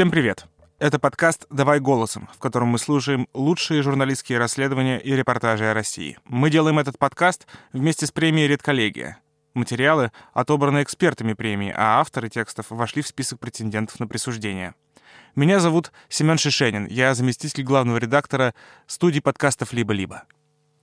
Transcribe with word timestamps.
Всем 0.00 0.10
привет! 0.10 0.46
Это 0.78 0.98
подкаст 0.98 1.44
«Давай 1.50 1.78
голосом», 1.78 2.26
в 2.34 2.38
котором 2.38 2.68
мы 2.68 2.78
слушаем 2.78 3.28
лучшие 3.34 3.82
журналистские 3.82 4.38
расследования 4.38 4.98
и 4.98 5.14
репортажи 5.14 5.70
о 5.70 5.74
России. 5.74 6.16
Мы 6.24 6.48
делаем 6.48 6.78
этот 6.78 6.98
подкаст 6.98 7.46
вместе 7.74 8.06
с 8.06 8.10
премией 8.10 8.48
«Редколлегия». 8.48 9.18
Материалы 9.52 10.10
отобраны 10.32 10.82
экспертами 10.82 11.34
премии, 11.34 11.70
а 11.76 12.00
авторы 12.00 12.30
текстов 12.30 12.70
вошли 12.70 13.02
в 13.02 13.08
список 13.08 13.40
претендентов 13.40 14.00
на 14.00 14.06
присуждение. 14.06 14.74
Меня 15.36 15.60
зовут 15.60 15.92
Семен 16.08 16.38
Шишенин, 16.38 16.86
я 16.86 17.14
заместитель 17.14 17.64
главного 17.64 17.98
редактора 17.98 18.54
студии 18.86 19.20
подкастов 19.20 19.74
«Либо-либо». 19.74 20.22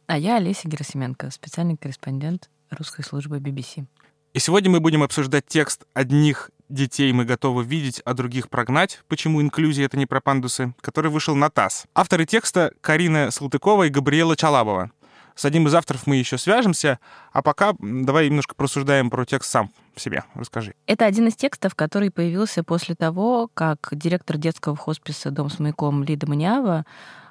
А 0.05 0.19
я 0.19 0.35
Олеся 0.35 0.67
Герасименко, 0.67 1.31
специальный 1.31 1.75
корреспондент 1.75 2.51
русской 2.69 3.03
службы 3.03 3.39
BBC. 3.39 3.87
И 4.33 4.39
сегодня 4.39 4.69
мы 4.69 4.79
будем 4.79 5.01
обсуждать 5.01 5.47
текст 5.47 5.87
одних 5.95 6.51
детей 6.69 7.11
мы 7.13 7.25
готовы 7.25 7.63
видеть, 7.63 8.01
а 8.05 8.13
других 8.13 8.49
прогнать. 8.49 9.01
Почему 9.07 9.41
инклюзия— 9.41 9.85
это 9.87 9.97
не 9.97 10.05
про 10.05 10.21
пандусы? 10.21 10.73
Который 10.81 11.11
вышел 11.11 11.35
на 11.35 11.49
ТАСС. 11.49 11.85
Авторы 11.93 12.25
текста 12.25 12.71
Карина 12.81 13.31
Салтыкова 13.31 13.83
и 13.83 13.89
Габриэла 13.89 14.35
Чалабова. 14.35 14.91
С 15.35 15.45
одним 15.45 15.67
из 15.67 15.75
авторов 15.75 16.07
мы 16.07 16.15
еще 16.15 16.39
свяжемся, 16.39 16.99
а 17.31 17.43
пока 17.43 17.73
давай 17.79 18.27
немножко 18.27 18.55
просуждаем 18.55 19.11
про 19.11 19.23
текст 19.23 19.51
сам 19.51 19.71
себе. 19.95 20.23
Расскажи. 20.33 20.73
Это 20.87 21.05
один 21.05 21.27
из 21.27 21.35
текстов, 21.35 21.75
который 21.75 22.09
появился 22.09 22.63
после 22.63 22.95
того, 22.95 23.47
как 23.53 23.89
директор 23.91 24.37
детского 24.37 24.75
хосписа 24.75 25.29
«Дом 25.29 25.51
с 25.51 25.59
маяком» 25.59 26.03
Лида 26.03 26.27
Манява 26.27 26.85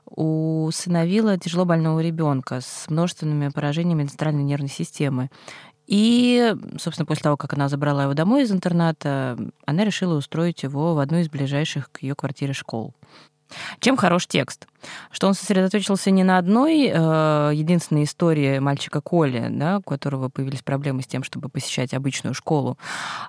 усыновила 0.09 1.37
тяжело 1.37 1.65
больного 1.65 2.01
ребенка 2.01 2.61
с 2.61 2.89
множественными 2.89 3.49
поражениями 3.49 4.05
центральной 4.05 4.45
нервной 4.45 4.71
системы. 4.71 5.31
И, 5.87 6.55
собственно, 6.79 7.07
после 7.07 7.23
того, 7.23 7.37
как 7.37 7.53
она 7.53 7.69
забрала 7.69 8.05
его 8.05 8.15
домой 8.15 8.43
из 8.43 8.53
интерната, 8.53 9.39
она 9.65 9.85
решила 9.85 10.17
устроить 10.17 10.63
его 10.63 10.95
в 10.95 10.99
одну 10.99 11.19
из 11.19 11.29
ближайших 11.29 11.91
к 11.93 12.03
ее 12.03 12.15
квартире 12.15 12.53
школ. 12.53 12.95
Чем 13.79 13.97
хорош 13.97 14.27
текст? 14.27 14.67
Что 15.11 15.29
он 15.29 15.35
сосредоточился 15.35 16.11
не 16.11 16.25
на 16.25 16.39
одной 16.39 16.91
э, 16.93 17.51
единственной 17.55 18.05
истории 18.05 18.59
мальчика 18.59 19.01
Коли, 19.01 19.47
да, 19.51 19.79
у 19.79 19.83
которого 19.83 20.29
появились 20.29 20.63
проблемы 20.63 21.03
с 21.03 21.07
тем, 21.07 21.23
чтобы 21.23 21.49
посещать 21.49 21.95
обычную 21.95 22.35
школу, 22.35 22.79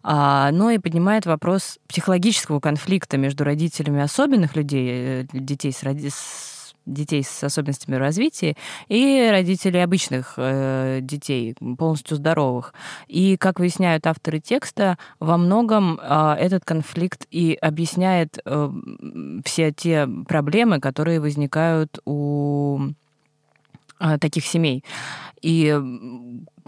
а, 0.03 0.52
но 0.52 0.71
и 0.71 0.80
поднимает 0.80 1.25
вопрос 1.25 1.77
психологического 1.88 2.59
конфликта 2.59 3.17
между 3.17 3.44
родителями 3.44 4.02
особенных 4.02 4.55
людей, 4.55 4.89
э, 4.92 5.25
детей 5.31 5.71
с, 5.71 5.83
с 5.83 6.56
детей 6.88 7.23
с 7.23 7.43
особенностями 7.43 7.95
развития 7.95 8.55
и 8.88 9.27
родителей 9.30 9.83
обычных 9.83 10.33
э, 10.38 10.99
детей, 11.02 11.55
полностью 11.77 12.17
здоровых. 12.17 12.73
И, 13.07 13.38
как 13.38 13.59
выясняют 13.59 14.07
авторы 14.07 14.39
текста, 14.39 14.97
во 15.19 15.38
многом 15.38 15.99
э, 16.02 16.35
этот 16.39 16.65
конфликт 16.65 17.27
и 17.30 17.58
объясняет 17.61 18.39
э, 18.45 18.71
все 19.45 19.71
те 19.71 20.08
проблемы, 20.27 20.80
которые 20.80 21.19
возникают 21.19 21.99
у 22.05 22.80
таких 24.19 24.45
семей. 24.45 24.83
И 25.41 25.75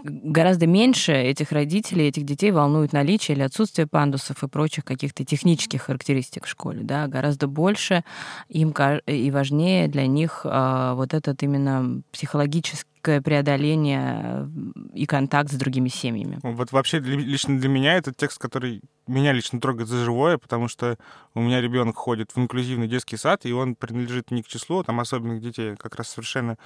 гораздо 0.02 0.66
меньше 0.66 1.12
этих 1.12 1.52
родителей, 1.52 2.08
этих 2.08 2.24
детей 2.24 2.50
волнует 2.50 2.92
наличие 2.92 3.36
или 3.36 3.42
отсутствие 3.42 3.86
пандусов 3.86 4.42
и 4.42 4.48
прочих 4.48 4.84
каких-то 4.84 5.24
технических 5.24 5.82
характеристик 5.82 6.46
в 6.46 6.48
школе. 6.48 6.80
Да? 6.82 7.06
Гораздо 7.06 7.46
больше 7.46 8.04
им 8.48 8.74
и 9.06 9.30
важнее 9.30 9.88
для 9.88 10.06
них 10.06 10.42
а, 10.44 10.94
вот 10.94 11.14
этот 11.14 11.42
именно 11.42 12.02
психологическое 12.12 13.20
преодоление 13.20 14.48
и 14.94 15.06
контакт 15.06 15.50
с 15.50 15.54
другими 15.54 15.88
семьями. 15.88 16.38
Вот 16.42 16.70
вообще 16.72 16.98
лично 17.00 17.58
для 17.58 17.68
меня 17.68 17.94
этот 17.94 18.16
текст, 18.16 18.38
который 18.38 18.82
меня 19.06 19.32
лично 19.32 19.60
трогает 19.60 19.88
за 19.88 20.04
живое, 20.04 20.38
потому 20.38 20.68
что 20.68 20.98
у 21.34 21.40
меня 21.40 21.60
ребенок 21.60 21.96
ходит 21.96 22.30
в 22.32 22.38
инклюзивный 22.38 22.88
детский 22.88 23.16
сад, 23.16 23.44
и 23.44 23.52
он 23.52 23.74
принадлежит 23.74 24.30
не 24.30 24.42
к 24.42 24.48
числу 24.48 24.82
там 24.82 25.00
особенных 25.00 25.40
детей, 25.40 25.72
а 25.72 25.76
как 25.76 25.96
раз 25.96 26.10
совершенно 26.10 26.58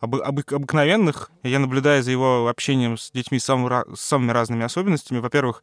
об, 0.00 0.16
об, 0.16 0.38
обыкновенных. 0.38 1.30
Я 1.42 1.58
наблюдаю 1.58 2.02
за 2.02 2.10
его 2.10 2.48
общением 2.48 2.96
с 2.96 3.10
детьми 3.10 3.38
с 3.38 3.44
самыми, 3.44 3.94
с 3.94 4.00
самыми 4.00 4.32
разными 4.32 4.64
особенностями. 4.64 5.18
Во-первых, 5.18 5.62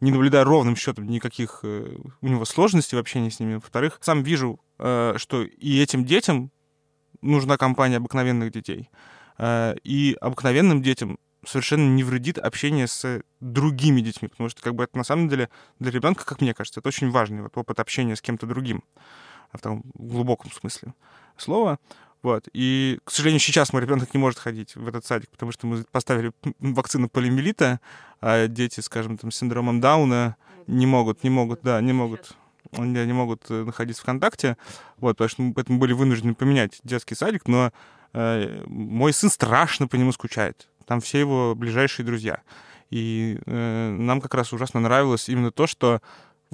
не 0.00 0.10
наблюдаю 0.10 0.44
ровным 0.44 0.76
счетом 0.76 1.06
никаких 1.06 1.60
э, 1.62 1.96
у 2.20 2.26
него 2.26 2.44
сложностей 2.44 2.96
в 2.96 3.00
общении 3.00 3.28
с 3.28 3.40
ними. 3.40 3.54
Во-вторых, 3.54 3.98
сам 4.00 4.22
вижу, 4.22 4.60
э, 4.78 5.14
что 5.16 5.42
и 5.42 5.80
этим 5.80 6.04
детям 6.04 6.50
нужна 7.22 7.56
компания 7.56 7.98
обыкновенных 7.98 8.50
детей. 8.50 8.90
Э, 9.38 9.74
и 9.84 10.16
обыкновенным 10.20 10.82
детям 10.82 11.18
совершенно 11.46 11.88
не 11.88 12.02
вредит 12.02 12.38
общение 12.38 12.86
с 12.86 13.22
другими 13.40 14.00
детьми, 14.00 14.28
потому 14.28 14.48
что 14.48 14.62
как 14.62 14.74
бы 14.74 14.84
это 14.84 14.96
на 14.96 15.04
самом 15.04 15.28
деле 15.28 15.50
для 15.78 15.90
ребенка, 15.90 16.24
как 16.24 16.40
мне 16.40 16.54
кажется, 16.54 16.80
это 16.80 16.88
очень 16.88 17.10
важный 17.10 17.42
вот 17.42 17.56
опыт 17.56 17.80
общения 17.80 18.16
с 18.16 18.22
кем-то 18.22 18.46
другим 18.46 18.82
в 19.52 19.60
таком 19.60 19.82
глубоком 19.94 20.50
смысле 20.50 20.94
слова. 21.36 21.78
Вот. 22.24 22.48
И, 22.54 23.00
к 23.04 23.10
сожалению, 23.10 23.38
сейчас 23.38 23.74
мой 23.74 23.82
ребенок 23.82 24.14
не 24.14 24.18
может 24.18 24.38
ходить 24.38 24.76
в 24.76 24.88
этот 24.88 25.04
садик, 25.04 25.28
потому 25.28 25.52
что 25.52 25.66
мы 25.66 25.84
поставили 25.92 26.32
вакцину 26.58 27.10
полиомиелита, 27.10 27.80
а 28.22 28.48
дети, 28.48 28.80
скажем, 28.80 29.18
там, 29.18 29.30
с 29.30 29.36
синдромом 29.36 29.82
Дауна 29.82 30.36
не 30.66 30.86
могут, 30.86 31.22
не 31.22 31.28
могут, 31.28 31.60
да, 31.62 31.78
не 31.82 31.92
могут 31.92 32.32
не 32.72 33.12
могут 33.12 33.50
находиться 33.50 34.02
в 34.02 34.06
контакте, 34.06 34.56
вот, 34.96 35.18
потому 35.18 35.28
что 35.28 35.42
мы 35.42 35.52
поэтому 35.52 35.78
были 35.78 35.92
вынуждены 35.92 36.34
поменять 36.34 36.80
детский 36.82 37.14
садик, 37.14 37.46
но 37.46 37.72
э, 38.14 38.64
мой 38.66 39.12
сын 39.12 39.28
страшно 39.28 39.86
по 39.86 39.96
нему 39.96 40.10
скучает. 40.10 40.66
Там 40.86 41.02
все 41.02 41.20
его 41.20 41.54
ближайшие 41.54 42.06
друзья. 42.06 42.40
И 42.88 43.38
э, 43.44 43.90
нам 43.90 44.22
как 44.22 44.32
раз 44.32 44.52
ужасно 44.54 44.80
нравилось 44.80 45.28
именно 45.28 45.52
то, 45.52 45.66
что 45.66 46.00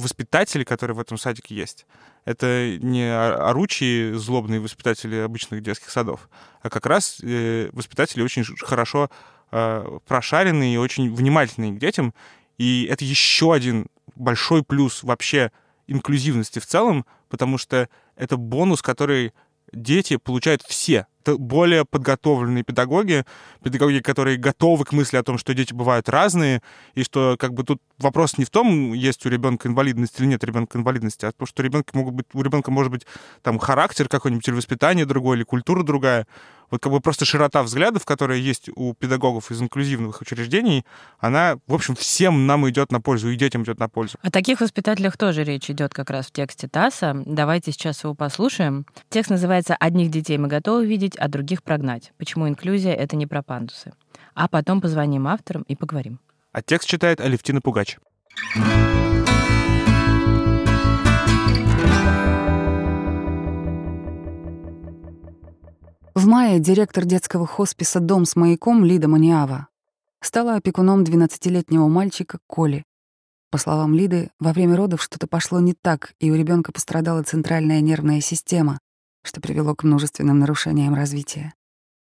воспитатели, 0.00 0.64
которые 0.64 0.96
в 0.96 1.00
этом 1.00 1.18
садике 1.18 1.54
есть, 1.54 1.86
это 2.24 2.76
не 2.78 3.10
оручие 3.10 4.18
злобные 4.18 4.60
воспитатели 4.60 5.16
обычных 5.16 5.62
детских 5.62 5.90
садов, 5.90 6.28
а 6.62 6.70
как 6.70 6.86
раз 6.86 7.18
э, 7.22 7.70
воспитатели 7.72 8.22
очень 8.22 8.44
хорошо 8.44 9.10
э, 9.52 9.98
прошаренные 10.06 10.74
и 10.74 10.78
очень 10.78 11.14
внимательные 11.14 11.72
к 11.72 11.78
детям. 11.78 12.14
И 12.58 12.86
это 12.90 13.04
еще 13.04 13.54
один 13.54 13.86
большой 14.16 14.62
плюс 14.62 15.02
вообще 15.02 15.50
инклюзивности 15.86 16.58
в 16.58 16.66
целом, 16.66 17.06
потому 17.28 17.58
что 17.58 17.88
это 18.16 18.36
бонус, 18.36 18.82
который 18.82 19.32
дети 19.72 20.16
получают 20.16 20.62
все 20.62 21.06
более 21.26 21.84
подготовленные 21.84 22.64
педагоги, 22.64 23.24
педагоги, 23.62 24.00
которые 24.00 24.36
готовы 24.36 24.84
к 24.84 24.92
мысли 24.92 25.16
о 25.16 25.22
том, 25.22 25.38
что 25.38 25.54
дети 25.54 25.72
бывают 25.72 26.08
разные, 26.08 26.62
и 26.94 27.02
что 27.02 27.36
как 27.38 27.54
бы 27.54 27.62
тут 27.64 27.80
вопрос 27.98 28.38
не 28.38 28.44
в 28.44 28.50
том, 28.50 28.92
есть 28.92 29.24
у 29.26 29.28
ребенка 29.28 29.68
инвалидность 29.68 30.18
или 30.18 30.26
нет 30.26 30.42
ребенка 30.44 30.78
инвалидности, 30.78 31.26
а 31.26 31.32
то, 31.32 31.46
что 31.46 31.62
ребенка 31.62 31.96
могут 31.96 32.14
быть, 32.14 32.26
у 32.32 32.42
ребенка 32.42 32.70
может 32.70 32.90
быть 32.90 33.06
там 33.42 33.58
характер 33.58 34.08
какой-нибудь 34.08 34.46
или 34.48 34.54
воспитание 34.54 35.06
другое, 35.06 35.36
или 35.36 35.44
культура 35.44 35.82
другая. 35.82 36.26
Вот 36.70 36.80
как 36.80 36.92
бы 36.92 37.00
просто 37.00 37.24
широта 37.24 37.62
взглядов, 37.62 38.04
которая 38.04 38.38
есть 38.38 38.70
у 38.74 38.94
педагогов 38.94 39.50
из 39.50 39.60
инклюзивных 39.60 40.20
учреждений, 40.20 40.84
она, 41.18 41.58
в 41.66 41.74
общем, 41.74 41.94
всем 41.94 42.46
нам 42.46 42.68
идет 42.68 42.92
на 42.92 43.00
пользу, 43.00 43.30
и 43.30 43.36
детям 43.36 43.64
идет 43.64 43.78
на 43.78 43.88
пользу. 43.88 44.18
О 44.22 44.30
таких 44.30 44.60
воспитателях 44.60 45.16
тоже 45.16 45.44
речь 45.44 45.70
идет 45.70 45.92
как 45.92 46.10
раз 46.10 46.26
в 46.26 46.32
тексте 46.32 46.68
ТАССа. 46.68 47.22
Давайте 47.26 47.72
сейчас 47.72 48.04
его 48.04 48.14
послушаем. 48.14 48.86
Текст 49.08 49.30
называется 49.30 49.74
«Одних 49.78 50.10
детей 50.10 50.38
мы 50.38 50.48
готовы 50.48 50.86
видеть, 50.86 51.16
а 51.16 51.28
других 51.28 51.62
прогнать. 51.62 52.12
Почему 52.18 52.48
инклюзия— 52.48 52.94
это 52.94 53.16
не 53.16 53.26
про 53.26 53.42
пандусы?» 53.42 53.92
А 54.34 54.48
потом 54.48 54.80
позвоним 54.80 55.26
авторам 55.26 55.62
и 55.62 55.74
поговорим. 55.74 56.20
А 56.52 56.62
текст 56.62 56.88
читает 56.88 57.20
Алевтина 57.20 57.60
Пугач. 57.60 57.98
В 66.20 66.26
мае 66.26 66.60
директор 66.60 67.06
детского 67.06 67.46
хосписа 67.46 67.98
«Дом 67.98 68.26
с 68.26 68.36
маяком» 68.36 68.84
Лида 68.84 69.08
Маниава 69.08 69.68
стала 70.20 70.56
опекуном 70.56 71.02
12-летнего 71.02 71.88
мальчика 71.88 72.40
Коли. 72.46 72.84
По 73.50 73.56
словам 73.56 73.94
Лиды, 73.94 74.30
во 74.38 74.52
время 74.52 74.76
родов 74.76 75.02
что-то 75.02 75.26
пошло 75.26 75.60
не 75.60 75.72
так, 75.72 76.12
и 76.20 76.30
у 76.30 76.34
ребенка 76.34 76.72
пострадала 76.72 77.22
центральная 77.22 77.80
нервная 77.80 78.20
система, 78.20 78.80
что 79.22 79.40
привело 79.40 79.74
к 79.74 79.82
множественным 79.82 80.38
нарушениям 80.40 80.94
развития. 80.94 81.54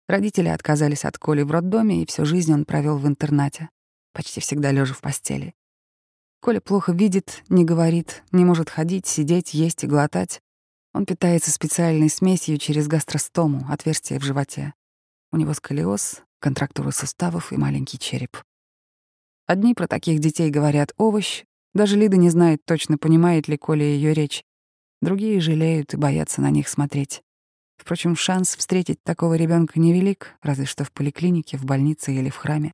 Родители 0.09 0.47
отказались 0.47 1.05
от 1.05 1.19
Коли 1.19 1.43
в 1.43 1.51
роддоме, 1.51 2.01
и 2.01 2.07
всю 2.07 2.25
жизнь 2.25 2.51
он 2.51 2.65
провел 2.65 2.97
в 2.97 3.05
интернате, 3.05 3.69
почти 4.13 4.41
всегда 4.41 4.71
лежа 4.71 4.95
в 4.95 5.01
постели. 5.01 5.53
Коля 6.41 6.59
плохо 6.59 6.91
видит, 6.91 7.43
не 7.49 7.65
говорит, 7.65 8.23
не 8.31 8.45
может 8.45 8.71
ходить, 8.71 9.05
сидеть, 9.05 9.53
есть 9.53 9.83
и 9.83 9.87
глотать. 9.87 10.41
Он 10.93 11.05
питается 11.05 11.51
специальной 11.51 12.09
смесью 12.09 12.57
через 12.57 12.87
гастростому, 12.87 13.65
отверстие 13.69 14.19
в 14.19 14.23
животе. 14.23 14.73
У 15.31 15.37
него 15.37 15.53
сколиоз, 15.53 16.21
контрактура 16.39 16.91
суставов 16.91 17.53
и 17.53 17.57
маленький 17.57 17.97
череп. 17.97 18.37
Одни 19.47 19.73
про 19.73 19.87
таких 19.87 20.19
детей 20.19 20.49
говорят 20.49 20.93
«овощ», 20.97 21.43
даже 21.73 21.97
Лида 21.97 22.17
не 22.17 22.29
знает 22.29 22.65
точно, 22.65 22.97
понимает 22.97 23.47
ли 23.47 23.57
Коля 23.57 23.85
ее 23.85 24.13
речь. 24.13 24.43
Другие 25.01 25.39
жалеют 25.39 25.93
и 25.93 25.97
боятся 25.97 26.41
на 26.41 26.49
них 26.49 26.67
смотреть. 26.67 27.21
Впрочем, 27.77 28.15
шанс 28.15 28.55
встретить 28.55 29.01
такого 29.03 29.35
ребенка 29.35 29.79
невелик, 29.79 30.35
разве 30.41 30.65
что 30.65 30.83
в 30.83 30.91
поликлинике, 30.91 31.57
в 31.57 31.65
больнице 31.65 32.13
или 32.13 32.29
в 32.29 32.35
храме. 32.35 32.73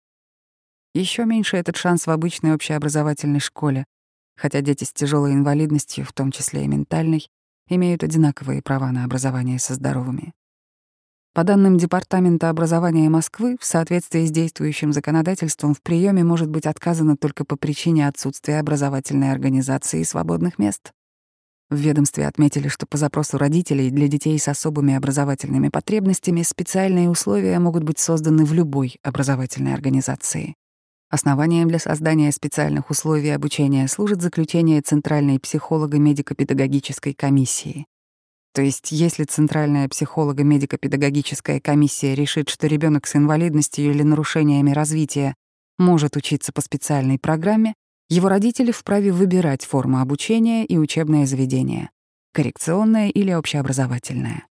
Еще 0.93 1.25
меньше 1.25 1.57
этот 1.57 1.77
шанс 1.77 2.07
в 2.07 2.11
обычной 2.11 2.53
общеобразовательной 2.53 3.39
школе. 3.39 3.85
хотя 4.35 4.61
дети 4.61 4.83
с 4.83 4.93
тяжелой 4.93 5.33
инвалидностью, 5.33 6.05
в 6.05 6.13
том 6.13 6.31
числе 6.31 6.63
и 6.63 6.67
ментальной, 6.67 7.27
имеют 7.69 8.03
одинаковые 8.03 8.61
права 8.61 8.91
на 8.91 9.03
образование 9.03 9.59
со 9.59 9.75
здоровыми. 9.75 10.33
По 11.33 11.43
данным 11.43 11.77
Департамента 11.77 12.49
образования 12.49 13.09
Москвы, 13.09 13.57
в 13.61 13.65
соответствии 13.65 14.25
с 14.25 14.31
действующим 14.31 14.91
законодательством 14.91 15.75
в 15.75 15.83
приеме 15.83 16.23
может 16.23 16.49
быть 16.49 16.65
отказано 16.65 17.15
только 17.15 17.45
по 17.45 17.55
причине 17.55 18.07
отсутствия 18.07 18.59
образовательной 18.59 19.31
организации 19.31 20.01
и 20.01 20.03
свободных 20.03 20.57
мест. 20.57 20.91
В 21.69 21.75
ведомстве 21.75 22.25
отметили, 22.25 22.69
что 22.69 22.87
по 22.87 22.97
запросу 22.97 23.37
родителей 23.37 23.91
для 23.91 24.07
детей 24.07 24.39
с 24.39 24.47
особыми 24.47 24.95
образовательными 24.95 25.69
потребностями 25.69 26.41
специальные 26.41 27.09
условия 27.09 27.59
могут 27.59 27.83
быть 27.83 27.99
созданы 27.99 28.45
в 28.45 28.53
любой 28.53 28.95
образовательной 29.03 29.73
организации. 29.73 30.55
Основанием 31.09 31.69
для 31.69 31.79
создания 31.79 32.31
специальных 32.33 32.89
условий 32.89 33.29
обучения 33.29 33.87
служит 33.87 34.21
заключение 34.21 34.81
Центральной 34.81 35.39
психолого-медико-педагогической 35.39 37.13
комиссии. 37.13 37.85
То 38.53 38.61
есть, 38.61 38.91
если 38.91 39.23
Центральная 39.23 39.87
психолого-медико-педагогическая 39.87 41.61
комиссия 41.61 42.13
решит, 42.13 42.49
что 42.49 42.67
ребенок 42.67 43.07
с 43.07 43.15
инвалидностью 43.15 43.91
или 43.91 44.03
нарушениями 44.03 44.71
развития 44.71 45.35
может 45.77 46.17
учиться 46.17 46.51
по 46.51 46.61
специальной 46.61 47.19
программе, 47.19 47.73
его 48.09 48.27
родители 48.27 48.71
вправе 48.71 49.11
выбирать 49.13 49.63
форму 49.63 50.01
обучения 50.01 50.65
и 50.65 50.77
учебное 50.77 51.25
заведение— 51.25 51.89
коррекционное 52.33 53.09
или 53.09 53.31
общеобразовательное. 53.31 54.45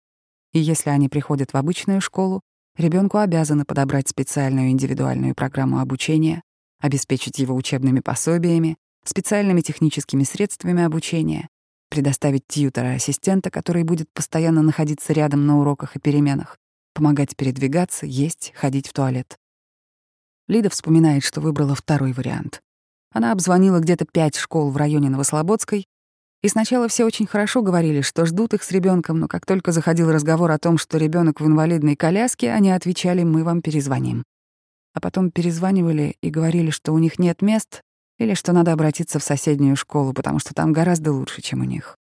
И 0.54 0.60
если 0.60 0.92
они 0.92 1.10
приходят 1.10 1.54
в 1.54 1.58
обычную 1.58 2.02
школу, 2.02 2.42
ребенку 2.78 3.18
обязаны 3.18 3.66
подобрать 3.66 4.08
специальную 4.08 4.70
индивидуальную 4.70 5.36
программу 5.36 5.80
обучения, 5.80 6.42
обеспечить 6.80 7.40
его 7.40 7.56
учебными 7.56 8.00
пособиями, 8.00 8.78
специальными 9.06 9.62
техническими 9.62 10.24
средствами 10.24 10.84
обучения, 10.84 11.50
предоставить 11.90 12.48
тьютера-ассистента, 12.48 13.52
который 13.52 13.84
будет 13.84 14.08
постоянно 14.14 14.62
находиться 14.62 15.14
рядом 15.14 15.46
на 15.46 15.60
уроках 15.60 15.96
и 15.96 16.00
переменах, 16.00 16.58
помогать 16.94 17.36
передвигаться, 17.36 18.06
есть, 18.06 18.52
ходить 18.56 18.88
в 18.88 18.94
туалет. 18.94 19.38
Лида 20.48 20.70
вспоминает, 20.70 21.24
что 21.24 21.42
выбрала 21.42 21.76
второй 21.76 22.14
вариант. 22.14 22.62
Она 23.12 23.32
обзвонила 23.32 23.80
где-то 23.80 24.06
пять 24.06 24.36
школ 24.36 24.72
в 24.72 24.78
районе 24.78 25.10
Новослободской, 25.10 25.86
и 26.44 26.50
сначала 26.50 26.90
все 26.90 27.06
очень 27.06 27.26
хорошо 27.26 27.62
говорили, 27.62 28.02
что 28.02 28.26
ждут 28.26 28.54
их 28.54 28.64
с 28.64 28.72
ребенком, 28.72 29.18
но 29.18 29.30
как 29.30 29.46
только 29.46 29.72
заходил 29.72 30.12
разговор 30.12 30.52
о 30.52 30.60
том, 30.60 30.78
что 30.78 30.98
ребенок 30.98 31.40
в 31.40 31.48
инвалидной 31.48 31.96
коляске, 31.96 32.52
они 32.52 32.70
отвечали 32.70 33.24
«мы 33.24 33.46
вам 33.46 33.62
перезвоним». 33.62 34.24
А 34.94 35.00
потом 35.00 35.32
перезванивали 35.32 36.18
и 36.22 36.30
говорили, 36.30 36.70
что 36.70 36.92
у 36.92 37.00
них 37.00 37.18
нет 37.18 37.42
мест, 37.42 37.82
или 38.20 38.34
что 38.34 38.52
надо 38.52 38.74
обратиться 38.74 39.20
в 39.20 39.24
соседнюю 39.24 39.78
школу, 39.78 40.14
потому 40.14 40.40
что 40.40 40.54
там 40.54 40.74
гораздо 40.74 41.14
лучше, 41.14 41.42
чем 41.42 41.62
у 41.62 41.64
них. 41.64 41.96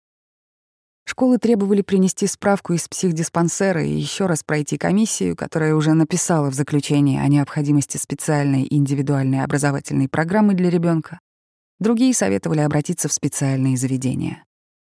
Школы 1.06 1.38
требовали 1.38 1.81
принести 1.81 2.25
справку 2.25 2.74
из 2.74 2.88
психдиспансера 2.88 3.83
и 3.83 3.91
еще 3.91 4.25
раз 4.25 4.44
пройти 4.44 4.77
комиссию, 4.77 5.36
которая 5.36 5.75
уже 5.75 5.94
написала 5.94 6.50
в 6.50 6.53
заключении 6.53 7.19
о 7.19 7.27
необходимости 7.27 7.97
специальной 7.97 8.65
индивидуальной 8.69 9.44
образовательной 9.44 10.07
программы 10.07 10.53
для 10.53 10.69
ребенка. 10.69 11.19
Другие 11.79 12.13
советовали 12.13 12.59
обратиться 12.59 13.07
в 13.07 13.13
специальные 13.13 13.77
заведения. 13.77 14.43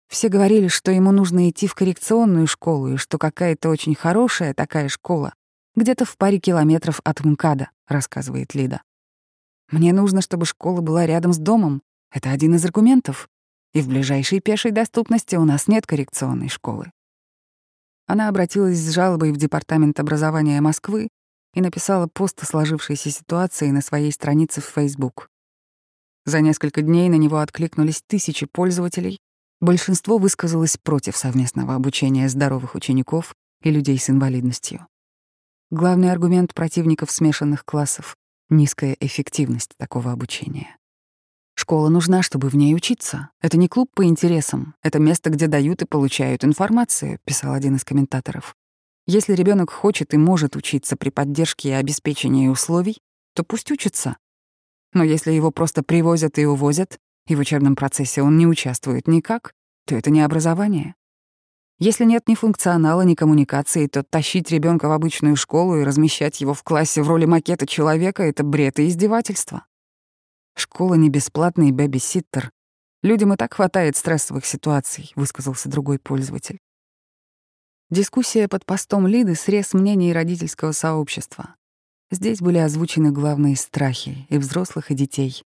Все 0.07 0.27
говорили, 0.29 0.67
что 0.67 0.91
ему 0.91 1.11
нужно 1.11 1.49
идти 1.49 1.67
в 1.67 1.75
коррекционную 1.75 2.47
школу 2.47 2.93
и 2.93 2.97
что 2.97 3.17
какая-то 3.17 3.69
очень 3.69 3.95
хорошая 3.95 4.53
такая 4.53 4.89
школа 4.89 5.33
где-то 5.75 6.05
в 6.05 6.17
паре 6.17 6.39
километров 6.39 6.99
от 7.03 7.23
МКАДа, 7.23 7.69
рассказывает 7.87 8.53
Лида. 8.55 8.81
Мне 9.71 9.93
нужно, 9.93 10.21
чтобы 10.21 10.45
школа 10.45 10.81
была 10.81 11.05
рядом 11.05 11.33
с 11.33 11.37
домом. 11.37 11.81
Это 12.11 12.31
один 12.31 12.55
из 12.55 12.65
аргументов. 12.65 13.29
И 13.73 13.81
в 13.81 13.87
ближайшей 13.87 14.41
пешей 14.41 14.71
доступности 14.71 15.37
у 15.37 15.45
нас 15.45 15.67
нет 15.67 15.87
коррекционной 15.87 16.49
школы. 16.49 16.91
Она 18.05 18.27
обратилась 18.27 18.77
с 18.77 18.93
жалобой 18.93 19.31
в 19.31 19.37
Департамент 19.37 19.97
образования 19.99 20.59
Москвы 20.59 21.07
и 21.53 21.61
написала 21.61 22.07
пост 22.07 22.43
о 22.43 22.45
сложившейся 22.45 23.09
ситуации 23.09 23.71
на 23.71 23.81
своей 23.81 24.11
странице 24.11 24.59
в 24.59 24.65
Facebook. 24.65 25.30
За 26.31 26.39
несколько 26.39 26.81
дней 26.81 27.09
на 27.09 27.15
него 27.15 27.39
откликнулись 27.39 28.01
тысячи 28.07 28.45
пользователей. 28.45 29.19
Большинство 29.59 30.17
высказалось 30.17 30.77
против 30.77 31.17
совместного 31.17 31.75
обучения 31.75 32.29
здоровых 32.29 32.73
учеников 32.73 33.35
и 33.61 33.69
людей 33.69 33.99
с 33.99 34.09
инвалидностью. 34.09 34.87
Главный 35.71 36.09
аргумент 36.09 36.53
противников 36.53 37.11
смешанных 37.11 37.65
классов 37.65 38.15
низкая 38.49 38.95
эффективность 39.01 39.71
такого 39.77 40.13
обучения. 40.13 40.77
Школа 41.53 41.89
нужна, 41.89 42.21
чтобы 42.21 42.47
в 42.47 42.55
ней 42.55 42.73
учиться. 42.75 43.31
Это 43.41 43.57
не 43.57 43.67
клуб 43.67 43.89
по 43.93 44.05
интересам, 44.05 44.75
это 44.81 44.99
место, 44.99 45.31
где 45.31 45.47
дают 45.47 45.81
и 45.81 45.85
получают 45.85 46.45
информацию, 46.45 47.19
писал 47.25 47.51
один 47.51 47.75
из 47.75 47.83
комментаторов. 47.83 48.55
Если 49.05 49.33
ребенок 49.33 49.69
хочет 49.69 50.13
и 50.13 50.17
может 50.17 50.55
учиться 50.55 50.95
при 50.95 51.09
поддержке 51.09 51.71
и 51.71 51.73
обеспечении 51.73 52.47
условий, 52.47 52.99
то 53.35 53.43
пусть 53.43 53.69
учится. 53.69 54.15
Но 54.93 55.03
если 55.03 55.31
его 55.31 55.51
просто 55.51 55.83
привозят 55.83 56.38
и 56.38 56.45
увозят, 56.45 56.99
и 57.27 57.35
в 57.35 57.39
учебном 57.39 57.75
процессе 57.75 58.21
он 58.21 58.38
не 58.38 58.47
участвует 58.47 59.07
никак, 59.07 59.53
то 59.85 59.95
это 59.95 60.09
не 60.09 60.21
образование. 60.21 60.95
Если 61.79 62.05
нет 62.05 62.27
ни 62.27 62.35
функционала, 62.35 63.01
ни 63.01 63.15
коммуникации, 63.15 63.88
то 63.88 64.03
тащить 64.03 64.51
ребенка 64.51 64.88
в 64.88 64.91
обычную 64.91 65.35
школу 65.35 65.77
и 65.77 65.83
размещать 65.83 66.39
его 66.39 66.53
в 66.53 66.61
классе 66.61 67.01
в 67.01 67.07
роли 67.07 67.25
макета 67.25 67.65
человека— 67.65 68.21
это 68.23 68.43
бред 68.43 68.79
и 68.79 68.88
издевательство. 68.88 69.65
Школа 70.55 70.93
не 70.93 71.09
бесплатный 71.09 71.71
бэби-ситтер. 71.71 72.51
Людям 73.01 73.33
и 73.33 73.35
так 73.35 73.55
хватает 73.55 73.97
стрессовых 73.97 74.45
ситуаций, 74.45 75.11
высказался 75.15 75.69
другой 75.69 75.97
пользователь. 75.97 76.59
Дискуссия 77.89 78.47
под 78.47 78.65
постом 78.65 79.07
Лиды— 79.07 79.33
срез 79.35 79.73
мнений 79.73 80.13
родительского 80.13 80.73
сообщества. 80.73 81.55
Здесь 82.11 82.41
были 82.41 82.57
озвучены 82.57 83.11
главные 83.11 83.55
страхи 83.55 84.27
и 84.29 84.37
взрослых, 84.37 84.91
и 84.91 84.95
детей. 84.95 85.43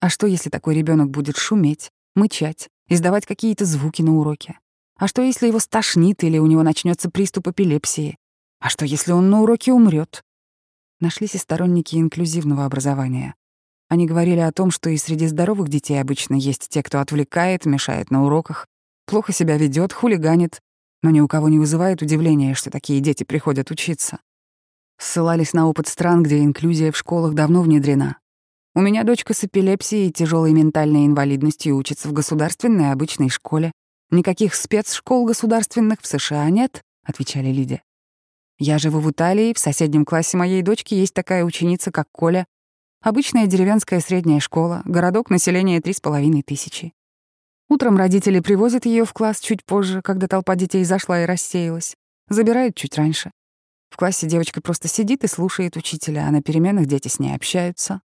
А 0.00 0.08
что, 0.08 0.28
если 0.28 0.48
такой 0.48 0.76
ребенок 0.76 1.10
будет 1.10 1.36
шуметь, 1.36 1.90
мычать, 2.14 2.68
издавать 2.88 3.26
какие-то 3.26 3.64
звуки 3.64 4.00
на 4.00 4.16
уроке? 4.16 4.60
А 4.96 5.08
что, 5.08 5.22
если 5.22 5.48
его 5.48 5.58
стошнит 5.58 6.22
или 6.22 6.38
у 6.38 6.46
него 6.46 6.62
начнется 6.62 7.10
приступ 7.10 7.48
эпилепсии? 7.48 8.16
А 8.60 8.68
что, 8.68 8.84
если 8.84 9.10
он 9.10 9.28
на 9.28 9.42
уроке 9.42 9.72
умрет? 9.72 10.22
Нашлись 11.00 11.34
и 11.34 11.38
сторонники 11.38 11.96
инклюзивного 11.96 12.64
образования. 12.64 13.34
Они 13.88 14.06
говорили 14.06 14.38
о 14.38 14.52
том, 14.52 14.70
что 14.70 14.88
и 14.88 14.96
среди 14.96 15.26
здоровых 15.26 15.68
детей 15.68 16.00
обычно 16.00 16.34
есть 16.34 16.68
те, 16.68 16.84
кто 16.84 17.00
отвлекает, 17.00 17.66
мешает 17.66 18.12
на 18.12 18.24
уроках, 18.24 18.68
плохо 19.06 19.32
себя 19.32 19.56
ведет, 19.56 19.92
хулиганит, 19.92 20.60
но 21.02 21.10
ни 21.10 21.18
у 21.18 21.26
кого 21.26 21.48
не 21.48 21.58
вызывает 21.58 22.02
удивления, 22.02 22.54
что 22.54 22.70
такие 22.70 23.00
дети 23.00 23.24
приходят 23.24 23.72
учиться. 23.72 24.20
Ссылались 24.98 25.52
на 25.52 25.68
опыт 25.68 25.88
стран, 25.88 26.22
где 26.22 26.40
инклюзия 26.40 26.92
в 26.92 26.96
школах 26.96 27.34
давно 27.34 27.62
внедрена. 27.62 28.18
У 28.74 28.80
меня 28.80 29.04
дочка 29.04 29.34
с 29.34 29.44
эпилепсией 29.44 30.08
и 30.08 30.12
тяжелой 30.12 30.52
ментальной 30.52 31.06
инвалидностью 31.06 31.76
учится 31.76 32.08
в 32.08 32.12
государственной 32.12 32.90
обычной 32.92 33.28
школе. 33.28 33.72
«Никаких 34.10 34.54
спецшкол 34.54 35.26
государственных 35.26 36.00
в 36.00 36.06
США 36.06 36.48
нет»,— 36.50 36.82
отвечали 37.04 37.48
Лиде. 37.48 37.82
«Я 38.58 38.78
живу 38.78 39.00
в 39.00 39.10
Италии, 39.10 39.52
в 39.52 39.58
соседнем 39.58 40.04
классе 40.04 40.36
моей 40.36 40.62
дочки 40.62 40.94
есть 40.94 41.14
такая 41.14 41.44
ученица, 41.44 41.90
как 41.90 42.06
Коля. 42.12 42.46
Обычная 43.02 43.46
деревенская 43.46 44.00
средняя 44.00 44.38
школа, 44.38 44.82
городок, 44.84 45.28
население 45.28 45.80
три 45.80 45.92
с 45.92 46.00
половиной 46.00 46.42
тысячи. 46.42 46.92
Утром 47.68 47.96
родители 47.96 48.40
привозят 48.40 48.86
ее 48.86 49.04
в 49.04 49.12
класс 49.12 49.40
чуть 49.40 49.64
позже, 49.64 50.02
когда 50.02 50.28
толпа 50.28 50.54
детей 50.54 50.84
зашла 50.84 51.22
и 51.22 51.26
рассеялась. 51.26 51.96
Забирают 52.28 52.76
чуть 52.76 52.96
раньше. 52.96 53.32
В 53.92 53.96
классе 53.98 54.26
девочка 54.26 54.62
просто 54.62 54.88
сидит 54.88 55.22
и 55.22 55.28
слушает 55.28 55.76
учителя, 55.76 56.26
а 56.26 56.30
на 56.30 56.42
переменах 56.42 56.86
дети 56.86 57.08
с 57.08 57.18
ней 57.18 57.36
общаются. 57.36 58.00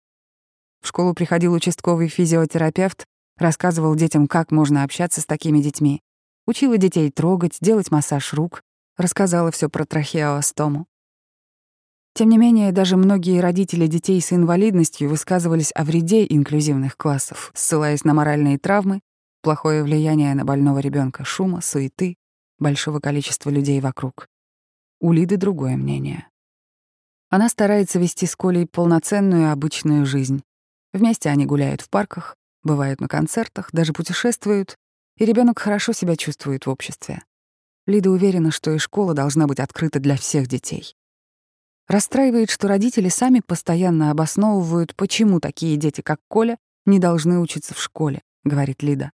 В 0.82 0.88
школу 0.88 1.14
приходил 1.14 1.52
участковый 1.54 2.08
физиотерапевт, 2.08 3.06
Рассказывал 3.38 3.96
детям, 3.96 4.28
как 4.28 4.52
можно 4.52 4.84
общаться 4.84 5.22
с 5.22 5.26
такими 5.26 5.60
детьми. 5.60 6.02
Учила 6.46 6.78
детей 6.78 7.10
трогать, 7.10 7.58
делать 7.62 7.90
массаж 7.90 8.34
рук. 8.34 8.62
Рассказала 8.96 9.52
все 9.52 9.70
про 9.70 9.86
трахеостому. 9.86 10.86
Тем 12.14 12.30
не 12.30 12.38
менее, 12.38 12.72
даже 12.72 12.96
многие 12.96 13.40
родители 13.40 13.88
детей 13.88 14.22
с 14.22 14.32
инвалидностью 14.32 15.10
высказывались 15.10 15.72
о 15.74 15.84
вреде 15.84 16.28
инклюзивных 16.30 16.96
классов, 16.96 17.52
ссылаясь 17.56 18.04
на 18.04 18.14
моральные 18.14 18.60
травмы, 18.60 19.02
плохое 19.42 19.84
влияние 19.84 20.36
на 20.36 20.46
больного 20.46 20.78
ребенка, 20.78 21.26
шума, 21.26 21.62
суеты, 21.62 22.16
большого 22.60 23.00
количества 23.00 23.50
людей 23.50 23.82
вокруг. 23.82 24.28
У 25.04 25.12
Лиды 25.12 25.36
другое 25.36 25.76
мнение. 25.76 26.30
Она 27.30 27.50
старается 27.50 28.00
вести 28.00 28.26
с 28.26 28.38
Колей 28.38 28.66
полноценную 28.66 29.52
обычную 29.52 30.06
жизнь. 30.06 30.44
Вместе 30.94 31.30
они 31.30 31.46
гуляют 31.46 31.82
в 31.82 31.90
парках, 31.90 32.38
бывают 32.64 33.02
на 33.02 33.10
концертах, 33.10 33.70
даже 33.74 33.92
путешествуют, 33.92 34.78
и 35.18 35.26
ребенок 35.26 35.60
хорошо 35.60 35.92
себя 35.92 36.16
чувствует 36.16 36.66
в 36.66 36.70
обществе. 36.70 37.22
Лида 37.86 38.12
уверена, 38.12 38.50
что 38.50 38.72
и 38.72 38.78
школа 38.78 39.14
должна 39.14 39.46
быть 39.46 39.60
открыта 39.60 40.00
для 40.00 40.16
всех 40.16 40.48
детей. 40.48 40.96
Расстраивает, 41.90 42.50
что 42.50 42.70
родители 42.70 43.10
сами 43.10 43.42
постоянно 43.46 44.10
обосновывают, 44.10 44.96
почему 44.96 45.42
такие 45.42 45.76
дети, 45.76 46.00
как 46.00 46.22
Коля, 46.30 46.58
не 46.86 47.00
должны 47.00 47.40
учиться 47.40 47.74
в 47.74 47.82
школе.— 47.82 48.22
говорит 48.46 48.84
Лида. 48.84 49.12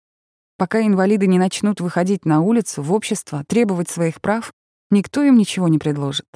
«Пока 0.58 0.82
инвалиды 0.82 1.28
не 1.28 1.38
начнут 1.40 1.80
выходить 1.80 2.26
на 2.26 2.42
улицу, 2.42 2.82
в 2.82 2.92
общество, 2.92 3.44
требовать 3.44 3.90
своих 3.90 4.22
прав, 4.22 4.52
никто 4.92 5.24
им 5.24 5.38
ничего 5.38 5.68
не 5.68 5.80
предложит. 5.80 6.28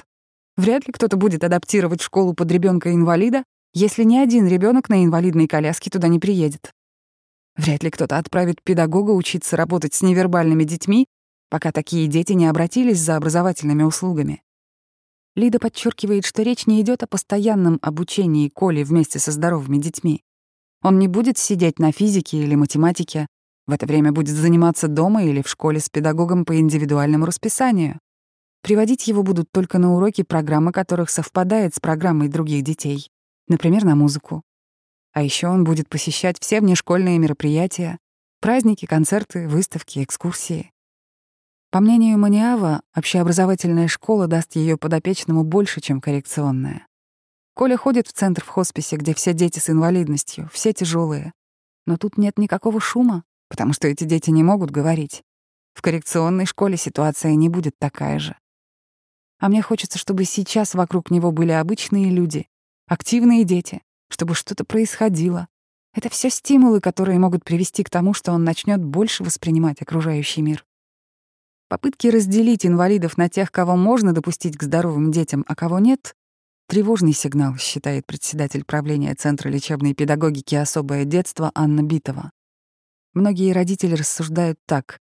Вряд 0.56 0.86
ли 0.86 0.92
кто-то 0.92 1.16
будет 1.16 1.44
адаптировать 1.44 2.02
школу 2.02 2.34
под 2.34 2.50
ребенка 2.50 2.92
инвалида 2.92 3.44
если 3.72 4.02
ни 4.02 4.16
один 4.18 4.48
ребенок 4.48 4.88
на 4.88 5.04
инвалидной 5.04 5.46
коляске 5.46 5.90
туда 5.90 6.08
не 6.08 6.18
приедет. 6.18 6.72
Вряд 7.56 7.82
ли 7.82 7.90
кто-то 7.90 8.18
отправит 8.18 8.62
педагога 8.62 9.12
учиться 9.12 9.56
работать 9.56 9.94
с 9.94 10.02
невербальными 10.02 10.64
детьми, 10.64 11.06
пока 11.50 11.72
такие 11.72 12.06
дети 12.08 12.32
не 12.32 12.46
обратились 12.46 12.98
за 12.98 13.16
образовательными 13.16 13.82
услугами. 13.82 14.42
Лида 15.36 15.58
подчеркивает, 15.60 16.26
что 16.26 16.42
речь 16.42 16.66
не 16.66 16.80
идет 16.80 17.02
о 17.02 17.06
постоянном 17.06 17.78
обучении 17.82 18.48
Коли 18.48 18.82
вместе 18.82 19.18
со 19.18 19.30
здоровыми 19.30 19.78
детьми. 19.78 20.22
Он 20.82 20.98
не 20.98 21.06
будет 21.06 21.38
сидеть 21.38 21.78
на 21.78 21.92
физике 21.92 22.38
или 22.38 22.56
математике, 22.56 23.26
в 23.66 23.72
это 23.72 23.86
время 23.86 24.10
будет 24.10 24.34
заниматься 24.34 24.88
дома 24.88 25.22
или 25.22 25.42
в 25.42 25.48
школе 25.48 25.78
с 25.78 25.88
педагогом 25.88 26.44
по 26.44 26.58
индивидуальному 26.58 27.26
расписанию. 27.26 28.00
Приводить 28.62 29.06
его 29.06 29.22
будут 29.22 29.50
только 29.50 29.78
на 29.78 29.94
уроки, 29.94 30.22
программы 30.22 30.72
которых 30.72 31.10
совпадает 31.10 31.74
с 31.74 31.80
программой 31.80 32.28
других 32.28 32.62
детей 32.62 33.10
например, 33.50 33.84
на 33.84 33.94
музыку. 33.94 34.42
А 35.12 35.22
еще 35.22 35.48
он 35.48 35.64
будет 35.64 35.88
посещать 35.88 36.36
все 36.40 36.60
внешкольные 36.60 37.18
мероприятия, 37.18 37.98
праздники, 38.40 38.86
концерты, 38.86 39.48
выставки, 39.48 40.02
экскурсии. 40.02 40.70
По 41.70 41.80
мнению 41.80 42.18
Маниава, 42.18 42.82
общеобразовательная 42.96 43.88
школа 43.88 44.28
даст 44.28 44.56
ее 44.56 44.76
подопечному 44.76 45.44
больше, 45.44 45.80
чем 45.80 46.00
коррекционная. 46.00 46.86
Коля 47.54 47.76
ходит 47.76 48.06
в 48.06 48.12
центр 48.12 48.44
в 48.44 48.48
хосписе, 48.48 48.96
где 48.96 49.14
все 49.14 49.32
дети 49.32 49.58
с 49.58 49.68
инвалидностью, 49.68 50.48
все 50.52 50.72
тяжелые. 50.72 51.32
Но 51.86 51.96
тут 51.96 52.18
нет 52.18 52.38
никакого 52.38 52.80
шума, 52.80 53.24
потому 53.48 53.72
что 53.72 53.88
эти 53.88 54.04
дети 54.04 54.30
не 54.30 54.44
могут 54.44 54.70
говорить. 54.70 55.22
В 55.74 55.82
коррекционной 55.82 56.46
школе 56.46 56.76
ситуация 56.76 57.34
не 57.34 57.48
будет 57.48 57.74
такая 57.78 58.20
же. 58.20 58.36
А 59.40 59.48
мне 59.48 59.62
хочется, 59.62 59.98
чтобы 59.98 60.24
сейчас 60.24 60.74
вокруг 60.74 61.10
него 61.10 61.32
были 61.32 61.52
обычные 61.52 62.10
люди, 62.10 62.46
активные 62.86 63.44
дети, 63.44 63.82
чтобы 64.10 64.34
что-то 64.34 64.64
происходило. 64.64 65.48
Это 65.94 66.10
все 66.10 66.28
стимулы, 66.28 66.80
которые 66.80 67.18
могут 67.18 67.42
привести 67.42 67.82
к 67.82 67.90
тому, 67.90 68.12
что 68.12 68.32
он 68.32 68.44
начнет 68.44 68.84
больше 68.84 69.24
воспринимать 69.24 69.80
окружающий 69.80 70.42
мир. 70.42 70.64
Попытки 71.68 72.08
разделить 72.08 72.66
инвалидов 72.66 73.16
на 73.16 73.28
тех, 73.28 73.50
кого 73.50 73.76
можно 73.76 74.12
допустить 74.12 74.58
к 74.58 74.62
здоровым 74.62 75.10
детям, 75.10 75.44
а 75.48 75.56
кого 75.56 75.78
нет— 75.78 76.14
тревожный 76.68 77.12
сигнал, 77.12 77.56
считает 77.56 78.06
председатель 78.06 78.64
правления 78.64 79.14
Центра 79.14 79.48
лечебной 79.48 79.94
педагогики 79.94 80.54
«Особое 80.54 81.04
детство» 81.04 81.50
Анна 81.54 81.82
Битова. 81.82 82.30
Многие 83.14 83.52
родители 83.52 83.94
рассуждают 83.94 84.58
так. 84.66 84.98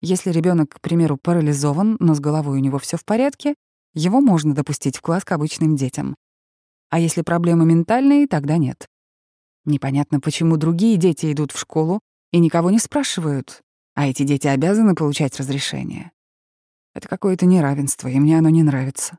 Если 0.00 0.30
ребенок, 0.30 0.74
к 0.74 0.80
примеру, 0.80 1.16
парализован, 1.16 1.96
но 2.00 2.14
с 2.14 2.20
головой 2.20 2.58
у 2.58 2.60
него 2.60 2.78
все 2.78 2.96
в 2.96 3.04
порядке, 3.04 3.54
его 3.94 4.20
можно 4.20 4.54
допустить 4.54 4.96
в 4.96 5.00
класс 5.00 5.24
к 5.24 5.32
обычным 5.32 5.76
детям. 5.76 6.16
А 6.90 6.98
если 6.98 7.22
проблемы 7.22 7.64
ментальные, 7.64 8.26
тогда 8.26 8.56
нет. 8.56 8.88
Непонятно, 9.64 10.20
почему 10.20 10.56
другие 10.56 10.96
дети 10.96 11.32
идут 11.32 11.52
в 11.52 11.58
школу 11.58 12.00
и 12.32 12.38
никого 12.38 12.70
не 12.70 12.78
спрашивают, 12.78 13.62
а 13.94 14.06
эти 14.06 14.24
дети 14.24 14.46
обязаны 14.46 14.94
получать 14.94 15.38
разрешение. 15.38 16.10
Это 16.94 17.08
какое-то 17.08 17.46
неравенство, 17.46 18.08
и 18.08 18.18
мне 18.18 18.38
оно 18.38 18.50
не 18.50 18.62
нравится. 18.62 19.18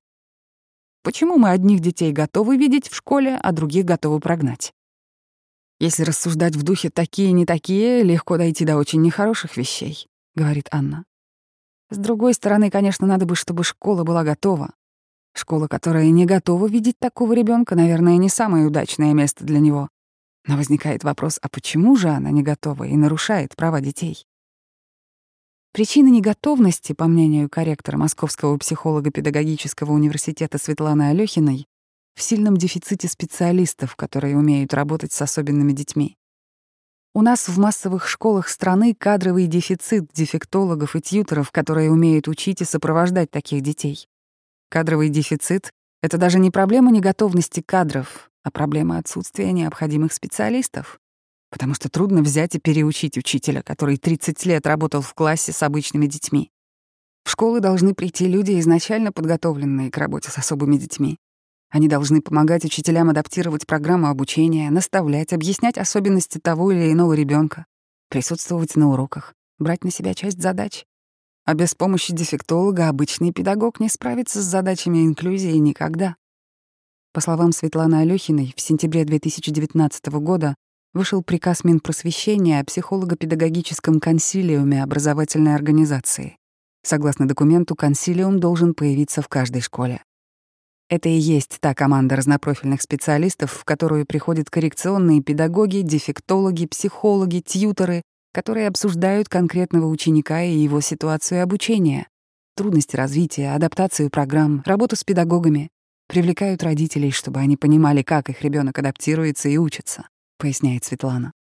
Почему 1.03 1.38
мы 1.38 1.50
одних 1.50 1.82
детей 1.82 2.12
готовы 2.12 2.58
видеть 2.58 2.89
в 2.89 2.96
школе, 2.96 3.38
а 3.41 3.51
других 3.51 3.86
готовы 3.86 4.20
прогнать? 4.20 4.74
Если 5.79 6.03
рассуждать 6.03 6.55
в 6.55 6.63
духе 6.63 6.89
«такие, 6.89 7.32
не 7.32 7.46
такие», 7.46 8.01
легко 8.01 8.38
дойти 8.38 8.65
до 8.65 8.77
очень 8.77 9.01
нехороших 9.01 9.58
вещей,— 9.58 10.08
говорит 10.36 10.67
Анна. 10.72 11.05
С 11.96 11.98
другой 11.98 12.34
стороны, 12.34 12.70
конечно, 12.70 13.08
надо 13.08 13.25
бы, 13.25 13.36
чтобы 13.36 13.64
школа 13.64 14.04
была 14.04 14.25
готова. 14.25 14.74
Школа, 15.34 15.70
которая 15.70 16.10
не 16.10 16.25
готова 16.25 16.68
видеть 16.68 17.00
такого 17.00 17.32
ребенка, 17.32 17.74
наверное, 17.74 18.18
не 18.18 18.28
самое 18.28 18.68
удачное 18.68 19.14
место 19.14 19.46
для 19.46 19.60
него. 19.60 19.88
Но 20.46 20.58
возникает 20.58 21.06
вопрос, 21.06 21.40
а 21.42 21.48
почему 21.48 21.96
же 21.96 22.10
она 22.10 22.32
не 22.32 22.44
готова 22.44 22.84
и 22.84 22.98
нарушает 22.98 23.56
права 23.56 23.80
детей? 23.80 24.28
Причина 25.72 26.10
неготовности, 26.10 26.92
по 26.92 27.06
мнению 27.06 27.50
корректора 27.50 27.96
Московского 27.96 28.58
психолога 28.58 29.10
педагогического 29.10 29.94
университета 29.94 30.58
Светланы 30.58 31.04
Алёхиной, 31.12 31.66
в 32.14 32.22
сильном 32.22 32.58
дефиците 32.58 33.08
специалистов, 33.08 33.96
которые 33.96 34.36
умеют 34.36 34.74
работать 34.74 35.14
с 35.14 35.22
особенными 35.22 35.72
детьми. 35.72 36.18
У 37.17 37.22
нас 37.22 37.48
в 37.48 37.57
массовых 37.57 38.10
школах 38.10 38.50
страны 38.50 38.93
кадровый 38.93 39.48
дефицит 39.48 40.12
дефектологов 40.12 40.98
и 40.98 41.01
тьюторов, 41.01 41.50
которые 41.50 41.89
умеют 41.89 42.27
учить 42.27 42.60
и 42.60 42.65
сопровождать 42.65 43.31
таких 43.31 43.62
детей. 43.62 44.10
Кадровый 44.67 45.07
дефицит— 45.07 45.72
это 46.03 46.17
даже 46.17 46.39
не 46.39 46.51
проблема 46.51 46.91
неготовности 46.91 47.62
кадров, 47.62 48.29
а 48.43 48.51
проблема 48.51 48.98
отсутствия 48.98 49.53
необходимых 49.53 50.12
специалистов. 50.12 51.00
Потому 51.51 51.74
что 51.74 51.88
трудно 51.88 52.22
взять 52.22 52.55
и 52.55 52.60
переучить 52.60 53.17
учителя, 53.17 53.62
который 53.62 53.95
30 53.95 54.45
лет 54.45 54.67
работал 54.67 55.01
в 55.01 55.13
классе 55.13 55.53
с 55.53 55.63
обычными 55.63 56.07
детьми. 56.07 56.51
В 57.24 57.31
школы 57.31 57.62
должны 57.62 57.93
прийти 57.93 58.27
люди, 58.27 58.60
изначально 58.60 59.13
подготовленные 59.13 59.89
к 59.89 59.98
работе 59.98 60.31
с 60.31 60.38
особыми 60.38 60.75
детьми. 60.75 61.17
Они 61.69 61.88
должны 61.88 62.22
помогать 62.22 62.63
учителям 62.63 63.10
адаптировать 63.10 63.67
программу 63.67 64.07
обучения, 64.07 64.69
наставлять, 64.69 65.34
объяснять 65.34 65.77
особенности 65.77 66.38
того 66.38 66.72
или 66.72 66.91
иного 66.91 67.13
ребенка, 67.13 67.65
присутствовать 68.10 68.75
на 68.75 68.89
уроках, 68.91 69.34
брать 69.60 69.84
на 69.84 69.91
себя 69.91 70.13
часть 70.13 70.41
задач. 70.41 70.86
А 71.45 71.53
без 71.53 71.75
помощи 71.75 72.13
дефектолога 72.13 72.89
обычный 72.89 73.31
педагог 73.31 73.79
не 73.79 73.89
справится 73.89 74.41
с 74.41 74.45
задачами 74.45 75.05
инклюзии 75.05 75.57
никогда. 75.57 76.15
По 77.13 77.22
словам 77.22 77.51
Светланы 77.51 77.95
Алёхиной, 77.95 78.53
в 78.55 78.62
сентябре 78.62 79.05
2019 79.05 80.05
года 80.19 80.55
вышел 80.93 81.22
приказ 81.22 81.63
Минпросвещения 81.63 82.60
о 82.60 82.63
психолого-педагогическом 82.63 84.00
консилиуме 84.00 84.81
образовательной 84.81 85.55
организации. 85.55 86.38
Согласно 86.84 87.27
документу, 87.27 87.75
консилиум 87.75 88.39
должен 88.39 88.74
появиться 88.74 89.22
в 89.22 89.27
каждой 89.27 89.62
школе. 89.62 90.01
Это 90.88 91.10
и 91.10 91.18
есть 91.18 91.58
та 91.60 91.74
команда 91.74 92.15
разнопрофильных 92.15 92.82
специалистов, 92.82 93.51
в 93.51 93.63
которую 93.63 94.06
приходят 94.06 94.50
коррекционные 94.51 95.22
педагоги, 95.22 95.82
дефектологи, 95.82 96.68
психологи, 96.68 97.39
тьюторы, 97.39 98.04
которые 98.32 98.68
обсуждают 98.68 99.27
конкретного 99.27 99.88
ученика 99.88 100.44
и 100.44 100.51
его 100.51 100.82
ситуацию 100.82 101.42
обучения, 101.42 102.08
трудности 102.56 102.96
развития, 102.96 103.56
адаптацию 103.56 104.12
программ, 104.12 104.62
работу 104.65 104.96
с 104.96 105.04
педагогами, 105.04 105.70
привлекают 106.08 106.62
родителей, 106.62 107.10
чтобы 107.10 107.39
они 107.39 107.58
понимали, 107.58 108.04
как 108.04 108.30
их 108.30 108.44
ребенок 108.44 108.77
адаптируется 108.77 109.50
и 109.50 109.58
учится, 109.58 110.08
поясняет 110.38 110.84
Светлана. 110.84 111.32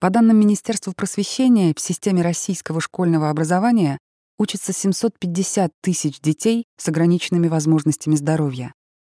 По 0.00 0.08
данным 0.10 0.38
Министерства 0.38 0.92
просвещения, 0.92 1.74
в 1.76 1.80
системе 1.80 2.22
российского 2.22 2.80
школьного 2.80 3.28
образования 3.28 3.98
учатся 4.38 4.72
750 4.72 5.72
тысяч 5.82 6.20
детей 6.20 6.64
с 6.78 6.88
ограниченными 6.88 7.48
возможностями 7.48 8.14
здоровья. 8.14 8.72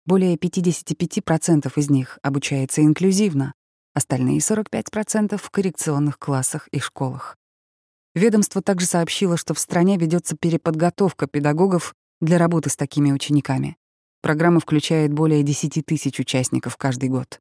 Более 0.06 0.36
55% 0.36 1.72
из 1.76 1.90
них 1.90 2.18
обучается 2.24 2.82
инклюзивно, 2.82 3.54
остальные 3.94 4.40
45% 4.40 5.38
в 5.38 5.50
коррекционных 5.52 6.18
классах 6.18 6.68
и 6.70 6.80
школах. 6.80 7.38
Ведомство 8.16 8.62
также 8.62 8.88
сообщило, 8.88 9.38
что 9.38 9.54
в 9.54 9.60
стране 9.60 9.98
ведется 9.98 10.36
переподготовка 10.36 11.28
педагогов 11.28 11.94
для 12.20 12.38
работы 12.38 12.70
с 12.70 12.76
такими 12.76 13.12
учениками. 13.12 13.78
Программа 14.22 14.60
включает 14.60 15.14
более 15.14 15.44
10 15.44 15.86
тысяч 15.86 16.20
участников 16.20 16.78
каждый 16.78 17.10
год. 17.10 17.40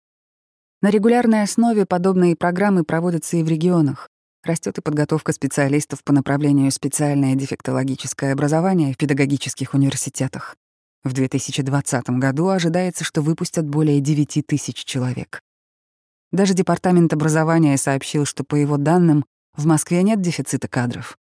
На 0.80 0.90
регулярной 0.90 1.42
основе 1.42 1.87
подобные 1.87 2.37
программы 2.37 2.84
проводятся 2.84 3.37
и 3.37 3.42
в 3.42 3.49
регионах. 3.49 4.08
Растет 4.42 4.78
и 4.78 4.80
подготовка 4.80 5.32
специалистов 5.32 6.02
по 6.02 6.14
направлению 6.14 6.70
специальное 6.70 7.35
дефектологическое 7.35 8.32
образование 8.32 8.94
в 8.94 8.97
педагогических 8.97 9.75
университетах. 9.75 10.56
В 11.04 11.12
2020 11.12 12.11
году 12.11 12.49
ожидается, 12.49 13.04
что 13.04 13.20
выпустят 13.20 13.68
более 13.68 14.00
9 14.00 14.47
тысяч 14.47 14.85
человек. 14.85 15.42
Даже 16.32 16.54
Департамент 16.54 17.12
образования 17.12 17.76
сообщил, 17.76 18.25
что, 18.25 18.42
по 18.42 18.54
его 18.54 18.78
данным, 18.78 19.26
в 19.56 19.66
Москве 19.66 20.02
нет 20.02 20.23
дефицита 20.23 20.68
кадров. 20.68 21.18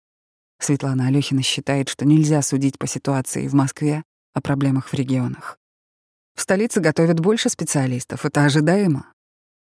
Светлана 0.58 1.08
Алёхина 1.08 1.42
считает, 1.42 1.88
что 1.88 2.06
нельзя 2.06 2.40
судить 2.42 2.78
по 2.78 2.86
ситуации 2.86 3.48
в 3.48 3.54
Москве 3.54 4.02
о 4.32 4.40
проблемах 4.40 4.88
в 4.88 4.94
регионах. 4.94 5.58
В 6.36 6.40
столице 6.40 6.80
готовят 6.80 7.20
больше 7.20 7.50
специалистов, 7.50 8.24
это 8.24 8.44
ожидаемо. 8.44 9.12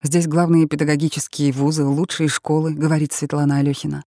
Здесь 0.01 0.27
главные 0.27 0.65
педагогические 0.65 1.51
вузы, 1.51 1.83
лучшие 1.83 2.29
школы, 2.29 2.73
говорит 2.73 3.11
Светлана 3.11 3.57
Алёхина. 3.57 4.05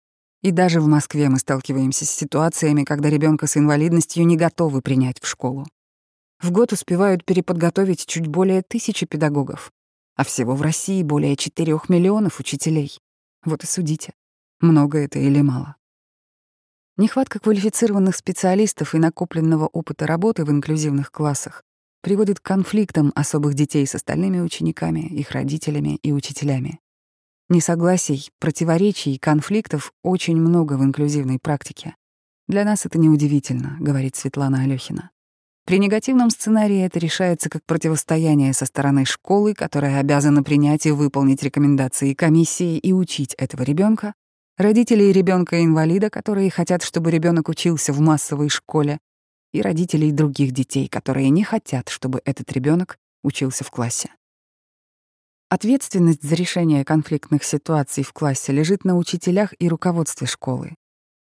И 0.43 0.51
даже 0.51 0.81
в 0.81 0.89
Москве 0.89 1.29
мы 1.29 1.39
сталкиваемся 1.39 2.05
с 2.05 2.11
ситуациями, 2.11 2.83
когда 2.83 3.09
ребенка 3.09 3.47
с 3.47 3.57
инвалидностью 3.57 4.27
не 4.27 4.37
готовы 4.37 4.83
принять 4.83 5.21
в 5.21 5.29
школу. 5.29 5.65
В 6.41 6.51
год 6.51 6.73
успевают 6.73 7.25
переподготовить 7.25 8.05
чуть 8.05 8.27
более 8.27 8.63
тысячи 8.63 9.07
педагогов, 9.07 9.73
а 10.17 10.25
всего 10.25 10.57
в 10.57 10.63
России 10.63 11.05
более 11.05 11.37
4 11.37 11.81
миллионов 11.89 12.41
учителей. 12.41 12.99
Вот 13.45 13.63
и 13.63 13.67
судите, 13.69 14.13
много 14.61 14.99
это 14.99 15.21
или 15.21 15.41
мало. 15.41 15.77
Нехватка 16.97 17.39
квалифицированных 17.39 18.17
специалистов 18.17 18.95
и 18.95 18.99
накопленного 18.99 19.67
опыта 19.67 20.07
работы 20.07 20.45
в 20.45 20.51
инклюзивных 20.51 21.13
классах 21.13 21.63
приводит 22.07 22.39
к 22.39 22.45
конфликтам 22.45 23.11
особых 23.17 23.55
детей 23.55 23.85
с 23.85 23.97
остальными 23.97 24.39
учениками, 24.39 25.01
их 25.01 25.33
родителями 25.33 25.99
и 26.05 26.13
учителями. 26.13 26.79
Несогласий, 27.49 28.31
противоречий 28.39 29.19
конфликтов 29.19 29.91
очень 30.05 30.37
много 30.37 30.75
в 30.75 30.85
инклюзивной 30.85 31.41
практике. 31.43 31.97
Для 32.47 32.65
нас 32.65 32.87
это 32.87 32.97
неудивительно, 32.97 33.77
говорит 33.81 34.15
Светлана 34.15 34.63
Алёхина. 34.63 35.11
При 35.65 35.81
негативном 35.81 36.31
сценарии 36.31 36.79
это 36.79 37.01
решается 37.01 37.51
как 37.51 37.63
противостояние 37.67 38.53
со 38.53 38.67
стороны 38.67 39.05
школы, 39.05 39.53
которая 39.53 39.99
обязана 39.99 40.45
принять 40.45 40.87
и 40.87 40.93
выполнить 40.93 41.43
рекомендации 41.43 42.15
комиссии 42.15 42.79
и 42.79 42.93
учить 42.93 43.35
этого 43.35 43.65
ребенка, 43.65 44.15
родителей 44.57 45.11
ребенка-инвалида, 45.11 46.11
которые 46.11 46.53
хотят, 46.53 46.85
чтобы 46.85 47.11
ребенок 47.11 47.49
учился 47.49 47.93
в 47.93 47.99
массовой 47.99 48.49
школе, 48.49 48.99
и 49.53 49.63
родителей 49.63 50.13
других 50.13 50.53
детей, 50.53 50.89
которые 50.89 51.31
не 51.31 51.45
хотят, 51.45 51.89
чтобы 51.89 52.21
этот 52.25 52.51
ребенок 52.53 52.99
учился 53.23 53.65
в 53.65 53.71
классе. 53.71 54.11
Ответственность 55.49 56.23
за 56.23 56.35
решение 56.35 56.85
конфликтных 56.85 57.45
ситуаций 57.45 58.03
в 58.03 58.13
классе 58.13 58.53
лежит 58.53 58.85
на 58.85 58.97
учителях 58.97 59.55
и 59.59 59.69
руководстве 59.69 60.27
школы. 60.27 60.75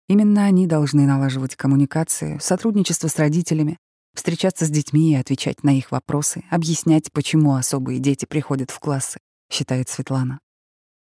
Именно 0.08 0.44
они 0.44 0.66
должны 0.66 1.06
налаживать 1.06 1.56
коммуникацию, 1.56 2.40
сотрудничество 2.40 3.08
с 3.08 3.16
родителями, 3.18 3.76
встречаться 4.14 4.64
с 4.64 4.70
детьми 4.70 5.12
и 5.12 5.16
отвечать 5.16 5.62
на 5.64 5.76
их 5.76 5.90
вопросы, 5.90 6.44
объяснять, 6.50 7.12
почему 7.12 7.54
особые 7.54 7.98
дети 7.98 8.24
приходят 8.24 8.70
в 8.70 8.78
классы, 8.78 9.18
считает 9.50 9.88
Светлана. 9.88 10.40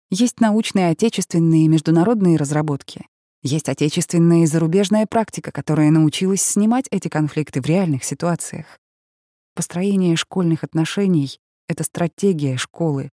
Есть 0.10 0.40
научные 0.40 0.90
отечественные 0.90 1.66
и 1.66 1.68
международные 1.68 2.38
разработки. 2.38 3.08
Есть 3.44 3.68
отечественная 3.68 4.44
и 4.44 4.46
зарубежная 4.46 5.06
практика, 5.06 5.52
которая 5.52 5.92
научилась 5.92 6.42
снимать 6.42 6.88
эти 6.92 7.10
конфликты 7.10 7.62
в 7.62 7.66
реальных 7.66 8.06
ситуациях. 8.06 8.80
Построение 9.54 10.16
школьных 10.16 10.64
отношений— 10.64 11.40
это 11.68 11.84
стратегия 11.84 12.56
школы. 12.56 13.10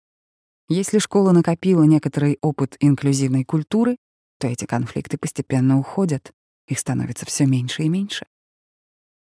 Если 0.68 1.00
школа 1.00 1.32
накопила 1.32 1.84
некоторый 1.84 2.38
опыт 2.42 2.76
инклюзивной 2.82 3.46
культуры, 3.46 3.96
то 4.38 4.48
эти 4.48 4.66
конфликты 4.66 5.18
постепенно 5.18 5.80
уходят, 5.80 6.34
их 6.68 6.78
становится 6.78 7.26
все 7.26 7.46
меньше 7.46 7.84
и 7.84 7.90
меньше. 7.90 8.26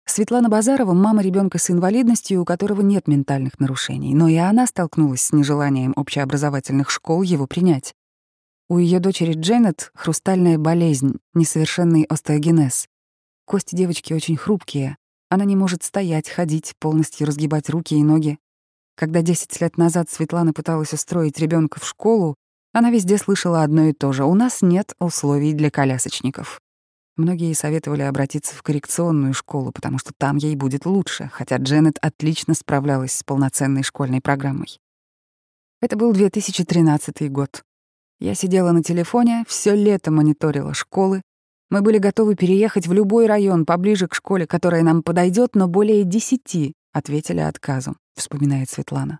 Светлана 0.04 0.50
Базарова— 0.50 0.92
мама 0.94 1.22
ребенка 1.22 1.56
с 1.56 1.70
инвалидностью, 1.70 2.42
у 2.42 2.44
которого 2.44 2.82
нет 2.82 3.08
ментальных 3.08 3.58
нарушений, 3.58 4.14
но 4.14 4.28
и 4.28 4.36
она 4.36 4.66
столкнулась 4.66 5.22
с 5.22 5.32
нежеланием 5.32 5.94
общеобразовательных 5.96 6.90
школ 6.90 7.22
его 7.22 7.46
принять. 7.46 7.94
У 8.72 8.78
ее 8.78 9.00
дочери 9.00 9.34
Дженнет— 9.34 9.90
хрустальная 9.94 10.56
болезнь, 10.56 11.16
несовершенный 11.34 12.04
остеогенез. 12.04 12.88
Кости 13.44 13.76
девочки 13.76 14.14
очень 14.14 14.38
хрупкие. 14.38 14.96
Она 15.28 15.44
не 15.44 15.56
может 15.56 15.82
стоять, 15.82 16.30
ходить, 16.30 16.72
полностью 16.78 17.26
разгибать 17.26 17.68
руки 17.68 17.94
и 17.94 18.02
ноги. 18.02 18.38
Когда 18.96 19.20
10 19.20 19.60
лет 19.60 19.76
назад 19.76 20.08
Светлана 20.08 20.54
пыталась 20.54 20.94
устроить 20.94 21.38
ребенка 21.38 21.80
в 21.80 21.86
школу, 21.86 22.34
она 22.72 22.90
везде 22.90 23.18
слышала 23.18 23.62
одно 23.62 23.88
и 23.88 23.92
то 23.92 24.10
же. 24.14 24.24
У 24.24 24.32
нас 24.32 24.62
нет 24.62 24.94
условий 24.98 25.52
для 25.52 25.70
колясочников. 25.70 26.58
Многие 27.18 27.52
советовали 27.52 28.00
обратиться 28.00 28.54
в 28.54 28.62
коррекционную 28.62 29.34
школу, 29.34 29.70
потому 29.70 29.98
что 29.98 30.12
там 30.16 30.38
ей 30.38 30.56
будет 30.56 30.86
лучше, 30.86 31.28
хотя 31.34 31.58
Дженнет 31.58 31.98
отлично 32.00 32.54
справлялась 32.54 33.12
с 33.12 33.22
полноценной 33.22 33.82
школьной 33.82 34.22
программой. 34.22 34.78
Это 35.82 35.94
был 35.96 36.14
2013 36.14 37.30
год. 37.30 37.62
Я 38.22 38.36
сидела 38.36 38.70
на 38.70 38.84
телефоне, 38.84 39.44
все 39.48 39.74
лето 39.74 40.12
мониторила 40.12 40.74
школы. 40.74 41.22
Мы 41.70 41.82
были 41.82 41.98
готовы 41.98 42.36
переехать 42.36 42.86
в 42.86 42.92
любой 42.92 43.26
район 43.26 43.66
поближе 43.66 44.06
к 44.06 44.14
школе, 44.14 44.46
которая 44.46 44.84
нам 44.84 45.02
подойдет, 45.02 45.56
но 45.56 45.66
более 45.66 46.04
десяти 46.04 46.72
ответили 46.92 47.40
отказом, 47.40 47.96
вспоминает 48.14 48.70
Светлана. 48.70 49.18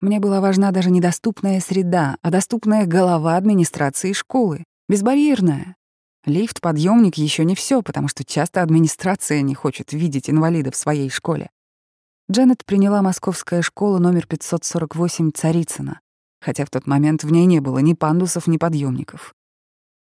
Мне 0.00 0.20
была 0.20 0.40
важна 0.40 0.70
даже 0.70 0.92
недоступная 0.92 1.58
среда, 1.58 2.16
а 2.22 2.30
доступная 2.30 2.86
голова 2.86 3.36
администрации 3.36 4.12
школы, 4.12 4.62
безбарьерная, 4.88 5.74
Лифт, 6.26 6.60
подъемник 6.60 7.16
еще 7.16 7.44
не 7.44 7.56
все, 7.56 7.82
потому 7.82 8.06
что 8.06 8.24
часто 8.24 8.62
администрация 8.62 9.40
не 9.40 9.56
хочет 9.56 9.92
видеть 9.92 10.30
инвалида 10.30 10.70
в 10.70 10.76
своей 10.76 11.10
школе. 11.10 11.50
Дженнет 12.30 12.64
приняла 12.64 13.02
московская 13.02 13.62
школа 13.62 13.98
номер 13.98 14.28
548 14.28 15.32
Царицына, 15.32 15.98
хотя 16.40 16.64
в 16.64 16.70
тот 16.70 16.86
момент 16.86 17.24
в 17.24 17.30
ней 17.30 17.46
не 17.46 17.60
было 17.60 17.78
ни 17.78 17.94
пандусов, 17.94 18.46
ни 18.46 18.56
подъемников. 18.56 19.34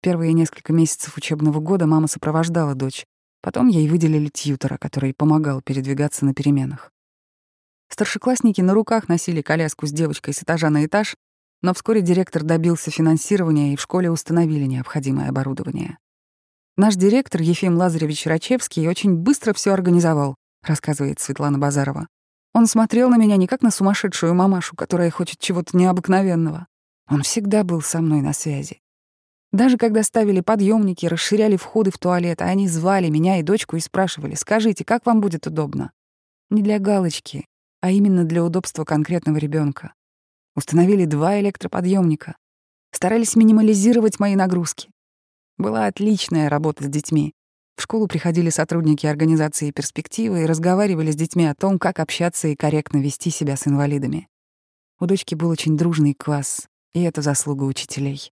Первые 0.01 0.33
несколько 0.33 0.71
месяцев 0.71 1.17
учебного 1.17 1.59
года 1.59 1.85
мама 1.85 2.07
сопровождала 2.07 2.75
дочь. 2.75 3.05
Потом 3.41 3.67
ей 3.67 3.87
выделили 3.89 4.29
тьютера, 4.29 4.77
который 4.77 5.13
помогал 5.13 5.61
передвигаться 5.61 6.25
на 6.25 6.33
переменах. 6.33 6.91
Старшеклассники 7.89 8.61
на 8.61 8.73
руках 8.73 9.09
носили 9.09 9.41
коляску 9.41 9.87
с 9.87 9.91
девочкой 9.91 10.33
с 10.33 10.43
этажа 10.43 10.69
на 10.69 10.85
этаж, 10.85 11.15
но 11.61 11.73
вскоре 11.73 12.01
директор 12.01 12.43
добился 12.43 12.91
финансирования, 12.91 13.73
и 13.73 13.75
в 13.75 13.81
школе 13.81 14.11
установили 14.11 14.65
необходимое 14.65 15.29
оборудование. 15.29 15.97
Наш 16.77 16.95
директор 16.95 17.41
Ефим 17.41 17.75
Лазаревич 17.75 18.25
Рачевский 18.25 18.87
очень 18.87 19.15
быстро 19.15 19.53
все 19.53 19.73
организовал, 19.73 20.35
рассказывает 20.63 21.19
Светлана 21.19 21.57
Базарова. 21.57 22.07
Он 22.53 22.65
смотрел 22.65 23.09
на 23.09 23.17
меня 23.17 23.37
не 23.37 23.47
как 23.47 23.61
на 23.61 23.71
сумасшедшую 23.71 24.33
мамашу, 24.33 24.75
которая 24.75 25.11
хочет 25.11 25.39
чего-то 25.39 25.77
необыкновенного. 25.77 26.67
Он 27.09 27.23
всегда 27.23 27.63
был 27.63 27.81
со 27.81 28.01
мной 28.01 28.21
на 28.21 28.33
связи. 28.33 28.81
Даже 29.51 29.77
когда 29.77 30.03
ставили 30.03 30.41
подъемники, 30.41 31.07
расширяли 31.07 31.57
входы 31.57 31.91
в 31.91 31.97
туалет, 31.97 32.41
а 32.41 32.45
они 32.45 32.67
звали 32.67 33.09
меня 33.09 33.39
и 33.39 33.43
дочку 33.43 33.75
и 33.77 33.79
спрашивали, 33.79 34.35
скажите, 34.35 34.85
как 34.85 35.05
вам 35.05 35.21
будет 35.21 35.47
удобно? 35.47 35.91
Не 36.49 36.61
для 36.61 36.79
галочки, 36.79 37.47
а 37.81 37.91
именно 37.91 38.25
для 38.25 38.43
удобства 38.43 38.85
конкретного 38.85 39.37
ребенка. 39.37 39.93
Установили 40.55 41.05
два 41.05 41.39
электроподъемника. 41.39 42.35
Старались 42.91 43.35
минимализировать 43.35 44.19
мои 44.19 44.35
нагрузки. 44.35 44.89
Была 45.57 45.87
отличная 45.87 46.49
работа 46.49 46.83
с 46.83 46.87
детьми. 46.87 47.33
В 47.79 47.81
школу 47.81 48.07
приходили 48.07 48.49
сотрудники 48.49 49.05
организации 49.05 49.71
«Перспективы» 49.71 50.43
и 50.43 50.45
разговаривали 50.45 51.11
с 51.11 51.15
детьми 51.15 51.45
о 51.45 51.55
том, 51.55 51.79
как 51.79 52.01
общаться 52.01 52.49
и 52.49 52.55
корректно 52.57 52.97
вести 52.97 53.29
себя 53.29 53.55
с 53.55 53.67
инвалидами. 53.67 54.27
У 54.99 55.05
дочки 55.05 55.33
был 55.33 55.47
очень 55.47 55.77
дружный 55.77 56.13
класс, 56.13 56.67
и 56.93 57.01
это 57.03 57.21
заслуга 57.21 57.63
учителей. 57.63 58.33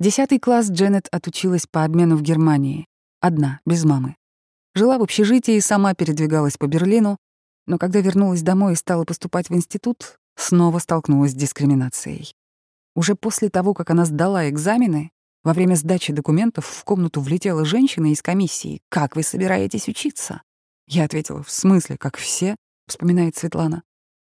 Десятый 0.00 0.38
класс 0.38 0.70
Дженнет 0.70 1.08
отучилась 1.12 1.66
по 1.66 1.84
обмену 1.84 2.16
в 2.16 2.22
Германии. 2.22 2.86
Одна, 3.20 3.60
без 3.66 3.84
мамы. 3.84 4.16
Жила 4.74 4.96
в 4.96 5.02
общежитии 5.02 5.58
сама 5.58 5.92
передвигалась 5.92 6.56
по 6.56 6.66
Берлину, 6.66 7.18
но 7.66 7.76
когда 7.76 8.00
вернулась 8.00 8.40
домой 8.40 8.72
и 8.72 8.76
стала 8.76 9.04
поступать 9.04 9.50
в 9.50 9.54
институт, 9.54 10.18
снова 10.36 10.78
столкнулась 10.78 11.32
с 11.32 11.34
дискриминацией. 11.34 12.34
Уже 12.94 13.14
после 13.14 13.50
того, 13.50 13.74
как 13.74 13.90
она 13.90 14.06
сдала 14.06 14.48
экзамены, 14.48 15.10
во 15.46 15.52
время 15.52 15.76
сдачи 15.76 16.12
документов 16.12 16.66
в 16.66 16.82
комнату 16.82 17.20
влетела 17.20 17.64
женщина 17.64 18.10
из 18.10 18.20
комиссии. 18.20 18.80
«Как 18.88 19.14
вы 19.14 19.22
собираетесь 19.22 19.86
учиться?» 19.86 20.42
Я 20.88 21.04
ответила, 21.04 21.44
«В 21.44 21.52
смысле, 21.52 21.96
как 21.96 22.16
все?»— 22.16 22.56
вспоминает 22.88 23.36
Светлана. 23.36 23.84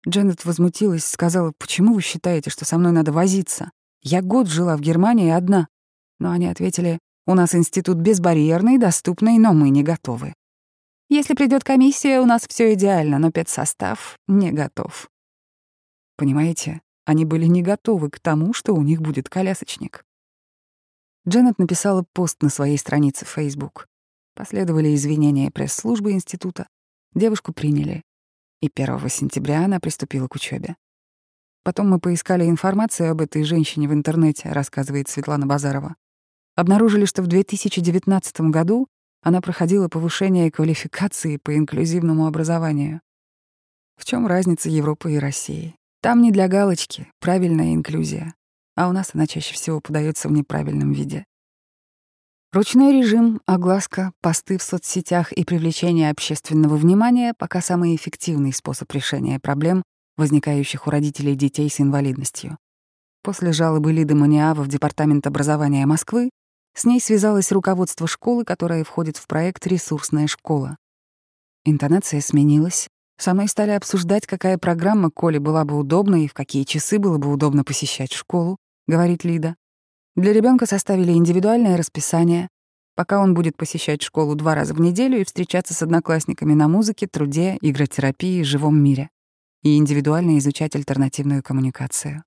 Дженнет 0.07 0.45
возмутилась, 0.45 1.03
сказала, 1.03 1.51
«Почему 1.57 1.95
вы 1.95 2.01
считаете, 2.01 2.49
что 2.49 2.63
со 2.63 2.77
мной 2.77 2.93
надо 2.93 3.11
возиться? 3.11 3.71
Я 4.01 4.21
год 4.21 4.47
жила 4.47 4.77
в 4.77 4.79
Германии 4.79 5.31
одна». 5.31 5.67
Но 6.17 6.31
они 6.31 6.47
ответили, 6.47 6.97
«У 7.27 7.35
нас 7.35 7.55
институт 7.55 7.97
безбарьерный, 7.97 8.77
доступный, 8.77 9.37
но 9.37 9.51
мы 9.51 9.69
не 9.69 9.83
готовы. 9.83 10.33
Если 11.09 11.33
придет 11.33 11.65
комиссия, 11.65 12.21
у 12.21 12.25
нас 12.25 12.43
все 12.47 12.73
идеально, 12.73 13.19
но 13.19 13.31
педсостав 13.31 14.15
не 14.29 14.53
готов». 14.53 15.09
Понимаете, 16.15 16.79
они 17.03 17.25
были 17.25 17.47
не 17.47 17.61
готовы 17.61 18.09
к 18.09 18.21
тому, 18.21 18.53
что 18.53 18.73
у 18.73 18.81
них 18.81 19.01
будет 19.01 19.27
колясочник. 19.27 20.05
Дженнет 21.27 21.59
написала 21.59 22.03
пост 22.13 22.41
на 22.41 22.49
своей 22.49 22.77
странице 22.77 23.25
в 23.25 23.29
Facebook. 23.29 23.87
Последовали 24.33 24.95
извинения 24.95 25.51
пресс-службы 25.51 26.13
института. 26.13 26.67
Девушку 27.13 27.53
приняли. 27.53 28.01
И 28.61 28.71
1 28.73 29.07
сентября 29.09 29.65
она 29.65 29.79
приступила 29.79 30.27
к 30.27 30.35
учебе. 30.35 30.75
Потом 31.63 31.89
мы 31.89 31.99
поискали 31.99 32.45
информацию 32.45 33.11
об 33.11 33.21
этой 33.21 33.43
женщине 33.43 33.87
в 33.87 33.93
интернете, 33.93 34.49
рассказывает 34.49 35.09
Светлана 35.09 35.45
Базарова. 35.45 35.95
Обнаружили, 36.55 37.05
что 37.05 37.21
в 37.21 37.27
2019 37.27 38.41
году 38.49 38.87
она 39.21 39.41
проходила 39.41 39.89
повышение 39.89 40.49
квалификации 40.49 41.37
по 41.37 41.55
инклюзивному 41.55 42.25
образованию. 42.25 42.99
В 43.95 44.05
чем 44.05 44.25
разница 44.25 44.69
Европы 44.69 45.13
и 45.13 45.19
России? 45.19 45.75
Там 46.01 46.23
не 46.23 46.31
для 46.31 46.47
галочки, 46.47 47.11
правильная 47.19 47.75
инклюзия 47.75 48.33
а 48.81 48.89
у 48.89 48.93
нас 48.93 49.11
она 49.13 49.27
чаще 49.27 49.53
всего 49.53 49.79
подается 49.79 50.27
в 50.27 50.31
неправильном 50.31 50.91
виде. 50.91 51.23
Ручной 52.51 52.99
режим, 52.99 53.39
огласка, 53.45 54.11
посты 54.21 54.57
в 54.57 54.63
соцсетях 54.63 55.31
и 55.31 55.45
привлечение 55.45 56.09
общественного 56.09 56.77
внимания 56.77 57.35
пока 57.37 57.61
самый 57.61 57.95
эффективный 57.95 58.51
способ 58.51 58.91
решения 58.91 59.39
проблем, 59.39 59.83
возникающих 60.17 60.87
у 60.87 60.89
родителей 60.89 61.35
детей 61.35 61.69
с 61.69 61.79
инвалидностью. 61.79 62.57
После 63.21 63.53
жалобы 63.53 63.93
Лиды 63.93 64.15
Маниава 64.15 64.63
в 64.63 64.67
Департамент 64.67 65.27
образования 65.27 65.85
Москвы 65.85 66.31
с 66.75 66.83
ней 66.83 66.99
связалось 66.99 67.51
руководство 67.51 68.07
школы, 68.07 68.45
которая 68.45 68.83
входит 68.83 69.17
в 69.17 69.27
проект 69.27 69.67
«Ресурсная 69.67 70.25
школа». 70.25 70.75
Интонация 71.65 72.19
сменилась. 72.19 72.87
Со 73.19 73.35
мной 73.35 73.47
стали 73.47 73.71
обсуждать, 73.71 74.25
какая 74.25 74.57
программа 74.57 75.11
Коле 75.11 75.39
была 75.39 75.65
бы 75.65 75.77
удобна 75.77 76.23
и 76.23 76.27
в 76.27 76.33
какие 76.33 76.63
часы 76.63 76.97
было 76.97 77.19
бы 77.19 77.31
удобно 77.31 77.63
посещать 77.63 78.11
школу, 78.11 78.57
говорит 78.87 79.23
Лида. 79.23 79.55
Для 80.15 80.33
ребенка 80.33 80.65
составили 80.65 81.11
индивидуальное 81.11 81.77
расписание, 81.77 82.49
пока 82.95 83.19
он 83.19 83.33
будет 83.33 83.57
посещать 83.57 84.01
школу 84.01 84.35
два 84.35 84.55
раза 84.55 84.73
в 84.73 84.81
неделю 84.81 85.19
и 85.19 85.23
встречаться 85.23 85.73
с 85.73 85.81
одноклассниками 85.81 86.53
на 86.53 86.67
музыке, 86.67 87.07
труде, 87.07 87.57
игротерапии, 87.61 88.43
живом 88.43 88.81
мире 88.81 89.09
и 89.63 89.77
индивидуально 89.77 90.37
изучать 90.39 90.75
альтернативную 90.75 91.43
коммуникацию. 91.43 92.23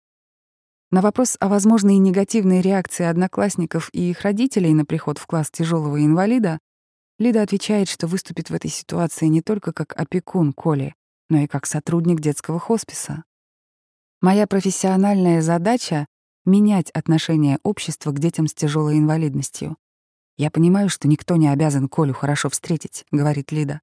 На 0.91 1.01
вопрос 1.01 1.37
о 1.41 1.49
возможной 1.49 1.97
негативной 1.97 2.61
реакции 2.61 3.05
одноклассников 3.05 3.91
и 3.93 4.11
их 4.11 4.21
родителей 4.23 4.73
на 4.75 4.85
приход 4.85 5.19
в 5.19 5.27
класс 5.27 5.51
тяжелого 5.51 6.05
инвалида, 6.05 6.61
Лида 7.19 7.43
отвечает, 7.43 7.89
что 7.89 8.07
выступит 8.07 8.51
в 8.51 8.55
этой 8.55 8.71
ситуации 8.71 9.27
не 9.27 9.41
только 9.41 9.73
как 9.73 9.93
опекун 9.97 10.53
Коли, 10.53 10.95
но 11.29 11.39
и 11.39 11.47
как 11.47 11.67
сотрудник 11.67 12.21
детского 12.21 12.59
хосписа. 12.59 13.25
Моя 14.21 14.47
профессиональная 14.47 15.43
задача— 15.43 16.07
менять 16.45 16.91
отношение 16.91 17.59
общества 17.63 18.13
к 18.13 18.19
детям 18.19 18.47
с 18.47 18.55
тяжелой 18.55 18.99
инвалидностью. 18.99 19.77
Я 20.37 20.51
понимаю, 20.51 20.89
что 20.89 21.09
никто 21.09 21.37
не 21.37 21.49
обязан 21.49 21.89
Колю 21.89 22.13
хорошо 22.13 22.51
встретить, 22.51 23.05
говорит 23.13 23.53
Лида. 23.53 23.81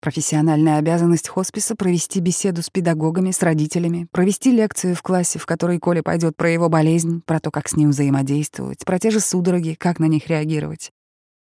Профессиональная 0.00 0.78
обязанность 0.78 1.28
хосписа— 1.28 1.74
провести 1.76 2.20
беседу 2.20 2.62
с 2.62 2.70
педагогами, 2.70 3.32
с 3.32 3.42
родителями, 3.42 4.08
провести 4.10 4.50
лекцию 4.50 4.96
в 4.96 5.02
классе, 5.02 5.38
в 5.38 5.44
которой 5.44 5.78
Коля 5.78 6.02
пойдет 6.02 6.38
про 6.38 6.50
его 6.50 6.70
болезнь, 6.70 7.20
про 7.26 7.38
то, 7.38 7.50
как 7.50 7.68
с 7.68 7.76
ним 7.76 7.90
взаимодействовать, 7.90 8.86
про 8.86 8.98
те 8.98 9.10
же 9.10 9.20
судороги, 9.20 9.76
как 9.78 9.98
на 9.98 10.06
них 10.06 10.28
реагировать. 10.28 10.90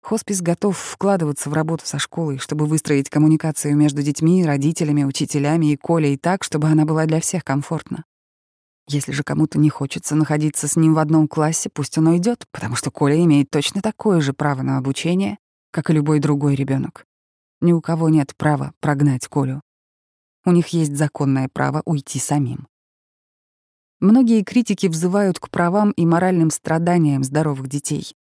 Хоспис 0.03 0.43
готов 0.43 0.77
вкладываться 0.77 1.49
в 1.49 1.53
работу 1.53 1.87
со 1.87 1.97
школой, 1.97 2.37
чтобы 2.37 2.67
выстроить 2.67 3.09
коммуникацию 3.09 3.75
между 3.75 4.03
детьми, 4.03 4.45
родителями, 4.45 5.03
учителями 5.03 5.71
и 5.71 5.75
Колей 5.75 6.15
так, 6.15 6.43
чтобы 6.43 6.67
она 6.67 6.85
была 6.85 7.07
для 7.07 7.19
всех 7.19 7.43
комфортна. 7.43 8.05
Если 8.87 9.11
же 9.11 9.23
кому-то 9.23 9.57
не 9.57 9.69
хочется 9.69 10.15
находиться 10.15 10.67
с 10.67 10.75
ним 10.75 10.93
в 10.93 10.99
одном 10.99 11.27
классе, 11.27 11.69
пусть 11.73 11.97
он 11.97 12.07
уйдет, 12.07 12.45
потому 12.51 12.75
что 12.75 12.91
Коля 12.91 13.21
имеет 13.23 13.49
точно 13.49 13.81
такое 13.81 14.21
же 14.21 14.33
право 14.33 14.61
на 14.61 14.77
обучение, 14.77 15.37
как 15.71 15.89
и 15.89 15.93
любой 15.93 16.19
другой 16.19 16.55
ребенок. 16.55 17.05
Ни 17.61 17.71
у 17.73 17.81
кого 17.81 18.09
нет 18.09 18.35
права 18.37 18.73
прогнать 18.79 19.27
Колю. 19.27 19.61
У 20.45 20.51
них 20.51 20.67
есть 20.67 20.95
законное 20.95 21.49
право 21.51 21.81
уйти 21.85 22.19
самим. 22.19 22.67
Многие 23.99 24.43
критики 24.43 24.85
взывают 24.85 25.39
к 25.39 25.49
правам 25.49 25.89
и 25.91 26.05
моральным 26.05 26.51
страданиям 26.51 27.23
здоровых 27.23 27.67
детей. 27.67 28.13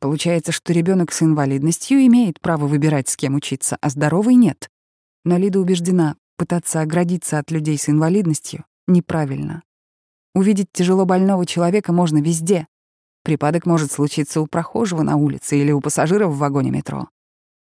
Получается, 0.00 0.50
что 0.50 0.72
ребенок 0.72 1.12
с 1.12 1.22
инвалидностью 1.22 2.04
имеет 2.06 2.40
право 2.40 2.66
выбирать, 2.66 3.08
с 3.08 3.16
кем 3.16 3.36
учиться, 3.36 3.78
а 3.80 3.88
здоровый— 3.88 4.34
нет. 4.36 4.68
Но 5.24 5.36
Лида 5.36 5.60
убеждена, 5.60 6.16
пытаться 6.36 6.80
оградиться 6.80 7.38
от 7.38 7.52
людей 7.52 7.78
с 7.78 7.88
инвалидностью 7.88 8.64
неправильно. 8.88 9.62
Увидеть 10.34 10.72
тяжело 10.72 11.04
больного 11.04 11.44
человека 11.46 11.92
можно 11.92 12.18
везде. 12.18 12.66
Припадок 13.22 13.66
может 13.66 13.92
случиться 13.92 14.40
у 14.40 14.46
прохожего 14.46 15.02
на 15.02 15.16
улице 15.16 15.58
или 15.58 15.72
у 15.72 15.80
пассажира 15.80 16.26
в 16.26 16.38
вагоне 16.38 16.70
метро. 16.70 17.08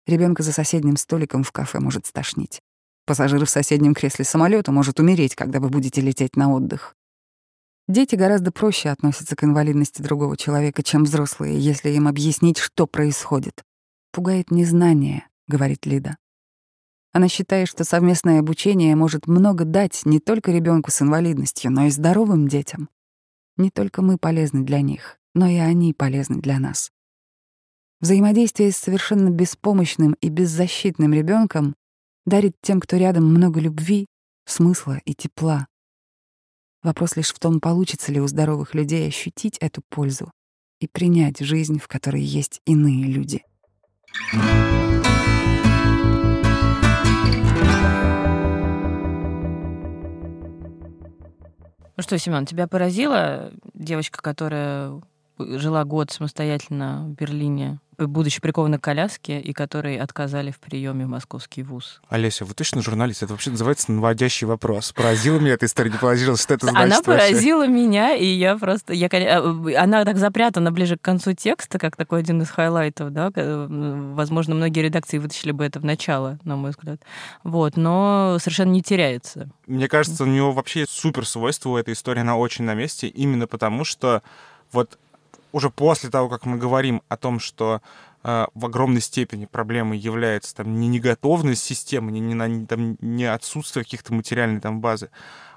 Ребенка 0.08 0.44
за 0.44 0.52
соседним 0.52 0.98
столиком 0.98 1.44
в 1.44 1.52
кафе 1.52 1.80
может 1.80 2.06
стошнить. 2.06 2.62
Пассажир 3.06 3.46
в 3.46 3.50
соседнем 3.50 3.94
кресле 3.94 4.26
самолета 4.26 4.72
может 4.72 5.00
умереть, 5.00 5.36
когда 5.36 5.60
вы 5.60 5.70
будете 5.70 6.02
лететь 6.02 6.36
на 6.36 6.52
отдых. 6.52 6.96
Дети 7.88 8.16
гораздо 8.16 8.52
проще 8.52 8.90
относятся 8.90 9.36
к 9.36 9.44
инвалидности 9.44 10.02
другого 10.02 10.36
человека, 10.36 10.82
чем 10.82 11.04
взрослые, 11.04 11.60
если 11.60 11.92
им 11.92 12.08
объяснить, 12.08 12.58
что 12.58 12.88
происходит. 12.88 13.64
«Пугает 14.12 14.50
незнание»,— 14.50 15.28
говорит 15.48 15.86
Лида. 15.86 16.18
Она 17.16 17.30
считает, 17.30 17.70
что 17.70 17.86
совместное 17.86 18.42
обучение 18.42 18.94
может 18.94 19.26
много 19.26 19.64
дать 19.64 20.02
не 20.04 20.20
только 20.20 20.52
ребенку 20.52 20.92
с 20.92 21.02
инвалидностью, 21.02 21.72
но 21.72 21.86
и 21.86 21.90
здоровым 21.90 22.50
детям. 22.50 22.90
Не 23.56 23.70
только 23.70 24.02
мы 24.02 24.18
полезны 24.18 24.66
для 24.66 24.82
них, 24.82 25.18
но 25.34 25.48
и 25.48 25.56
они 25.56 25.94
полезны 25.94 26.42
для 26.42 26.60
нас. 26.60 26.92
Взаимодействие 28.02 28.74
с 28.74 28.76
совершенно 28.76 29.30
беспомощным 29.30 30.18
и 30.20 30.28
беззащитным 30.28 31.14
ребенком 31.14 31.76
дарит 32.26 32.58
тем, 32.62 32.82
кто 32.82 32.98
рядом, 32.98 33.28
много 33.28 33.62
любви, 33.62 34.08
смысла 34.46 35.00
и 35.06 35.14
тепла. 35.14 35.68
Вопрос 36.84 37.16
лишь 37.16 37.34
в 37.34 37.40
том, 37.40 37.62
получится 37.62 38.12
ли 38.12 38.20
у 38.20 38.28
здоровых 38.28 38.74
людей 38.74 39.08
ощутить 39.08 39.58
эту 39.60 39.82
пользу 39.88 40.30
и 40.82 40.88
принять 40.90 41.40
жизнь, 41.40 41.80
в 41.80 41.88
которой 41.88 42.24
есть 42.24 42.60
иные 42.66 43.06
люди. 43.06 43.42
Ну 51.98 52.04
что, 52.04 52.18
Семен, 52.18 52.46
тебя 52.46 52.68
поразила 52.68 53.52
девочка, 53.74 54.22
которая 54.22 55.02
жила 55.38 55.84
год 55.86 56.12
самостоятельно 56.12 57.06
в 57.06 57.12
Берлине 57.12 57.80
будучи 57.98 58.42
прикована 58.42 58.80
к 58.80 58.82
коляске, 58.84 59.40
и 59.40 59.54
которой 59.54 59.98
отказали 59.98 60.52
в 60.52 60.60
приеме 60.60 61.06
в 61.06 61.10
московский 61.10 61.64
вуз. 61.64 62.02
Олеся, 62.10 62.46
вы 62.46 62.54
точно 62.54 62.82
журналист? 62.82 63.24
Это 63.24 63.34
вообще 63.34 63.52
называется 63.52 63.92
наводящий 63.92 64.48
вопрос. 64.48 64.92
Поразила 64.92 65.40
меня 65.40 65.54
эта 65.54 65.66
история, 65.66 65.92
не 65.92 65.98
поразила, 65.98 66.38
что 66.38 66.54
это 66.54 66.68
значит 66.68 66.86
Она 66.86 66.96
вообще? 66.98 67.12
поразила 67.12 67.68
меня, 67.68 68.16
и 68.16 68.26
я 68.26 68.58
просто... 68.58 68.94
Я, 68.94 69.08
э, 69.12 69.76
она 69.76 70.06
так 70.06 70.18
запрятана 70.18 70.72
ближе 70.72 70.98
к 70.98 71.02
концу 71.02 71.34
текста, 71.34 71.80
как 71.80 71.96
такой 71.96 72.20
один 72.20 72.42
из 72.42 72.50
хайлайтов, 72.50 73.12
да? 73.12 73.32
Возможно, 73.36 74.56
многие 74.56 74.82
редакции 74.82 75.18
вытащили 75.18 75.52
бы 75.52 75.66
это 75.66 75.80
в 75.80 75.86
начало, 75.86 76.40
на 76.44 76.56
мой 76.56 76.72
взгляд. 76.72 77.02
Вот, 77.44 77.78
но 77.78 78.38
совершенно 78.40 78.72
не 78.72 78.82
теряется. 78.82 79.50
Мне 79.68 79.88
кажется, 79.88 80.24
у 80.24 80.28
него 80.28 80.52
вообще 80.52 80.86
супер 80.88 81.26
свойство 81.26 81.70
у 81.70 81.78
этой 81.78 81.94
истории, 81.94 82.22
она 82.22 82.38
очень 82.38 82.66
на 82.66 82.74
месте, 82.74 83.08
именно 83.08 83.48
потому 83.48 83.84
что 83.84 84.22
вот 84.72 84.98
уже 85.56 85.70
после 85.70 86.10
того, 86.10 86.28
как 86.28 86.46
мы 86.46 86.58
говорим 86.58 87.02
о 87.08 87.16
том, 87.16 87.40
что 87.40 87.82
э, 88.26 88.46
в 88.54 88.66
огромной 88.66 89.00
степени 89.00 89.46
проблемой 89.46 89.98
является 89.98 90.54
там 90.54 90.82
не 90.82 90.90
неготовность 90.90 91.64
системы, 91.64 92.12
не, 92.12 92.20
не, 92.20 92.66
там, 92.66 92.98
не 93.00 93.24
отсутствие 93.24 93.86
каких-то 93.86 94.14
материальной 94.14 94.60
там 94.60 94.82
базы, 94.82 95.12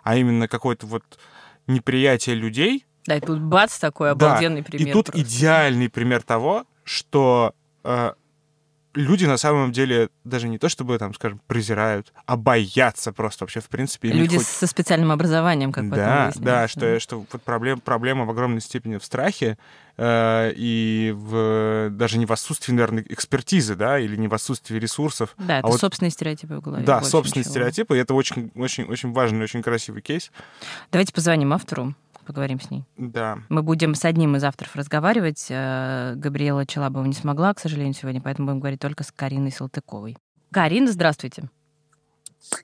а 0.05 0.15
именно 0.15 0.47
какое-то 0.47 0.87
вот 0.87 1.03
неприятие 1.67 2.37
людей. 2.37 2.87
Да, 3.07 3.17
и 3.17 3.21
тут 3.21 3.41
бац, 3.41 3.77
такой 3.81 4.13
обалденный 4.13 4.61
да, 4.61 4.69
пример. 4.69 4.89
И 4.89 4.93
тут 4.93 5.07
просто. 5.07 5.21
идеальный 5.21 5.89
пример 5.89 6.23
того, 6.23 6.65
что 6.85 7.53
э, 7.83 8.13
люди 8.99 9.25
на 9.25 9.37
самом 9.37 9.73
деле 9.73 10.11
даже 10.25 10.49
не 10.49 10.59
то 10.59 10.69
чтобы, 10.69 10.99
там, 10.99 11.15
скажем, 11.15 11.41
презирают, 11.47 12.13
а 12.27 12.37
боятся 12.37 13.13
просто 13.13 13.45
вообще, 13.45 13.61
в 13.61 13.69
принципе. 13.69 14.11
Люди 14.11 14.37
хоть... 14.37 14.47
со 14.47 14.67
специальным 14.67 15.13
образованием, 15.13 15.73
как 15.73 15.89
Да, 15.89 16.33
да, 16.37 16.69
что, 16.69 16.81
да. 16.81 17.01
что 17.01 17.21
вот 17.21 17.43
проблем, 17.43 17.81
проблема 17.81 18.25
в 18.25 18.31
огромной 18.31 18.61
степени 18.61 18.97
в 18.97 19.05
страхе 19.05 19.57
э, 19.97 20.53
и 20.57 21.15
в, 21.17 21.91
даже 21.91 22.19
не 22.19 22.27
в 22.27 22.33
отсутствии, 22.33 22.73
наверное, 22.73 23.05
экспертизы, 23.09 23.77
да, 23.77 23.99
или 23.99 24.17
не 24.17 24.29
в 24.29 24.35
отсутствии 24.35 24.79
ресурсов. 24.79 25.35
Да, 25.39 25.57
а 25.57 25.59
это 25.61 25.69
вот... 25.69 25.81
собственные 25.81 26.11
стереотипы 26.11 26.57
в 26.57 26.61
голове. 26.61 26.85
Да, 26.85 27.03
собственные 27.03 27.43
ничего. 27.43 27.53
стереотипы, 27.53 27.97
и 27.97 28.01
это 28.01 28.15
очень, 28.15 28.51
очень, 28.57 28.85
очень 28.85 29.13
важный, 29.13 29.45
очень 29.45 29.63
красивый 29.63 30.03
кейс. 30.03 30.31
Давайте 30.91 31.13
позвоним 31.13 31.53
автору 31.53 31.95
поговорим 32.29 32.61
с 32.61 32.71
ней. 32.71 32.85
Да. 32.97 33.39
Мы 33.49 33.63
будем 33.63 33.97
с 33.97 34.05
одним 34.05 34.37
из 34.37 34.45
авторов 34.45 34.77
разговаривать. 34.77 35.47
Э, 35.49 36.15
Габриэла 36.15 36.67
Челабова 36.67 37.05
не 37.05 37.15
смогла, 37.15 37.53
к 37.53 37.59
сожалению, 37.59 37.95
сегодня, 37.95 38.21
поэтому 38.21 38.47
будем 38.47 38.61
говорить 38.61 38.81
только 38.81 39.03
с 39.03 39.11
Кариной 39.11 39.51
Салтыковой. 39.51 40.17
Карина, 40.53 40.93
здравствуйте. 40.93 41.51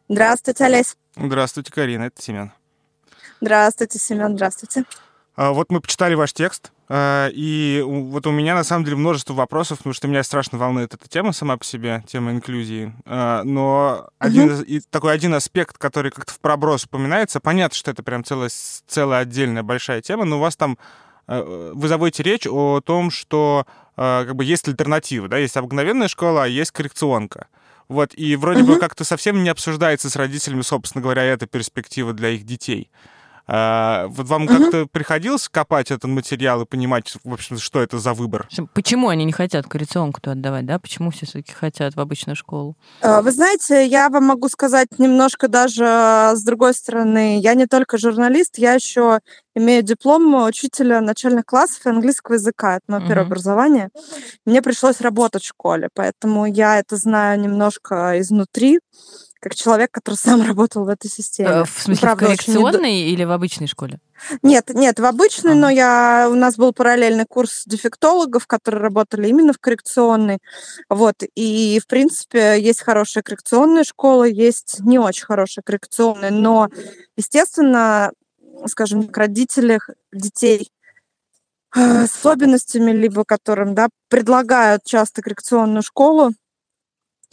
Здравствуйте, 0.08 0.64
Олесь. 0.64 0.96
Здравствуйте, 1.16 1.72
Карина, 1.72 2.04
это 2.04 2.22
Семен. 2.22 2.52
Здравствуйте, 3.40 3.98
Семен, 3.98 4.34
здравствуйте. 4.36 4.84
А, 5.36 5.52
вот 5.52 5.70
мы 5.70 5.80
почитали 5.80 6.14
ваш 6.14 6.32
текст, 6.32 6.72
а, 6.88 7.28
и 7.32 7.82
вот 7.84 8.26
у 8.26 8.30
меня 8.30 8.54
на 8.54 8.62
самом 8.62 8.84
деле 8.84 8.96
множество 8.96 9.34
вопросов, 9.34 9.78
потому 9.78 9.94
что 9.94 10.06
меня 10.06 10.22
страшно 10.22 10.58
волнует 10.58 10.94
эта 10.94 11.08
тема 11.08 11.32
сама 11.32 11.56
по 11.56 11.64
себе, 11.64 12.04
тема 12.06 12.30
инклюзии. 12.30 12.94
А, 13.04 13.42
но 13.42 14.08
один, 14.18 14.50
uh-huh. 14.50 14.64
и 14.64 14.80
такой 14.80 15.12
один 15.12 15.34
аспект, 15.34 15.76
который 15.78 16.10
как-то 16.10 16.32
в 16.32 16.40
проброс 16.40 16.84
упоминается, 16.84 17.40
понятно, 17.40 17.76
что 17.76 17.90
это 17.90 18.02
прям 18.02 18.24
целая, 18.24 18.50
целая 18.86 19.20
отдельная 19.20 19.62
большая 19.62 20.02
тема, 20.02 20.24
но 20.24 20.36
у 20.36 20.40
вас 20.40 20.56
там 20.56 20.78
вы 21.26 21.88
заводите 21.88 22.22
речь 22.22 22.46
о 22.46 22.82
том, 22.82 23.10
что 23.10 23.66
как 23.96 24.36
бы 24.36 24.44
есть 24.44 24.68
альтернатива, 24.68 25.26
да, 25.26 25.38
есть 25.38 25.56
обыкновенная 25.56 26.08
школа, 26.08 26.44
а 26.44 26.46
есть 26.46 26.70
коррекционка. 26.70 27.46
Вот, 27.88 28.10
и 28.14 28.36
вроде 28.36 28.60
uh-huh. 28.60 28.74
бы 28.74 28.78
как-то 28.78 29.04
совсем 29.04 29.42
не 29.42 29.48
обсуждается 29.48 30.10
с 30.10 30.16
родителями, 30.16 30.60
собственно 30.60 31.02
говоря, 31.02 31.22
эта 31.22 31.46
перспектива 31.46 32.12
для 32.12 32.28
их 32.30 32.44
детей. 32.44 32.90
А, 33.46 34.06
вот 34.08 34.26
вам 34.26 34.44
угу. 34.44 34.54
как-то 34.54 34.86
приходилось 34.86 35.48
копать 35.48 35.90
этот 35.90 36.04
материал 36.04 36.62
и 36.62 36.66
понимать, 36.66 37.14
в 37.22 37.32
общем, 37.32 37.58
что 37.58 37.82
это 37.82 37.98
за 37.98 38.14
выбор? 38.14 38.48
Почему 38.72 39.08
они 39.08 39.24
не 39.24 39.32
хотят 39.32 39.66
коррекционку-то 39.66 40.32
отдавать, 40.32 40.64
да? 40.64 40.78
Почему 40.78 41.10
все-таки 41.10 41.52
хотят 41.52 41.94
в 41.94 42.00
обычную 42.00 42.36
школу? 42.36 42.76
А, 43.02 43.20
вы 43.20 43.32
знаете, 43.32 43.86
я 43.86 44.08
вам 44.08 44.24
могу 44.24 44.48
сказать 44.48 44.98
немножко 44.98 45.48
даже 45.48 45.84
с 45.84 46.42
другой 46.42 46.74
стороны. 46.74 47.38
Я 47.38 47.54
не 47.54 47.66
только 47.66 47.98
журналист, 47.98 48.58
я 48.58 48.74
еще 48.74 49.20
имею 49.54 49.82
диплом 49.82 50.34
учителя 50.46 51.00
начальных 51.00 51.44
классов 51.44 51.84
и 51.84 51.90
английского 51.90 52.34
языка. 52.34 52.76
Это 52.76 52.84
мое 52.88 53.00
угу. 53.00 53.08
первое 53.08 53.26
образование. 53.26 53.90
Мне 54.46 54.62
пришлось 54.62 55.00
работать 55.00 55.42
в 55.42 55.48
школе, 55.48 55.88
поэтому 55.94 56.46
я 56.46 56.78
это 56.78 56.96
знаю 56.96 57.40
немножко 57.40 58.18
изнутри 58.20 58.80
как 59.44 59.54
человек, 59.54 59.90
который 59.90 60.14
сам 60.16 60.40
работал 60.40 60.84
в 60.84 60.88
этой 60.88 61.10
системе. 61.10 61.50
Э, 61.50 61.64
в 61.64 61.82
смысле, 61.82 62.00
Правда, 62.00 62.24
в 62.24 62.28
коррекционной 62.28 63.02
очень... 63.02 63.12
или 63.12 63.24
в 63.24 63.30
обычной 63.30 63.66
школе? 63.66 64.00
Нет, 64.42 64.70
нет, 64.72 64.98
в 64.98 65.04
обычной, 65.04 65.52
ага. 65.52 65.60
но 65.60 65.70
я, 65.70 66.28
у 66.30 66.34
нас 66.34 66.56
был 66.56 66.72
параллельный 66.72 67.26
курс 67.28 67.64
дефектологов, 67.66 68.46
которые 68.46 68.80
работали 68.80 69.28
именно 69.28 69.52
в 69.52 69.58
коррекционной. 69.58 70.38
Вот, 70.88 71.16
и, 71.34 71.78
в 71.78 71.86
принципе, 71.86 72.58
есть 72.58 72.80
хорошая 72.80 73.22
коррекционная 73.22 73.84
школа, 73.84 74.24
есть 74.24 74.80
не 74.80 74.98
очень 74.98 75.26
хорошая 75.26 75.62
коррекционная, 75.62 76.30
но, 76.30 76.70
естественно, 77.16 78.12
скажем 78.66 79.08
так, 79.08 79.16
родители 79.18 79.78
детей 80.10 80.70
э, 81.76 82.06
с 82.06 82.14
особенностями, 82.16 82.92
либо 82.92 83.24
которым 83.24 83.74
да, 83.74 83.88
предлагают 84.08 84.84
часто 84.84 85.20
коррекционную 85.20 85.82
школу, 85.82 86.30
а, 86.30 86.30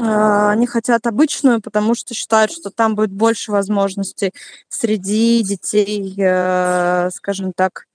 они 0.02 0.68
хотят 0.68 1.06
обычную, 1.08 1.62
потому 1.62 1.96
что 1.96 2.14
считают, 2.14 2.52
что 2.52 2.70
там 2.70 2.96
будет 2.96 3.12
больше 3.12 3.52
возможностей 3.52 4.34
среди 4.70 5.44
детей, 5.44 6.14
э, 6.18 7.10
скажем 7.14 7.54
так, 7.54 7.86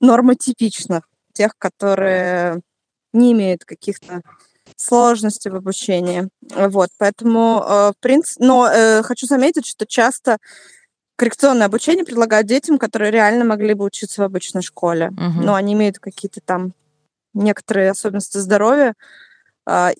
нормотипичных, 0.00 1.08
тех, 1.32 1.52
которые 1.58 2.60
не 3.12 3.32
имеют 3.32 3.64
каких-то 3.64 4.22
сложностей 4.76 5.50
в 5.50 5.56
обучении. 5.56 6.28
Вот, 6.54 6.90
поэтому, 6.98 7.62
э, 7.62 7.92
в 7.92 8.00
принципе, 8.00 8.44
но 8.44 8.68
э, 8.68 9.02
хочу 9.02 9.26
заметить, 9.26 9.66
что 9.66 9.86
часто 9.86 10.38
коррекционное 11.16 11.66
обучение 11.66 12.04
предлагают 12.04 12.46
детям, 12.46 12.78
которые 12.78 13.10
реально 13.10 13.44
могли 13.44 13.74
бы 13.74 13.84
учиться 13.84 14.20
в 14.20 14.24
обычной 14.24 14.62
школе, 14.62 15.08
угу. 15.08 15.42
но 15.42 15.54
они 15.54 15.72
имеют 15.72 15.98
какие-то 15.98 16.40
там 16.44 16.72
некоторые 17.32 17.90
особенности 17.90 18.38
здоровья, 18.38 18.90
а, 18.90 18.94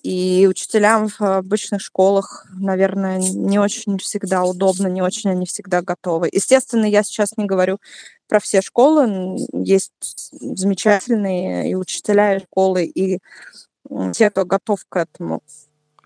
и 0.03 0.47
учителям 0.49 1.09
в 1.09 1.21
обычных 1.21 1.81
школах, 1.81 2.45
наверное, 2.53 3.17
не 3.17 3.59
очень 3.59 3.97
всегда 3.97 4.43
удобно, 4.45 4.87
не 4.87 5.01
очень 5.01 5.29
они 5.31 5.45
всегда 5.45 5.81
готовы. 5.81 6.29
Естественно, 6.31 6.85
я 6.85 7.03
сейчас 7.03 7.35
не 7.37 7.45
говорю 7.45 7.79
про 8.29 8.39
все 8.39 8.61
школы. 8.61 9.37
Есть 9.53 9.91
замечательные 10.31 11.69
и 11.71 11.75
учителя, 11.75 12.37
и 12.37 12.39
школы, 12.43 12.85
и 12.85 13.19
те, 14.13 14.29
кто 14.29 14.45
готов 14.45 14.85
к 14.87 14.97
этому. 14.97 15.41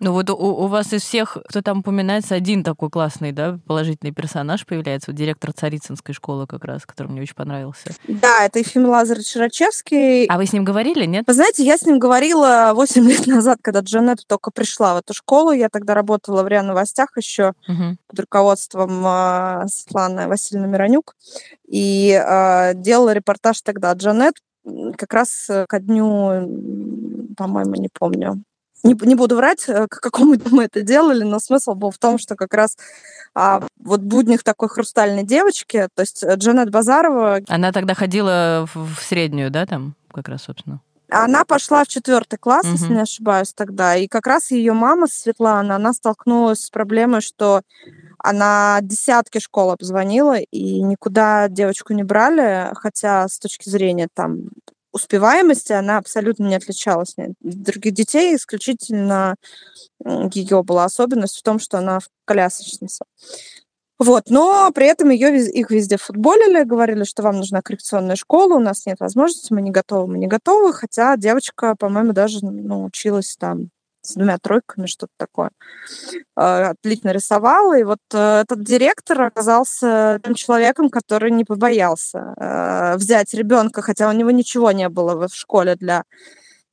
Ну 0.01 0.13
вот 0.13 0.31
у, 0.31 0.33
у 0.35 0.65
вас 0.65 0.91
из 0.93 1.03
всех, 1.03 1.37
кто 1.47 1.61
там 1.61 1.79
упоминается, 1.79 2.33
один 2.33 2.63
такой 2.63 2.89
классный, 2.89 3.31
да, 3.31 3.59
положительный 3.67 4.11
персонаж 4.11 4.65
появляется, 4.65 5.11
вот 5.11 5.17
директор 5.17 5.53
Царицынской 5.53 6.15
школы 6.15 6.47
как 6.47 6.65
раз, 6.65 6.87
который 6.87 7.09
мне 7.09 7.21
очень 7.21 7.35
понравился. 7.35 7.91
Да, 8.07 8.43
это 8.43 8.57
Ефим 8.57 8.87
Лазаревич 8.87 9.31
Широчевский. 9.31 10.25
А 10.25 10.37
вы 10.37 10.47
с 10.47 10.53
ним 10.53 10.63
говорили, 10.63 11.05
нет? 11.05 11.25
Вы 11.27 11.33
знаете, 11.33 11.63
я 11.63 11.77
с 11.77 11.85
ним 11.85 11.99
говорила 11.99 12.71
8 12.73 13.03
лет 13.07 13.27
назад, 13.27 13.59
когда 13.61 13.81
Джанет 13.81 14.25
только 14.25 14.49
пришла 14.49 14.95
в 14.95 14.97
эту 14.97 15.13
школу. 15.13 15.51
Я 15.51 15.69
тогда 15.69 15.93
работала 15.93 16.41
в 16.41 16.47
РИА 16.47 16.63
Новостях 16.63 17.15
еще 17.15 17.53
угу. 17.67 17.95
под 18.07 18.19
руководством 18.21 19.05
э, 19.05 19.67
Светланы 19.67 20.27
Васильевны 20.27 20.67
Миронюк. 20.67 21.15
И 21.67 22.09
э, 22.11 22.73
делала 22.73 23.13
репортаж 23.13 23.61
тогда 23.61 23.93
Джанет 23.93 24.33
как 24.97 25.13
раз 25.13 25.47
ко 25.67 25.79
дню, 25.79 27.35
по-моему, 27.37 27.75
не 27.75 27.89
помню, 27.89 28.43
не, 28.83 28.95
не 29.01 29.15
буду 29.15 29.35
врать, 29.35 29.65
э, 29.67 29.87
к 29.87 29.99
какому 29.99 30.35
мы 30.51 30.65
это 30.65 30.81
делали, 30.81 31.23
но 31.23 31.39
смысл 31.39 31.73
был 31.73 31.91
в 31.91 31.97
том, 31.97 32.17
что 32.17 32.35
как 32.35 32.53
раз 32.53 32.77
а, 33.33 33.63
вот 33.79 34.01
будних 34.01 34.43
такой 34.43 34.69
хрустальной 34.69 35.23
девочки, 35.23 35.87
то 35.93 36.01
есть 36.01 36.23
э, 36.23 36.35
Джанет 36.35 36.69
Базарова... 36.69 37.39
Она 37.47 37.71
тогда 37.71 37.93
ходила 37.93 38.67
в, 38.73 38.95
в 38.95 39.01
среднюю, 39.01 39.51
да, 39.51 39.65
там 39.65 39.95
как 40.13 40.27
раз, 40.27 40.43
собственно? 40.43 40.81
Она 41.09 41.43
пошла 41.43 41.83
в 41.83 41.89
четвертый 41.89 42.37
класс, 42.37 42.65
угу. 42.65 42.73
если 42.73 42.93
не 42.93 43.01
ошибаюсь, 43.01 43.53
тогда. 43.53 43.97
И 43.97 44.07
как 44.07 44.27
раз 44.27 44.51
ее 44.51 44.71
мама 44.71 45.07
Светлана, 45.07 45.75
она 45.75 45.93
столкнулась 45.93 46.61
с 46.61 46.69
проблемой, 46.69 47.19
что 47.19 47.61
она 48.17 48.79
десятки 48.81 49.39
школ 49.39 49.71
обзвонила, 49.71 50.37
и 50.37 50.81
никуда 50.81 51.47
девочку 51.49 51.93
не 51.93 52.03
брали, 52.03 52.71
хотя 52.75 53.27
с 53.27 53.39
точки 53.39 53.67
зрения 53.67 54.07
там 54.13 54.49
успеваемости 54.91 55.71
она 55.73 55.97
абсолютно 55.97 56.47
не 56.47 56.55
отличалась 56.55 57.15
от 57.17 57.33
других 57.41 57.93
детей. 57.93 58.35
Исключительно 58.35 59.35
ее 60.33 60.63
была 60.63 60.85
особенность 60.85 61.37
в 61.37 61.43
том, 61.43 61.59
что 61.59 61.77
она 61.77 61.99
колясочница. 62.25 63.05
Вот, 63.99 64.31
но 64.31 64.71
при 64.73 64.87
этом 64.87 65.11
ее, 65.11 65.47
их 65.47 65.69
везде 65.69 65.97
футболили, 65.97 66.63
говорили, 66.63 67.03
что 67.03 67.21
вам 67.21 67.37
нужна 67.37 67.61
коррекционная 67.61 68.15
школа, 68.15 68.55
у 68.55 68.59
нас 68.59 68.87
нет 68.87 68.99
возможности, 68.99 69.53
мы 69.53 69.61
не 69.61 69.69
готовы, 69.69 70.07
мы 70.07 70.17
не 70.17 70.25
готовы, 70.25 70.73
хотя 70.73 71.15
девочка, 71.17 71.75
по-моему, 71.75 72.11
даже 72.11 72.43
ну, 72.43 72.85
училась 72.85 73.35
там 73.37 73.69
с 74.01 74.13
двумя 74.15 74.37
тройками, 74.37 74.87
что-то 74.87 75.13
такое. 75.17 75.51
А, 76.35 76.69
отлично 76.71 77.11
рисовала. 77.11 77.77
И 77.77 77.83
вот 77.83 77.99
э, 78.13 78.41
этот 78.41 78.63
директор 78.63 79.21
оказался 79.21 80.19
тем 80.23 80.35
человеком, 80.35 80.89
который 80.89 81.31
не 81.31 81.43
побоялся 81.43 82.33
э, 82.37 82.97
взять 82.97 83.33
ребенка, 83.33 83.81
хотя 83.81 84.09
у 84.09 84.11
него 84.11 84.31
ничего 84.31 84.71
не 84.71 84.89
было 84.89 85.27
в 85.27 85.35
школе 85.35 85.75
для 85.75 86.03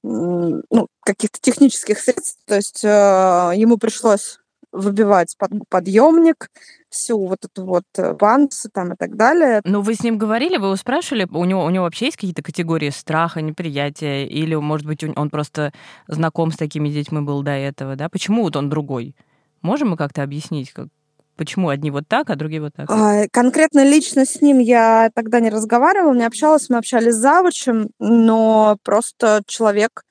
ну, 0.03 0.89
каких-то 1.05 1.39
технических 1.41 1.99
средств. 1.99 2.39
То 2.47 2.57
есть 2.57 2.85
э, 2.85 3.53
ему 3.57 3.79
пришлось 3.79 4.39
выбивать 4.79 5.37
под, 5.37 5.51
подъемник, 5.69 6.49
всю 6.91 7.27
вот 7.27 7.45
эту 7.45 7.65
вот 7.65 7.85
банцу 8.19 8.71
там 8.73 8.93
и 8.93 8.97
так 8.97 9.17
далее. 9.17 9.61
Ну, 9.65 9.83
вы 9.83 9.95
с 9.95 10.03
ним 10.03 10.19
говорили, 10.19 10.57
вы 10.57 10.67
его 10.67 10.77
спрашивали, 10.77 11.27
у 11.31 11.45
него, 11.45 11.65
у 11.65 11.71
него 11.71 11.85
вообще 11.85 12.07
есть 12.07 12.17
какие-то 12.17 12.43
категории 12.43 12.91
страха, 12.91 13.43
неприятия, 13.43 14.25
или, 14.25 14.55
может 14.55 14.87
быть, 14.87 15.05
он 15.05 15.31
просто 15.31 15.73
знаком 16.07 16.53
с 16.53 16.57
такими 16.57 16.89
детьми 16.89 17.21
был 17.21 17.43
до 17.43 17.53
этого, 17.53 17.97
да? 17.97 18.09
Почему 18.09 18.43
вот 18.43 18.57
он 18.57 18.71
другой? 18.71 19.15
Можем 19.63 19.91
мы 19.91 19.97
как-то 19.97 20.23
объяснить, 20.23 20.73
как, 20.73 20.89
почему 21.37 21.69
одни 21.69 21.91
вот 21.91 22.07
так, 22.07 22.31
а 22.31 22.37
другие 22.37 22.61
вот 22.61 22.75
так? 22.75 22.91
А, 22.91 23.25
конкретно 23.31 23.85
лично 23.85 24.25
с 24.25 24.41
ним 24.41 24.59
я 24.59 25.11
тогда 25.15 25.41
не 25.41 25.51
разговаривала, 25.51 26.15
не 26.15 26.25
общалась, 26.25 26.69
мы 26.69 26.79
общались 26.79 27.15
с 27.15 27.19
завучем, 27.19 27.91
но 27.99 28.77
просто 28.83 29.43
человек, 29.47 30.05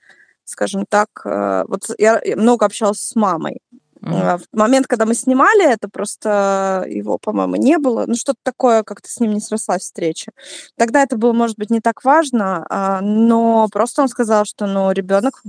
скажем 0.46 0.86
так, 0.88 1.10
э, 1.26 1.66
вот 1.68 1.90
я 1.98 2.22
много 2.36 2.66
общалась 2.66 3.00
с 3.00 3.16
мамой, 3.16 3.60
Mm-hmm. 4.08 4.38
В 4.38 4.58
момент, 4.58 4.88
когда 4.88 5.06
мы 5.06 5.14
снимали 5.14 5.72
это, 5.72 5.90
просто 5.90 6.86
его, 6.88 7.18
по-моему, 7.18 7.56
не 7.56 7.78
было. 7.78 8.06
Ну, 8.08 8.16
что-то 8.16 8.40
такое, 8.44 8.84
как-то 8.84 9.10
с 9.10 9.20
ним 9.20 9.34
не 9.34 9.40
срослась 9.40 9.82
встреча. 9.84 10.32
Тогда 10.78 11.04
это 11.04 11.18
было, 11.18 11.34
может 11.34 11.58
быть, 11.58 11.70
не 11.70 11.82
так 11.82 12.04
важно, 12.04 12.66
а, 12.70 13.02
но 13.02 13.68
просто 13.72 14.02
он 14.02 14.08
сказал, 14.08 14.46
что, 14.46 14.66
ну, 14.66 14.92
ребенок 14.92 15.42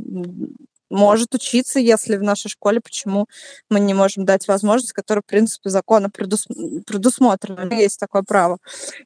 может 0.90 1.34
учиться, 1.34 1.78
если 1.78 2.16
в 2.16 2.22
нашей 2.22 2.48
школе, 2.48 2.80
почему 2.80 3.26
мы 3.70 3.80
не 3.80 3.94
можем 3.94 4.24
дать 4.24 4.48
возможность, 4.48 4.92
которая, 4.92 5.22
в 5.22 5.26
принципе, 5.26 5.70
закона 5.70 6.10
предус... 6.10 6.46
предусмотрена, 6.86 7.72
есть 7.74 7.98
такое 7.98 8.22
право. 8.22 8.58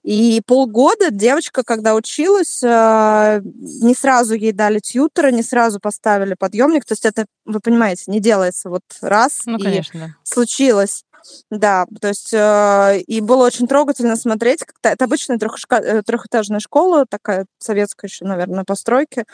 И 0.02 0.40
полгода 0.46 1.10
девочка, 1.10 1.62
когда 1.62 1.94
училась, 1.94 2.62
э, 2.62 3.40
не 3.44 3.94
сразу 3.94 4.34
ей 4.34 4.52
дали 4.52 4.78
тьютера, 4.78 5.30
не 5.30 5.42
сразу 5.42 5.80
поставили 5.80 6.34
подъемник, 6.34 6.84
то 6.84 6.92
есть 6.92 7.04
это, 7.04 7.26
вы 7.44 7.60
понимаете, 7.60 8.04
не 8.06 8.20
делается 8.20 8.68
вот 8.68 8.82
раз 9.00 9.42
ну, 9.46 9.58
и 9.58 9.62
конечно. 9.62 10.16
случилось. 10.22 11.04
Да, 11.50 11.86
то 12.00 12.08
есть 12.08 12.32
э, 12.32 13.00
и 13.06 13.20
было 13.20 13.46
очень 13.46 13.68
трогательно 13.68 14.16
смотреть. 14.16 14.64
Как 14.64 14.76
это 14.82 15.04
обычная. 15.04 15.38
Э, 15.38 16.02
трехэтажная 16.02 16.60
школа, 16.60 17.06
такая 17.06 17.46
советская 17.58 18.08
еще, 18.08 18.24
наверное, 18.24 18.64
постройки. 18.64 19.24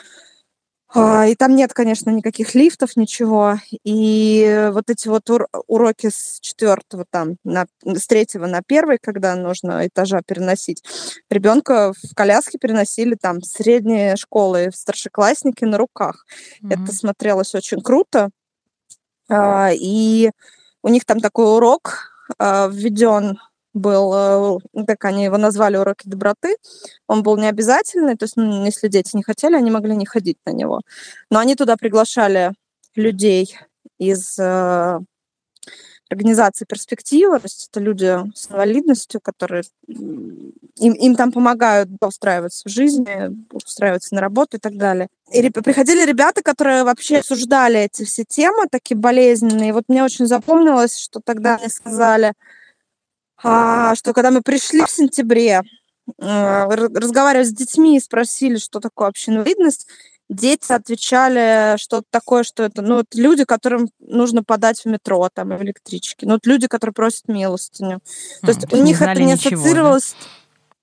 И 0.95 1.35
там 1.35 1.55
нет, 1.55 1.73
конечно, 1.73 2.09
никаких 2.09 2.55
лифтов, 2.55 2.95
ничего. 2.95 3.59
И 3.83 4.69
вот 4.71 4.89
эти 4.89 5.07
вот 5.07 5.29
ур- 5.29 5.47
уроки 5.67 6.09
с 6.09 6.39
четвертого 6.39 7.05
там, 7.09 7.37
на, 7.43 7.67
с 7.83 8.07
третьего 8.07 8.47
на 8.47 8.61
первый, 8.63 8.97
когда 8.99 9.35
нужно 9.35 9.85
этажа 9.85 10.21
переносить, 10.25 10.83
ребенка 11.29 11.93
в 11.93 12.15
коляске 12.15 12.57
переносили 12.57 13.15
там 13.15 13.41
средние 13.43 14.15
школы, 14.15 14.71
старшеклассники 14.73 15.63
на 15.63 15.77
руках. 15.77 16.25
Mm-hmm. 16.63 16.83
Это 16.83 16.91
смотрелось 16.91 17.53
очень 17.53 17.81
круто. 17.81 18.31
А, 19.29 19.69
и 19.71 20.31
у 20.81 20.87
них 20.87 21.05
там 21.05 21.19
такой 21.19 21.55
урок 21.55 22.13
а, 22.39 22.67
введен 22.67 23.39
был, 23.73 24.13
э, 24.13 24.59
ну, 24.73 24.85
так 24.85 25.03
они 25.05 25.25
его 25.25 25.37
назвали 25.37 25.77
уроки 25.77 26.07
доброты. 26.07 26.55
Он 27.07 27.23
был 27.23 27.37
необязательный, 27.37 28.15
то 28.15 28.23
есть, 28.23 28.37
ну, 28.37 28.65
если 28.65 28.87
дети 28.87 29.15
не 29.15 29.23
хотели, 29.23 29.55
они 29.55 29.71
могли 29.71 29.95
не 29.95 30.05
ходить 30.05 30.37
на 30.45 30.51
него. 30.51 30.81
Но 31.29 31.39
они 31.39 31.55
туда 31.55 31.77
приглашали 31.77 32.53
людей 32.95 33.55
из 33.97 34.37
э, 34.39 34.99
организации 36.09 36.65
«Перспектива», 36.65 37.39
то 37.39 37.45
есть 37.45 37.69
это 37.71 37.79
люди 37.79 38.17
с 38.33 38.49
инвалидностью, 38.49 39.21
которые 39.21 39.63
им, 39.87 40.93
им 40.93 41.15
там 41.15 41.31
помогают 41.31 41.89
устраиваться 42.01 42.67
в 42.67 42.71
жизни, 42.71 43.45
устраиваться 43.51 44.15
на 44.15 44.21
работу 44.21 44.57
и 44.57 44.59
так 44.59 44.75
далее. 44.75 45.07
И 45.31 45.47
приходили 45.49 46.05
ребята, 46.05 46.41
которые 46.41 46.83
вообще 46.83 47.19
обсуждали 47.19 47.81
эти 47.81 48.03
все 48.05 48.23
темы, 48.27 48.67
такие 48.71 48.97
болезненные. 48.97 49.69
И 49.69 49.71
вот 49.71 49.83
мне 49.87 50.03
очень 50.03 50.25
запомнилось, 50.25 50.97
что 50.97 51.21
тогда 51.23 51.55
они 51.55 51.69
сказали, 51.69 52.33
что 53.41 54.13
когда 54.13 54.31
мы 54.31 54.41
пришли 54.41 54.83
в 54.85 54.89
сентябре, 54.89 55.63
э, 56.17 56.65
разговаривали 56.65 57.45
с 57.45 57.53
детьми 57.53 57.97
и 57.97 58.01
спросили, 58.01 58.57
что 58.57 58.79
такое 58.79 59.07
вообще 59.07 59.31
инвалидность, 59.31 59.87
дети 60.29 60.71
отвечали 60.71 61.77
что-то 61.77 62.05
такое, 62.09 62.43
что 62.43 62.63
это, 62.63 62.81
ну, 62.81 62.97
вот 62.97 63.07
люди, 63.15 63.43
которым 63.45 63.89
нужно 63.99 64.43
подать 64.43 64.81
в 64.81 64.85
метро, 64.85 65.27
там, 65.33 65.49
в 65.49 65.63
электричке. 65.63 66.25
Ну, 66.25 66.33
вот 66.33 66.45
люди, 66.45 66.67
которые 66.67 66.93
просят 66.93 67.27
милостыню. 67.27 67.99
То 68.41 68.49
есть 68.49 68.71
у 68.71 68.77
них 68.77 69.01
это 69.01 69.19
не 69.19 69.33
ничего, 69.33 69.55
ассоциировалось... 69.55 70.15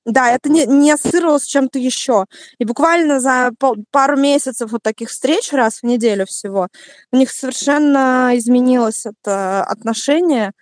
Да? 0.05 0.13
да, 0.13 0.31
это 0.33 0.49
не, 0.49 0.67
не 0.67 0.91
ассоциировалось 0.91 1.45
с 1.45 1.47
чем-то 1.47 1.79
еще. 1.79 2.27
И 2.59 2.65
буквально 2.65 3.21
за 3.21 3.53
пару 3.91 4.17
месяцев 4.17 4.73
вот 4.73 4.83
таких 4.83 5.11
встреч 5.11 5.53
раз 5.53 5.81
в 5.81 5.85
неделю 5.85 6.27
всего 6.27 6.69
у 7.13 7.17
них 7.17 7.31
совершенно 7.31 8.33
изменилось 8.35 9.07
это 9.07 9.63
отношение. 9.65 10.53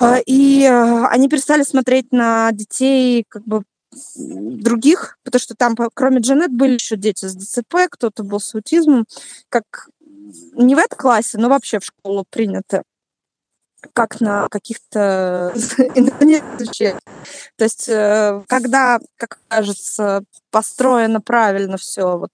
А, 0.00 0.18
и 0.24 0.64
э, 0.64 1.04
они 1.06 1.28
перестали 1.28 1.62
смотреть 1.62 2.10
на 2.10 2.50
детей 2.52 3.24
как 3.28 3.44
бы 3.44 3.64
других, 4.16 5.18
потому 5.24 5.40
что 5.40 5.54
там, 5.54 5.76
кроме 5.94 6.20
Джанет, 6.20 6.52
были 6.52 6.74
еще 6.74 6.96
дети 6.96 7.26
с 7.26 7.34
ДЦП, 7.34 7.88
кто-то 7.90 8.22
был 8.22 8.40
с 8.40 8.54
аутизмом, 8.54 9.06
как 9.48 9.88
не 10.54 10.74
в 10.74 10.78
этом 10.78 10.98
классе, 10.98 11.38
но 11.38 11.48
вообще 11.48 11.80
в 11.80 11.84
школу 11.84 12.24
принято 12.30 12.82
как 13.94 14.20
на 14.20 14.46
каких-то 14.48 15.54
То 17.56 17.64
есть, 17.64 17.88
э, 17.88 18.42
когда, 18.46 19.00
как 19.16 19.38
кажется, 19.48 20.22
построено 20.50 21.20
правильно 21.20 21.78
все 21.78 22.18
вот 22.18 22.30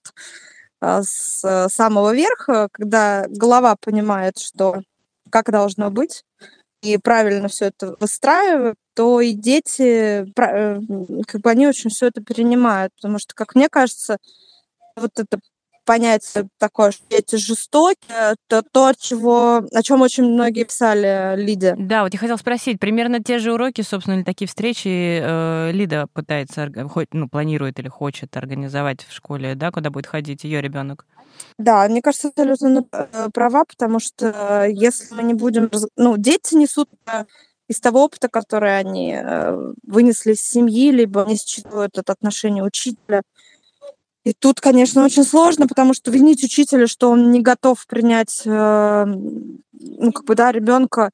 а, 0.81 1.03
с 1.03 1.69
самого 1.71 2.15
верха, 2.15 2.69
когда 2.73 3.25
голова 3.29 3.77
понимает, 3.77 4.39
что 4.39 4.83
как 5.31 5.51
должно 5.51 5.91
быть, 5.91 6.25
и 6.83 6.99
правильно 6.99 7.49
все 7.49 7.67
это 7.67 7.97
выстраивают, 8.01 8.79
то 8.95 9.21
и 9.21 9.33
дети, 9.33 10.27
э, 10.39 10.81
как 11.27 11.41
бы 11.41 11.51
они 11.51 11.67
очень 11.67 11.91
все 11.91 12.07
это 12.09 12.23
перенимают, 12.23 12.93
потому 12.97 13.19
что, 13.19 13.35
как 13.35 13.55
мне 13.55 13.69
кажется, 13.69 14.19
вот 14.97 15.19
это 15.19 15.39
понятие 15.87 16.49
такое, 16.59 16.91
что 16.91 17.03
дети 17.09 17.37
жестокие, 17.37 18.35
это 18.49 18.63
то, 18.71 18.93
чего, 18.99 19.63
о 19.73 19.83
чем 19.83 20.03
очень 20.03 20.25
многие 20.25 20.65
писали 20.65 21.35
Лиде. 21.37 21.75
Да, 21.79 22.03
вот 22.03 22.13
я 22.13 22.19
хотела 22.19 22.37
спросить, 22.37 22.79
примерно 22.79 23.23
те 23.23 23.39
же 23.39 23.53
уроки, 23.53 23.81
собственно, 23.81 24.17
или 24.17 24.25
такие 24.25 24.49
встречи 24.49 24.89
э, 25.23 25.71
Лида 25.73 26.09
пытается, 26.13 26.71
хоть, 26.91 27.15
ну, 27.15 27.29
планирует 27.29 27.79
или 27.79 27.89
хочет 27.89 28.37
организовать 28.37 29.07
в 29.09 29.13
школе, 29.13 29.55
да, 29.55 29.71
куда 29.71 29.91
будет 29.91 30.07
ходить 30.07 30.45
ее 30.45 30.61
ребенок? 30.61 31.07
Да, 31.59 31.89
мне 31.89 32.03
кажется, 32.03 32.29
абсолютно 32.29 32.85
э, 32.93 33.29
права, 33.33 33.65
потому 33.65 33.99
что 33.99 34.65
э, 34.65 34.73
если 34.73 35.15
мы 35.15 35.23
не 35.23 35.35
будем... 35.35 35.71
Ну, 35.97 36.17
дети 36.17 36.55
несут 36.55 36.89
э, 37.07 37.25
из 37.69 37.81
того 37.81 38.05
опыта, 38.05 38.29
который 38.29 38.79
они 38.79 39.19
вынесли 39.83 40.33
из 40.35 40.41
семьи, 40.41 40.93
либо 40.93 41.25
они 41.25 41.37
считывают 41.37 41.99
это 41.99 42.13
отношение 42.13 42.63
учителя. 42.63 43.23
И 44.27 44.33
тут, 44.33 44.61
конечно, 44.61 45.05
очень 45.05 45.23
сложно, 45.23 45.69
потому 45.69 45.95
что 45.95 46.11
винить 46.11 46.43
учителя, 46.43 46.89
что 46.89 47.11
он 47.11 47.31
не 47.31 47.41
готов 47.41 47.87
принять, 47.87 48.43
ну, 48.45 50.13
как 50.13 50.25
бы, 50.25 50.35
да, 50.35 50.51
ребенка 50.51 51.11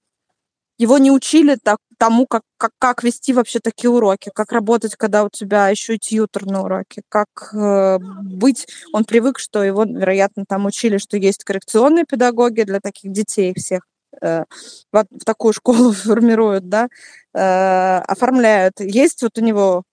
его 0.78 0.96
не 0.96 1.10
учили 1.10 1.58
так, 1.62 1.76
тому, 1.98 2.26
как, 2.26 2.40
как, 2.56 2.70
как 2.78 3.04
вести 3.04 3.34
вообще 3.34 3.60
такие 3.60 3.90
уроки, 3.90 4.30
как 4.34 4.50
работать, 4.50 4.96
когда 4.96 5.24
у 5.24 5.28
тебя 5.28 5.68
еще 5.68 5.96
и 5.96 5.98
тьютер 5.98 6.46
на 6.46 6.62
уроке, 6.62 7.02
как 7.10 7.28
э, 7.52 7.98
быть. 8.00 8.66
Он 8.94 9.04
привык, 9.04 9.38
что 9.38 9.62
его, 9.62 9.84
вероятно, 9.84 10.44
там 10.48 10.64
учили, 10.64 10.96
что 10.96 11.18
есть 11.18 11.44
коррекционные 11.44 12.06
педагоги 12.06 12.62
для 12.62 12.80
таких 12.80 13.12
детей 13.12 13.52
всех. 13.54 13.82
Э, 14.22 14.44
в, 14.90 15.04
в 15.10 15.24
такую 15.26 15.52
школу 15.52 15.92
формируют, 15.92 16.70
да, 16.70 16.88
э, 17.34 17.98
оформляют. 18.08 18.80
Есть 18.80 19.22
вот 19.22 19.36
у 19.36 19.42
него 19.42 19.84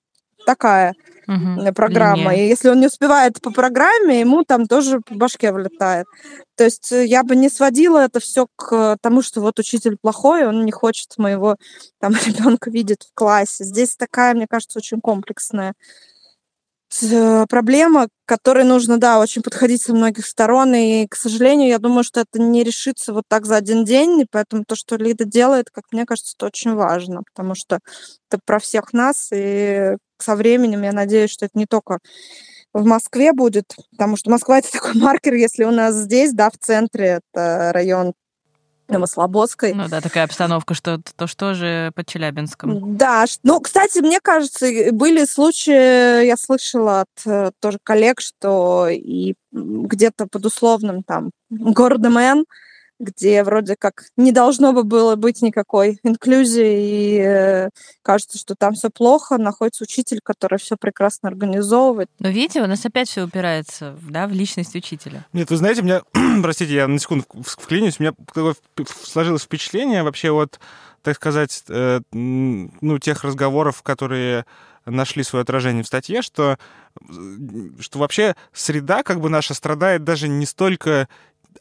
такая 0.45 0.95
угу, 1.27 1.73
программа. 1.73 2.31
Линия. 2.31 2.45
И 2.45 2.49
если 2.49 2.69
он 2.69 2.79
не 2.79 2.87
успевает 2.87 3.41
по 3.41 3.51
программе, 3.51 4.19
ему 4.19 4.43
там 4.43 4.65
тоже 4.67 5.01
по 5.01 5.15
башке 5.15 5.51
вылетает. 5.51 6.05
То 6.55 6.63
есть 6.63 6.91
э, 6.91 7.05
я 7.05 7.23
бы 7.23 7.35
не 7.35 7.49
сводила 7.49 7.99
это 7.99 8.19
все 8.19 8.47
к 8.55 8.97
тому, 9.01 9.21
что 9.21 9.41
вот 9.41 9.59
учитель 9.59 9.97
плохой, 10.01 10.47
он 10.47 10.65
не 10.65 10.71
хочет 10.71 11.17
моего 11.17 11.55
там 11.99 12.13
ребенка 12.25 12.69
видеть 12.69 13.07
в 13.09 13.13
классе. 13.13 13.63
Здесь 13.63 13.95
такая, 13.95 14.33
мне 14.33 14.47
кажется, 14.49 14.79
очень 14.79 15.01
комплексная 15.01 15.73
проблема, 17.49 18.07
к 18.07 18.09
которой 18.25 18.63
нужно, 18.63 18.97
да, 18.97 19.19
очень 19.19 19.41
подходить 19.41 19.81
со 19.81 19.93
многих 19.93 20.25
сторон. 20.25 20.73
И, 20.73 21.07
к 21.07 21.15
сожалению, 21.15 21.69
я 21.69 21.79
думаю, 21.79 22.03
что 22.03 22.21
это 22.21 22.41
не 22.41 22.63
решится 22.63 23.13
вот 23.13 23.23
так 23.27 23.45
за 23.45 23.57
один 23.57 23.85
день. 23.85 24.21
И 24.21 24.27
поэтому 24.29 24.63
то, 24.65 24.75
что 24.75 24.95
Лида 24.95 25.25
делает, 25.25 25.69
как 25.71 25.85
мне 25.91 26.05
кажется, 26.05 26.33
это 26.37 26.47
очень 26.47 26.73
важно, 26.73 27.21
потому 27.23 27.55
что 27.55 27.79
это 28.29 28.39
про 28.45 28.59
всех 28.59 28.93
нас. 28.93 29.29
И 29.31 29.95
со 30.19 30.35
временем 30.35 30.83
я 30.83 30.91
надеюсь, 30.91 31.31
что 31.31 31.45
это 31.45 31.57
не 31.57 31.65
только 31.65 31.99
в 32.73 32.85
Москве 32.85 33.33
будет, 33.33 33.75
потому 33.91 34.15
что 34.15 34.29
Москва 34.29 34.59
это 34.59 34.71
такой 34.71 34.93
маркер, 34.95 35.33
если 35.33 35.63
у 35.63 35.71
нас 35.71 35.95
здесь, 35.95 36.33
да, 36.33 36.49
в 36.49 36.57
центре, 36.57 37.21
это 37.33 37.71
район 37.73 38.13
Новослободской. 38.89 39.73
Ну 39.73 39.87
да, 39.87 40.01
такая 40.01 40.25
обстановка, 40.25 40.73
что 40.73 41.01
то 41.15 41.27
что 41.27 41.53
же 41.53 41.91
под 41.95 42.07
Челябинском. 42.07 42.97
Да, 42.97 43.25
ну, 43.43 43.59
кстати, 43.59 43.99
мне 43.99 44.19
кажется, 44.19 44.67
были 44.91 45.25
случаи, 45.25 46.25
я 46.25 46.37
слышала 46.37 47.01
от 47.01 47.25
э, 47.25 47.51
тоже 47.59 47.77
коллег, 47.83 48.21
что 48.21 48.87
и 48.89 49.35
где-то 49.51 50.27
под 50.27 50.45
условным 50.45 51.03
там 51.03 51.31
городом 51.49 52.17
Н 52.17 52.45
где 52.99 53.43
вроде 53.43 53.75
как 53.77 54.05
не 54.17 54.31
должно 54.31 54.73
бы 54.73 54.83
было 54.83 55.15
быть 55.15 55.41
никакой 55.41 55.99
инклюзии, 56.03 57.17
и 57.17 57.19
э, 57.19 57.69
кажется, 58.01 58.37
что 58.37 58.55
там 58.55 58.73
все 58.73 58.89
плохо, 58.89 59.37
находится 59.37 59.83
учитель, 59.83 60.19
который 60.21 60.59
все 60.59 60.75
прекрасно 60.77 61.29
организовывает. 61.29 62.09
Но 62.19 62.29
видите, 62.29 62.61
у 62.61 62.67
нас 62.67 62.85
опять 62.85 63.09
все 63.09 63.23
упирается 63.23 63.97
да, 64.09 64.27
в 64.27 64.31
личность 64.31 64.75
учителя. 64.75 65.25
Нет, 65.33 65.49
вы 65.49 65.57
знаете, 65.57 65.81
у 65.81 65.85
меня, 65.85 66.01
простите, 66.41 66.73
я 66.73 66.87
на 66.87 66.99
секунду 66.99 67.25
вклинюсь, 67.43 67.99
у 67.99 68.03
меня 68.03 68.13
такое 68.33 68.55
сложилось 69.03 69.43
впечатление 69.43 70.03
вообще 70.03 70.31
вот, 70.31 70.59
так 71.01 71.15
сказать, 71.15 71.63
э, 71.69 72.01
ну, 72.11 72.99
тех 72.99 73.23
разговоров, 73.23 73.81
которые 73.81 74.45
нашли 74.85 75.23
свое 75.23 75.43
отражение 75.43 75.83
в 75.83 75.87
статье, 75.87 76.21
что, 76.21 76.57
что 77.79 77.99
вообще 77.99 78.35
среда, 78.53 79.03
как 79.03 79.19
бы 79.19 79.29
наша, 79.29 79.53
страдает 79.53 80.03
даже 80.03 80.27
не 80.27 80.45
столько 80.45 81.07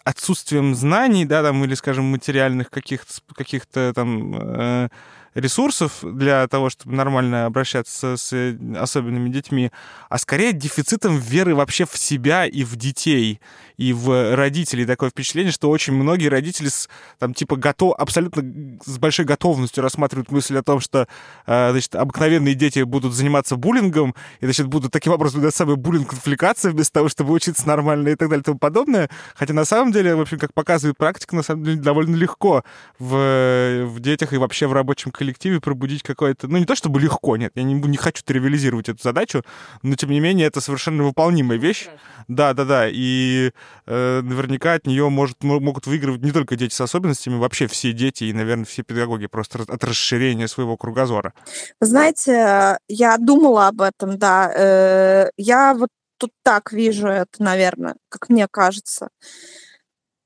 отсутствием 0.05 0.74
знаний, 0.74 1.24
да, 1.24 1.42
там, 1.42 1.64
или, 1.64 1.74
скажем, 1.74 2.05
материальных 2.07 2.70
каких-то 2.70 3.12
каких 3.35 3.66
там 3.66 4.35
э, 4.35 4.88
ресурсов 5.35 5.99
для 6.03 6.47
того, 6.49 6.71
чтобы 6.71 6.95
нормально 6.95 7.47
обращаться 7.47 8.17
с 8.17 8.57
особенными 8.77 9.29
детьми, 9.29 9.71
а 10.09 10.19
скорее 10.19 10.53
дефицитом 10.53 11.19
веры 11.19 11.55
вообще 11.55 11.85
в 11.85 11.97
себя 11.97 12.47
и 12.47 12.64
в 12.64 12.77
детей, 12.77 13.41
и 13.77 13.93
в 13.93 14.35
родителей. 14.35 14.85
Такое 14.85 15.11
впечатление, 15.11 15.53
что 15.53 15.71
очень 15.71 15.93
многие 15.93 16.29
родители 16.29 16.69
с, 16.69 16.88
там, 17.19 17.33
типа, 17.35 17.57
готов, 17.57 17.95
абсолютно 17.99 18.43
с 18.85 18.99
большой 18.99 19.25
готовностью 19.25 19.83
рассматривают 19.83 20.31
мысль 20.31 20.57
о 20.59 20.62
том, 20.62 20.81
что, 20.81 21.07
э, 21.47 21.71
значит, 21.71 21.95
обыкновенные 21.95 22.55
дети 22.55 22.81
будут 22.83 23.14
заниматься 23.14 23.57
буллингом, 23.57 24.14
и, 24.41 24.47
значит, 24.47 24.67
будут 24.67 24.93
таким 24.93 25.12
образом, 25.12 25.43
на 25.43 25.51
самый 25.51 25.77
буллинг 25.77 26.12
отвлекаться 26.12 26.71
вместо 26.71 26.95
того, 26.95 27.09
чтобы 27.09 27.33
учиться 27.33 27.67
нормально 27.67 28.09
и 28.09 28.17
так 28.17 28.29
далее 28.29 28.43
и 28.43 28.45
тому 28.45 28.59
подобное. 28.59 29.09
Хотя 29.35 29.55
на 29.55 29.64
самом 29.64 29.93
деле, 29.93 30.14
в 30.14 30.21
общем, 30.21 30.38
как 30.38 30.53
показывает 30.53 30.97
практика, 30.97 31.37
на 31.37 31.43
самом 31.43 31.64
деле 31.64 31.77
довольно 31.77 32.17
легко 32.17 32.64
в, 32.99 33.85
в 33.87 34.01
детях 34.01 34.33
и 34.33 34.38
вообще 34.38 34.67
в 34.67 34.73
рабочем 34.73 35.12
коллективе 35.19 35.61
пробудить 35.61 36.03
какое-то... 36.03 36.49
Ну, 36.49 36.59
не 36.59 36.65
то 36.65 36.75
чтобы 36.75 37.01
легко, 37.01 37.37
нет, 37.37 37.53
я 37.57 37.63
не, 37.63 37.75
не 37.75 37.97
хочу 37.97 38.23
тривиализировать 38.25 38.89
эту 38.89 39.03
задачу, 39.03 39.43
но, 39.83 39.97
тем 39.97 40.11
не 40.11 40.21
менее, 40.21 40.47
это 40.47 40.61
совершенно 40.61 41.03
выполнимая 41.03 41.59
вещь. 41.59 41.89
Да, 42.29 42.55
да, 42.55 42.65
да. 42.65 42.89
И 42.89 43.51
э, 43.87 44.21
наверняка 44.23 44.75
от 44.75 44.87
нее 44.87 45.09
может, 45.09 45.43
могут 45.43 45.87
выигрывать 45.87 46.23
не 46.23 46.31
только 46.31 46.57
дети 46.57 46.75
с 46.75 46.81
особенностями, 46.81 47.37
вообще 47.37 47.66
все 47.66 47.93
дети 47.93 48.25
и, 48.25 48.33
наверное, 48.33 48.64
все 48.64 48.83
педагоги 48.83 49.27
просто 49.27 49.62
от 49.66 49.85
расширения 49.85 50.49
своего 50.49 50.77
кругозора. 50.77 51.35
Знаете, 51.81 52.79
я 52.89 53.19
думала 53.19 53.69
об 53.69 53.81
этом, 53.81 54.19
да. 54.19 54.53
Э, 54.55 55.31
я 55.37 55.75
вот 55.75 55.91
тут 56.19 56.33
так 56.43 56.73
вижу 56.73 57.09
это, 57.09 57.43
наверное, 57.43 57.97
как 58.09 58.29
мне 58.29 58.47
кажется. 58.49 59.09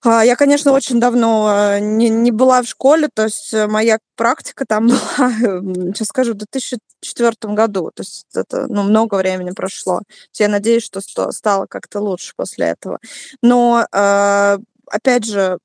А, 0.05 0.25
я, 0.25 0.35
конечно, 0.35 0.73
очень 0.73 0.99
давно 0.99 1.53
э, 1.55 1.79
не, 1.81 2.09
не 2.09 2.33
была 2.33 2.63
в 2.63 2.67
школе, 2.67 3.09
то 3.13 3.25
есть 3.25 3.55
э, 3.55 3.69
моя 3.69 3.99
практика 4.17 4.65
там 4.67 4.89
была, 4.89 5.31
сейчас 5.95 6.09
скажу, 6.09 6.33
в 6.33 6.39
2004 6.39 7.55
году, 7.55 7.91
то 7.95 8.01
есть 8.01 8.27
это 8.35 8.67
ну, 8.69 8.83
много 8.83 9.15
времени 9.15 9.51
прошло. 9.51 10.01
Я 10.35 10.49
надеюсь, 10.49 10.85
что 10.85 11.01
стало 11.31 11.67
как-то 11.67 12.01
лучше 12.01 12.33
после 12.37 12.67
этого. 12.67 12.99
Но, 13.43 13.87
э, 13.93 14.59
опять 14.87 15.25
же, 15.25 15.59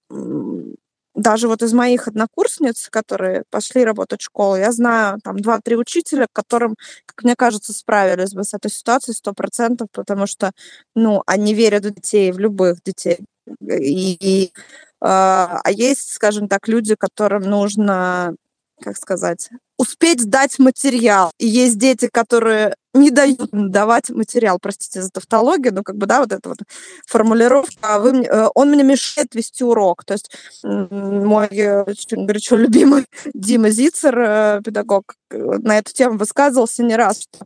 даже 1.18 1.48
вот 1.48 1.64
из 1.64 1.74
моих 1.74 2.08
однокурсниц, 2.08 2.90
которые 2.90 3.44
пошли 3.50 3.84
работать 3.84 4.22
в 4.22 4.26
школу, 4.26 4.56
я 4.56 4.72
знаю 4.72 5.20
там 5.24 5.40
два-три 5.40 5.76
учителя, 5.76 6.28
которым, 6.32 6.76
как 7.06 7.24
мне 7.24 7.36
кажется, 7.36 7.74
справились 7.74 8.34
бы 8.34 8.44
с 8.44 8.54
этой 8.54 8.72
ситуацией 8.72 9.16
сто 9.16 9.34
процентов, 9.34 9.88
потому 9.92 10.28
что, 10.28 10.52
ну, 10.96 11.24
они 11.26 11.54
верят 11.54 11.86
в 11.86 11.94
детей, 11.94 12.32
в 12.32 12.40
любых 12.40 12.84
детей. 12.84 13.20
И, 13.62 14.18
и 14.22 14.54
а, 15.02 15.60
а 15.64 15.72
есть, 15.72 16.14
скажем 16.14 16.48
так, 16.48 16.68
люди, 16.68 16.96
которым 16.96 17.44
нужно 17.44 18.36
как 18.82 18.98
сказать, 18.98 19.50
успеть 19.78 20.22
сдать 20.22 20.60
материал. 20.60 21.32
И 21.38 21.48
есть 21.48 21.78
дети, 21.78 22.10
которые 22.12 22.76
не 22.94 23.12
дают 23.12 23.50
давать 23.52 24.10
материал, 24.10 24.58
простите 24.60 25.02
за 25.02 25.10
тавтологию, 25.10 25.74
но 25.74 25.84
как 25.84 25.98
бы, 25.98 26.08
да, 26.08 26.20
вот 26.20 26.32
эта 26.32 26.50
вот 26.50 26.58
формулировка, 27.06 27.76
а 27.82 28.00
вы, 28.00 28.24
э, 28.24 28.48
он 28.56 28.72
мне 28.72 28.84
мешает 28.84 29.36
вести 29.36 29.64
урок. 29.64 30.04
То 30.04 30.14
есть 30.14 30.32
мой 30.64 31.48
э, 31.48 31.86
горячо 32.12 32.56
любимый 32.56 33.06
Дима 33.34 33.70
Зицер, 33.70 34.18
э, 34.20 34.62
педагог, 34.64 35.16
на 35.30 35.78
эту 35.78 35.94
тему 35.94 36.18
высказывался 36.18 36.84
не 36.84 36.96
раз, 36.96 37.24
что, 37.24 37.46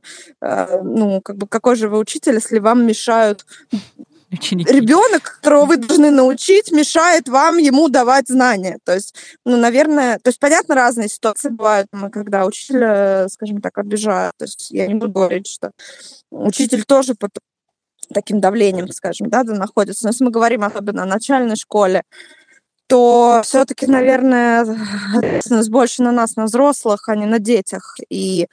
ну, 0.84 1.20
как 1.22 1.38
бы, 1.38 1.48
какой 1.48 1.76
же 1.76 1.90
вы 1.90 1.98
учитель, 1.98 2.36
если 2.36 2.60
вам 2.60 2.86
мешают 2.86 3.46
ученики. 4.32 4.72
Ребенок, 4.72 5.40
которого 5.42 5.66
вы 5.66 5.78
должны 5.78 6.12
научить, 6.12 6.72
мешает 6.72 7.28
вам 7.28 7.58
ему 7.58 7.90
давать 7.90 8.28
знания. 8.28 8.80
То 8.84 8.94
есть, 8.94 9.16
ну, 9.46 9.58
наверное, 9.58 10.20
то 10.20 10.30
есть, 10.30 10.40
понятно, 10.40 10.76
разные 10.76 11.10
ситуации 11.10 11.50
бывают, 11.50 11.88
когда 12.12 12.46
учителя, 12.46 13.28
скажем 13.30 13.62
так, 13.62 13.78
обижают. 13.78 14.34
То 14.38 14.46
есть 14.46 14.72
я 14.72 14.88
не 14.88 14.96
буду 14.96 15.12
говорить, 15.12 15.48
что 15.48 15.72
учитель 16.32 16.84
тоже 16.84 17.16
под 17.16 17.32
таким 18.14 18.40
давлением, 18.42 18.88
скажем, 18.90 19.30
да, 19.30 19.44
находится. 19.44 20.06
Но 20.06 20.10
если 20.10 20.24
мы 20.24 20.32
говорим 20.32 20.64
особенно 20.64 21.04
о 21.04 21.08
начальной 21.08 21.56
школе, 21.56 22.04
то 22.92 23.39
все-таки, 23.46 23.88
наверное, 23.88 24.66
ответственность 25.16 25.70
больше 25.70 26.04
на 26.04 26.12
нас, 26.12 26.36
на 26.36 26.44
взрослых, 26.44 27.08
а 27.08 27.16
не 27.16 27.26
на 27.26 27.39
детях. 27.39 27.96
И 28.10 28.50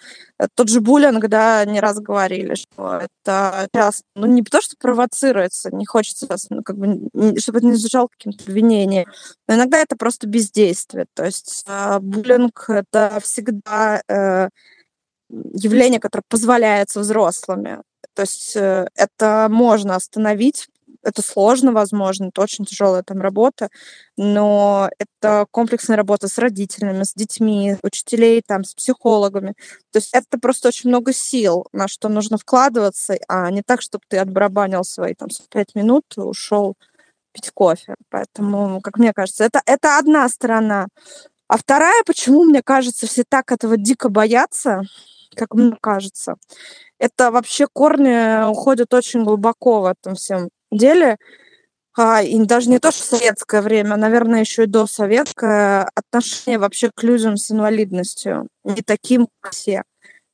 тот 0.55 0.69
же 0.69 0.81
буллинг, 0.81 1.27
да, 1.27 1.65
не 1.65 1.81
раз 1.81 1.99
говорили, 1.99 2.55
что 2.55 3.01
это 3.01 3.69
часто, 3.75 4.05
ну, 4.15 4.27
не 4.29 4.45
то, 4.45 4.61
что 4.61 4.77
провоцируется, 4.79 5.75
не 5.75 5.85
хочется, 5.87 6.29
ну, 6.51 6.63
как 6.63 6.79
бы, 6.79 7.01
чтобы 7.41 7.59
это 7.59 7.67
не 7.67 7.75
звучало 7.75 8.07
каким-то 8.07 8.45
обвинением, 8.45 9.07
но 9.49 9.57
иногда 9.57 9.79
это 9.79 9.97
просто 9.97 10.29
бездействие. 10.29 11.07
То 11.15 11.25
есть 11.25 11.65
э, 11.67 11.99
буллинг— 11.99 12.67
это 12.69 13.19
всегда 13.21 14.03
э, 14.07 14.51
явление, 15.29 15.99
которое 15.99 16.23
позволяется 16.29 17.01
взрослыми. 17.01 17.83
То 18.15 18.23
есть 18.23 18.55
э, 18.55 18.87
это 18.95 19.49
можно 19.51 19.97
остановить, 19.97 20.69
это 21.03 21.23
сложно, 21.23 21.73
возможно, 21.73 22.27
это 22.27 22.43
очень 22.43 22.65
тяжелая 22.65 23.03
там 23.03 23.21
работа, 23.21 23.69
но 24.17 24.91
это 24.99 25.47
комплексная 25.51 25.97
работа 25.97 26.29
с 26.29 26.39
родителями, 26.39 27.05
с 27.05 27.15
детьми, 27.15 27.77
учителей, 27.83 28.43
там, 28.47 28.65
с 28.65 28.75
психологами. 28.75 29.55
То 29.93 29.99
есть 29.99 30.11
это 30.13 30.39
просто 30.39 30.69
очень 30.69 30.91
много 30.91 31.13
сил, 31.13 31.67
на 31.73 31.89
что 31.89 32.09
нужно 32.09 32.39
вкладываться, 32.39 33.17
а 33.29 33.51
не 33.51 33.63
так, 33.63 33.83
чтобы 33.83 34.05
ты 34.09 34.19
отбарабанил 34.19 34.85
свои 34.85 35.15
там 35.15 35.29
пять 35.51 35.75
минут 35.75 36.05
и 36.17 36.21
ушел 36.21 36.75
пить 37.33 37.51
кофе. 37.53 37.95
Поэтому, 38.11 38.81
как 38.81 38.99
мне 38.99 39.13
кажется, 39.13 39.45
это, 39.45 39.63
это 39.67 39.99
одна 39.99 40.29
сторона. 40.29 40.89
А 41.49 41.57
вторая, 41.57 42.03
почему, 42.07 42.45
мне 42.45 42.63
кажется, 42.63 43.07
все 43.07 43.25
так 43.29 43.53
этого 43.53 43.77
дико 43.77 44.09
боятся, 44.11 44.83
как 45.35 45.55
мне 45.55 45.77
кажется, 45.81 46.37
это 46.99 47.31
вообще 47.31 47.67
корни 47.73 48.49
уходят 48.51 48.93
очень 48.93 49.25
глубоко 49.25 49.81
в 49.81 49.87
этом 49.87 50.15
всем 50.15 50.49
деле, 50.71 51.17
а, 51.97 52.23
и 52.23 52.39
даже 52.45 52.71
не 52.71 52.79
то, 52.79 52.93
что 52.93 53.17
советское 53.17 53.61
время, 53.61 53.95
а, 53.95 53.97
наверное, 53.97 54.41
еще 54.41 54.65
и 54.65 54.67
до 54.67 54.87
советское, 54.87 55.91
отношение 55.95 56.59
вообще 56.59 56.91
к 56.95 57.03
людям 57.03 57.37
с 57.37 57.51
инвалидностью 57.51 58.49
не 58.65 58.83
таким, 58.83 59.29
как 59.41 59.53
все. 59.53 59.83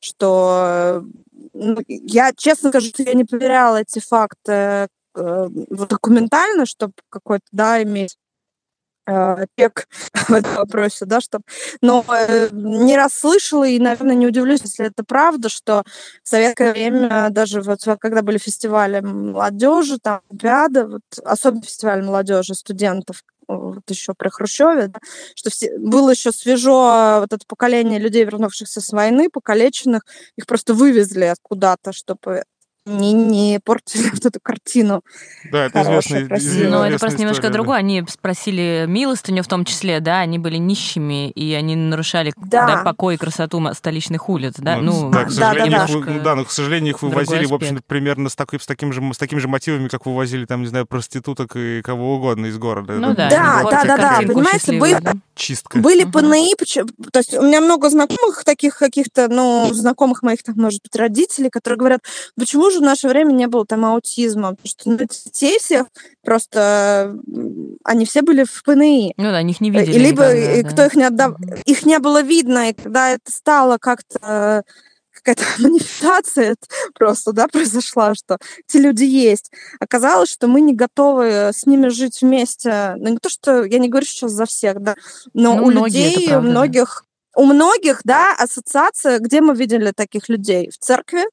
Что 0.01 1.05
ну, 1.55 1.79
я, 1.89 2.33
честно 2.37 2.69
скажу, 2.71 2.91
я 2.99 3.15
не 3.15 3.25
проверяла 3.25 3.79
эти 3.79 3.99
факты 4.01 4.53
э, 4.53 4.87
документально, 5.15 6.67
чтобы 6.67 6.93
какой-то, 7.09 7.47
да, 7.53 7.83
иметь 7.83 8.17
э, 9.07 9.47
пек 9.55 9.89
в 10.29 10.33
этом 10.33 10.55
вопросе, 10.57 11.05
да, 11.07 11.21
что... 11.21 11.41
Но 11.81 12.05
э, 12.09 12.49
не 12.53 12.97
раз 12.97 13.15
слышала 13.15 13.65
и, 13.65 13.79
наверное, 13.79 14.15
не 14.15 14.27
удивлюсь, 14.27 14.63
если 14.63 14.87
это 14.87 15.05
правда, 15.05 15.49
что 15.49 15.85
в 16.23 16.29
советское 16.29 16.73
время, 16.73 17.29
даже 17.31 17.61
вот 17.61 17.81
когда 18.01 18.23
были 18.23 18.39
фестивали 18.39 19.01
молодежи, 19.01 19.99
там, 19.99 20.21
Олимпиада, 20.31 20.87
вот, 20.87 21.03
особенно 21.25 21.63
фестиваль 21.63 22.05
молодежи, 22.05 22.55
студентов, 22.55 23.23
вот 23.49 23.83
еще 23.89 24.15
при 24.15 24.29
Хрущеве, 24.29 24.89
да, 24.89 25.01
что 25.35 25.51
все, 25.51 25.77
было 25.79 26.11
еще 26.11 26.33
свежо 26.33 27.19
вот 27.21 27.33
это 27.33 27.45
поколение 27.47 27.99
людей, 27.99 28.25
вернувшихся 28.25 28.81
с 28.81 28.93
войны, 28.93 29.29
покалеченных, 29.31 30.03
их 30.37 30.47
просто 30.47 30.75
вывезли 30.75 31.25
откуда-то, 31.25 31.93
чтобы 31.93 32.45
не, 32.87 33.13
не 33.13 33.61
портили 33.65 34.09
вот 34.13 34.25
эту 34.25 34.41
картину. 34.41 35.03
Да, 35.51 35.67
это 35.67 35.83
известный 35.83 36.69
Но 36.69 36.87
это 36.87 36.99
просто 36.99 37.21
немножко 37.21 37.51
другое. 37.51 37.79
Они 37.79 38.05
спросили 38.09 38.85
милостыню 38.87 39.43
в 39.43 39.49
том 39.49 39.65
числе, 39.65 40.01
да, 40.01 40.21
они 40.21 40.39
были 40.39 40.57
нищими, 40.57 41.31
и 41.31 41.53
они 41.55 41.77
нарушали 41.77 42.33
да. 42.37 42.67
Да, 42.67 42.77
покой 42.83 43.15
и 43.15 43.19
красоту 43.19 43.63
столичных 43.75 44.29
улиц, 44.29 44.55
да? 44.59 44.77
Ну, 44.77 45.05
ну 45.05 45.11
да, 45.11 45.25
к 45.25 45.31
сожалению, 45.31 45.71
да, 45.71 45.87
да, 45.87 46.01
да. 46.01 46.21
да, 46.21 46.35
но, 46.35 46.45
к 46.45 46.51
сожалению, 46.51 46.95
их 46.95 47.03
вывозили, 47.03 47.47
в 47.47 47.55
общем 47.55 47.81
примерно 47.87 48.29
с, 48.29 48.37
такой, 48.37 48.61
с, 48.61 48.67
таким 48.67 48.93
же, 48.93 49.03
с 49.13 49.19
такими 49.19 49.39
же 49.39 49.49
мотивами, 49.49 49.89
как 49.89 50.07
вывозили, 50.07 50.45
там, 50.45 50.63
не 50.63 50.67
знаю, 50.67 50.87
проституток 50.87 51.57
и 51.57 51.83
кого 51.83 52.17
угодно 52.17 52.47
из 52.47 52.59
города. 52.59 52.95
Ну 52.95 53.15
да, 53.15 53.31
да, 53.31 53.63
да, 53.63 53.85
да, 53.85 53.97
да, 53.97 54.19
понимаете, 54.27 54.79
были, 54.79 55.01
Чистка. 55.35 55.79
были 55.79 56.05
ПНИ, 56.05 56.55
то 57.13 57.19
есть 57.19 57.35
у 57.35 57.43
меня 57.43 57.61
много 57.61 57.89
знакомых 57.89 58.45
таких 58.45 58.77
каких-то, 58.77 59.29
ну, 59.29 59.71
знакомых 59.73 60.23
моих, 60.23 60.43
там, 60.43 60.57
может 60.57 60.83
быть, 60.83 60.95
родителей, 60.97 61.51
которые 61.51 61.79
говорят, 61.79 62.01
почему 62.37 62.71
же 62.75 62.81
в 62.81 62.83
наше 62.83 63.09
время 63.09 63.33
не 63.33 63.47
было 63.47 63.65
там 63.65 63.85
аутизма, 63.85 64.51
потому 64.51 64.67
что 64.67 64.91
ну, 64.91 64.97
детей 64.99 65.59
всех 65.59 65.87
просто 66.23 67.17
они 67.85 68.05
все 68.05 68.23
были 68.23 68.45
в 68.45 68.63
ПНИ. 68.63 69.15
Ну 69.17 69.25
да, 69.25 69.43
них 69.43 69.61
не 69.61 69.71
видели. 69.71 69.99
Либо 69.99 70.33
никогда, 70.33 70.69
кто 70.69 70.77
да. 70.77 70.87
их 70.87 70.95
не 70.95 71.05
отдав... 71.05 71.37
Их 71.65 71.87
не 71.87 71.99
было 71.99 72.23
видно, 72.23 72.71
и 72.71 72.73
когда 72.75 73.11
это 73.11 73.31
стало 73.31 73.79
как-то 73.79 74.65
какая-то 75.25 75.45
манифестация 75.59 76.57
просто, 76.95 77.33
да, 77.33 77.49
произошла, 77.49 78.15
что 78.15 78.39
эти 78.69 78.77
люди 78.77 79.05
есть. 79.05 79.51
Оказалось, 79.81 80.31
что 80.31 80.47
мы 80.47 80.61
не 80.61 80.75
готовы 80.75 81.51
с 81.55 81.67
ними 81.67 81.89
жить 81.89 82.21
вместе. 82.21 82.95
Ну, 82.99 83.11
не 83.11 83.19
то, 83.19 83.29
что 83.29 83.65
я 83.65 83.79
не 83.79 83.89
говорю 83.89 84.07
сейчас 84.07 84.33
за 84.33 84.47
всех, 84.47 84.81
да, 84.81 84.97
но 85.33 85.57
ну, 85.57 85.65
у 85.67 85.71
людей, 85.71 86.29
правда, 86.29 86.39
у 86.39 86.51
многих, 86.51 87.05
да. 87.35 87.43
у 87.43 87.47
многих, 87.47 88.01
да, 88.05 88.35
ассоциация, 88.37 89.19
где 89.19 89.41
мы 89.41 89.55
видели 89.55 89.93
таких 89.93 90.29
людей? 90.29 90.71
В 90.71 90.79
церкви, 90.79 91.25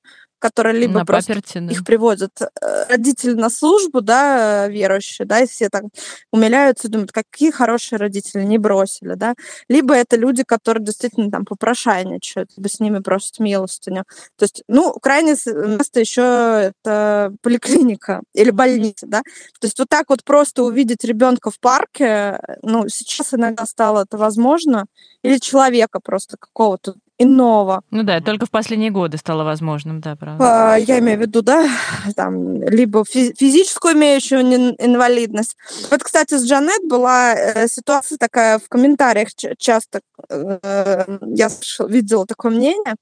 которые 0.42 0.78
либо 0.78 1.00
на 1.00 1.06
просто 1.06 1.36
паперти, 1.36 1.60
да. 1.60 1.72
их 1.72 1.86
приводят 1.86 2.42
э, 2.42 2.46
родители 2.90 3.34
на 3.34 3.50
службу, 3.50 4.02
да, 4.02 4.68
верующие, 4.68 5.28
да, 5.28 5.40
и 5.40 5.48
все 5.48 5.70
так 5.70 5.84
умиляются, 6.32 6.90
думают, 6.90 7.12
какие 7.12 7.52
хорошие 7.52 8.00
родители, 8.00 8.44
не 8.44 8.58
бросили, 8.58 9.14
да, 9.14 9.36
либо 9.70 9.94
это 9.94 10.16
люди, 10.16 10.44
которые 10.44 10.84
действительно 10.84 11.30
там 11.30 11.46
попрошайничают, 11.46 12.50
либо 12.58 12.68
с 12.68 12.80
ними 12.80 13.00
просят 13.00 13.40
милостыню. 13.40 14.04
То 14.36 14.44
есть, 14.44 14.64
ну, 14.68 14.94
крайнее 14.94 15.36
место 15.46 16.00
еще 16.00 16.72
это 16.74 17.34
поликлиника 17.42 18.22
или 18.34 18.50
больница, 18.50 19.06
да. 19.08 19.22
То 19.60 19.68
есть 19.68 19.78
вот 19.78 19.90
так 19.90 20.10
вот 20.10 20.24
просто 20.24 20.64
увидеть 20.64 21.04
ребенка 21.04 21.52
в 21.52 21.60
парке, 21.60 22.40
ну, 22.64 22.90
сейчас 22.90 23.34
иногда 23.36 23.66
стало 23.66 24.04
это 24.04 24.18
возможно, 24.18 24.88
или 25.24 25.38
человека 25.38 26.00
просто 26.04 26.38
какого-то 26.38 26.96
иного. 27.22 27.82
Ну 27.92 28.04
да, 28.04 28.22
только 28.22 28.46
в 28.46 28.52
последние 28.52 28.92
годы 28.92 29.18
стало 29.18 29.44
возможным, 29.44 30.02
да, 30.02 30.16
правда. 30.16 30.74
А, 30.74 30.76
я 30.78 31.00
имею 31.00 31.18
в 31.20 31.22
виду, 31.22 31.42
да, 31.42 31.70
там, 32.16 32.62
либо 32.64 33.06
физическую 33.06 33.94
имеющую 33.94 34.42
инвалидность. 34.42 35.56
Вот, 35.90 36.04
кстати, 36.04 36.36
с 36.38 36.46
Джанет 36.46 36.88
была 36.88 37.34
э, 37.34 37.68
ситуация 37.68 38.18
такая 38.18 38.60
в 38.60 38.68
комментариях 38.70 39.30
часто, 39.58 40.02
э, 40.30 41.18
я 41.36 41.50
видела 41.88 42.26
такое 42.26 42.52
мнение, 42.52 42.96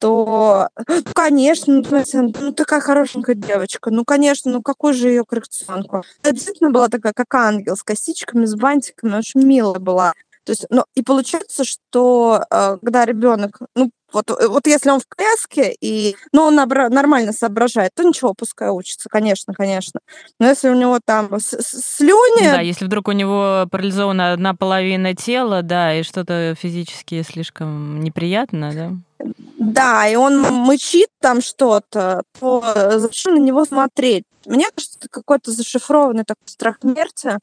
что, 0.00 0.68
ну, 0.88 1.02
конечно, 1.14 1.82
ну, 1.90 2.32
ну, 2.40 2.52
такая 2.52 2.80
хорошенькая 2.80 3.34
девочка, 3.34 3.90
ну, 3.90 4.04
конечно, 4.04 4.50
ну, 4.50 4.62
какой 4.62 4.94
же 4.94 5.08
ее 5.08 5.24
коррекционку? 5.26 6.02
Она 6.22 6.32
действительно 6.32 6.70
была 6.70 6.88
такая, 6.88 7.12
как 7.12 7.34
ангел, 7.34 7.76
с 7.76 7.82
косичками, 7.82 8.46
с 8.46 8.54
бантиками, 8.54 9.18
очень 9.18 9.42
милая 9.42 9.78
была. 9.78 10.14
То 10.44 10.52
есть, 10.52 10.66
ну, 10.70 10.84
и 10.94 11.02
получается, 11.02 11.64
что 11.64 12.44
э, 12.50 12.78
когда 12.82 13.04
ребенок, 13.04 13.58
ну, 13.74 13.90
вот, 14.12 14.30
э, 14.30 14.48
вот 14.48 14.66
если 14.66 14.90
он 14.90 15.00
в 15.00 15.06
коляске, 15.06 15.76
и, 15.80 16.16
ну, 16.32 16.42
он 16.42 16.54
нормально 16.54 17.32
соображает, 17.32 17.92
то 17.94 18.02
ничего, 18.02 18.34
пускай 18.34 18.70
учится, 18.70 19.08
конечно, 19.08 19.54
конечно. 19.54 20.00
Но 20.38 20.48
если 20.48 20.68
у 20.68 20.74
него 20.74 20.98
там 21.04 21.30
слюни... 21.40 22.44
Да, 22.44 22.60
если 22.60 22.86
вдруг 22.86 23.08
у 23.08 23.12
него 23.12 23.66
парализована 23.70 24.32
одна 24.32 24.54
половина 24.54 25.14
тела, 25.14 25.62
да, 25.62 25.94
и 25.94 26.02
что-то 26.02 26.54
физически 26.58 27.22
слишком 27.22 28.00
неприятно, 28.00 28.72
да? 28.74 29.32
Да, 29.58 30.08
и 30.08 30.16
он 30.16 30.40
мычит 30.40 31.10
там 31.20 31.42
что-то, 31.42 32.22
то 32.38 32.98
зачем 32.98 33.34
на 33.34 33.40
него 33.40 33.64
смотреть? 33.66 34.24
Мне 34.46 34.66
кажется, 34.74 34.98
это 34.98 35.08
какой-то 35.10 35.50
зашифрованный 35.52 36.24
такой 36.24 36.48
страх 36.48 36.78
смерти, 36.80 37.38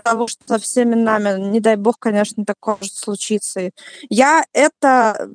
того, 0.00 0.26
что 0.26 0.42
со 0.46 0.58
всеми 0.58 0.94
нами, 0.94 1.40
не 1.40 1.60
дай 1.60 1.76
бог, 1.76 1.98
конечно, 1.98 2.44
такое 2.44 2.76
может 2.80 2.94
случиться. 2.94 3.70
Я 4.08 4.44
это, 4.52 5.28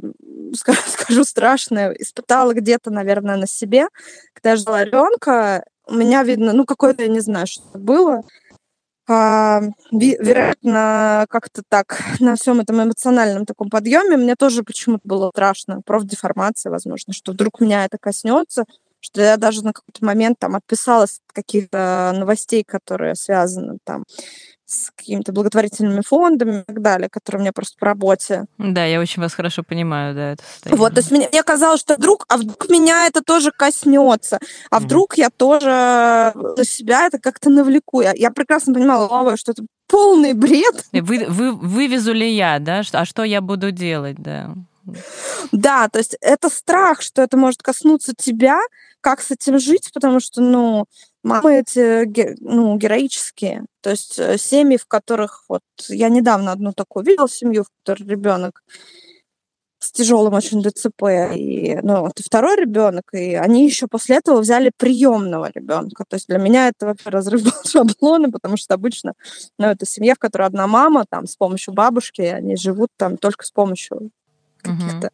скажу 0.53 1.23
страшное, 1.23 1.91
испытала 1.93 2.53
где-то, 2.53 2.91
наверное, 2.91 3.37
на 3.37 3.47
себе, 3.47 3.87
когда 4.33 4.51
я 4.51 4.55
жила 4.57 4.83
ребенка. 4.83 5.65
У 5.87 5.93
меня 5.93 6.23
видно, 6.23 6.53
ну, 6.53 6.65
какое-то, 6.65 7.03
я 7.03 7.09
не 7.09 7.21
знаю, 7.21 7.47
что 7.47 7.63
было. 7.73 8.23
А, 9.09 9.61
вероятно, 9.91 11.25
как-то 11.29 11.63
так 11.67 12.01
на 12.19 12.35
всем 12.35 12.59
этом 12.59 12.83
эмоциональном 12.83 13.45
таком 13.45 13.69
подъеме 13.69 14.17
мне 14.17 14.35
тоже 14.35 14.63
почему-то 14.63 15.01
было 15.05 15.29
страшно, 15.29 15.81
профдеформация, 15.85 16.71
возможно, 16.71 17.13
что 17.13 17.31
вдруг 17.31 17.61
меня 17.61 17.85
это 17.85 17.97
коснется, 17.97 18.65
что 18.99 19.21
я 19.21 19.37
даже 19.37 19.63
на 19.63 19.73
какой-то 19.73 20.03
момент 20.05 20.39
там 20.39 20.55
отписалась 20.55 21.21
от 21.27 21.33
каких-то 21.33 22.13
новостей, 22.15 22.63
которые 22.63 23.15
связаны 23.15 23.77
там 23.83 24.03
с 24.67 24.91
какими-то 24.93 25.31
благотворительными 25.31 26.01
фондами 26.01 26.59
и 26.59 26.63
так 26.63 26.81
далее, 26.81 27.09
которые 27.09 27.39
у 27.39 27.41
меня 27.41 27.53
просто 27.53 27.77
по 27.79 27.85
работе. 27.85 28.45
Да, 28.57 28.83
я 28.83 28.99
очень 28.99 29.21
вас 29.21 29.33
хорошо 29.33 29.63
понимаю, 29.63 30.13
да, 30.13 30.31
это 30.33 30.43
состояние. 30.43 30.79
Вот, 30.79 30.93
то 30.93 30.99
есть 30.99 31.09
мне, 31.09 31.29
мне 31.31 31.41
казалось, 31.41 31.79
что 31.79 31.95
вдруг, 31.95 32.25
а 32.27 32.35
вдруг 32.35 32.69
меня 32.69 33.07
это 33.07 33.21
тоже 33.21 33.51
коснется, 33.51 34.39
а 34.69 34.79
вдруг 34.79 35.13
mm-hmm. 35.13 35.21
я 35.21 35.29
тоже 35.29 36.33
на 36.35 36.65
себя 36.65 37.07
это 37.07 37.17
как-то 37.17 37.49
навлеку. 37.49 38.01
Я, 38.01 38.11
я 38.13 38.29
прекрасно 38.29 38.73
понимала, 38.73 39.37
что 39.37 39.53
это 39.53 39.63
полный 39.87 40.33
бред. 40.33 40.83
Вы, 40.91 41.25
вы, 41.29 41.53
вывезу 41.53 42.11
ли 42.11 42.29
я, 42.29 42.59
да? 42.59 42.81
А 42.91 43.05
что 43.05 43.23
я 43.23 43.39
буду 43.39 43.71
делать, 43.71 44.17
да? 44.17 44.53
Да, 45.51 45.87
то 45.89 45.99
есть 45.99 46.17
это 46.21 46.49
страх, 46.49 47.01
что 47.01 47.21
это 47.21 47.37
может 47.37 47.61
коснуться 47.61 48.13
тебя, 48.15 48.59
как 49.01 49.21
с 49.21 49.31
этим 49.31 49.59
жить, 49.59 49.91
потому 49.93 50.19
что, 50.19 50.41
ну, 50.41 50.85
мамы 51.23 51.59
эти 51.59 52.05
ну, 52.41 52.77
героические. 52.77 53.65
То 53.81 53.91
есть 53.91 54.19
э, 54.19 54.37
семьи, 54.37 54.77
в 54.77 54.85
которых 54.85 55.43
вот 55.49 55.61
я 55.89 56.09
недавно 56.09 56.51
одну 56.51 56.73
такую 56.73 57.05
видела 57.05 57.29
семью, 57.29 57.63
в 57.63 57.67
которой 57.83 58.07
ребенок 58.07 58.63
с 59.79 59.91
тяжелым 59.91 60.33
очень 60.33 60.61
ДЦП, 60.63 61.03
и, 61.35 61.77
ну, 61.83 62.07
это 62.07 62.23
второй 62.23 62.57
ребенок, 62.57 63.13
и 63.13 63.35
они 63.35 63.65
еще 63.65 63.87
после 63.87 64.17
этого 64.17 64.41
взяли 64.41 64.71
приемного 64.75 65.51
ребенка. 65.53 66.03
То 66.07 66.15
есть 66.15 66.27
для 66.27 66.39
меня 66.39 66.69
это 66.69 66.87
вообще 66.87 67.09
разрыв 67.09 67.43
шаблона, 67.65 68.31
потому 68.31 68.57
что 68.57 68.73
обычно, 68.73 69.13
ну, 69.59 69.67
это 69.67 69.85
семья, 69.85 70.15
в 70.15 70.19
которой 70.19 70.47
одна 70.47 70.67
мама, 70.67 71.05
там, 71.07 71.27
с 71.27 71.35
помощью 71.35 71.73
бабушки, 71.73 72.21
они 72.21 72.55
живут 72.55 72.89
там 72.97 73.17
только 73.17 73.45
с 73.45 73.51
помощью 73.51 74.09
каких-то 74.61 75.11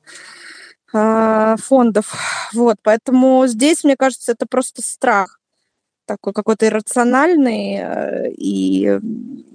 uh-huh. 0.94 1.58
фондов. 1.58 2.14
Вот, 2.54 2.78
поэтому 2.84 3.46
здесь, 3.48 3.84
мне 3.84 3.96
кажется, 3.96 4.32
это 4.32 4.46
просто 4.46 4.82
страх 4.82 5.40
такой 6.06 6.34
какой-то 6.34 6.68
иррациональный 6.68 7.78
э, 7.80 8.32
и 8.32 9.00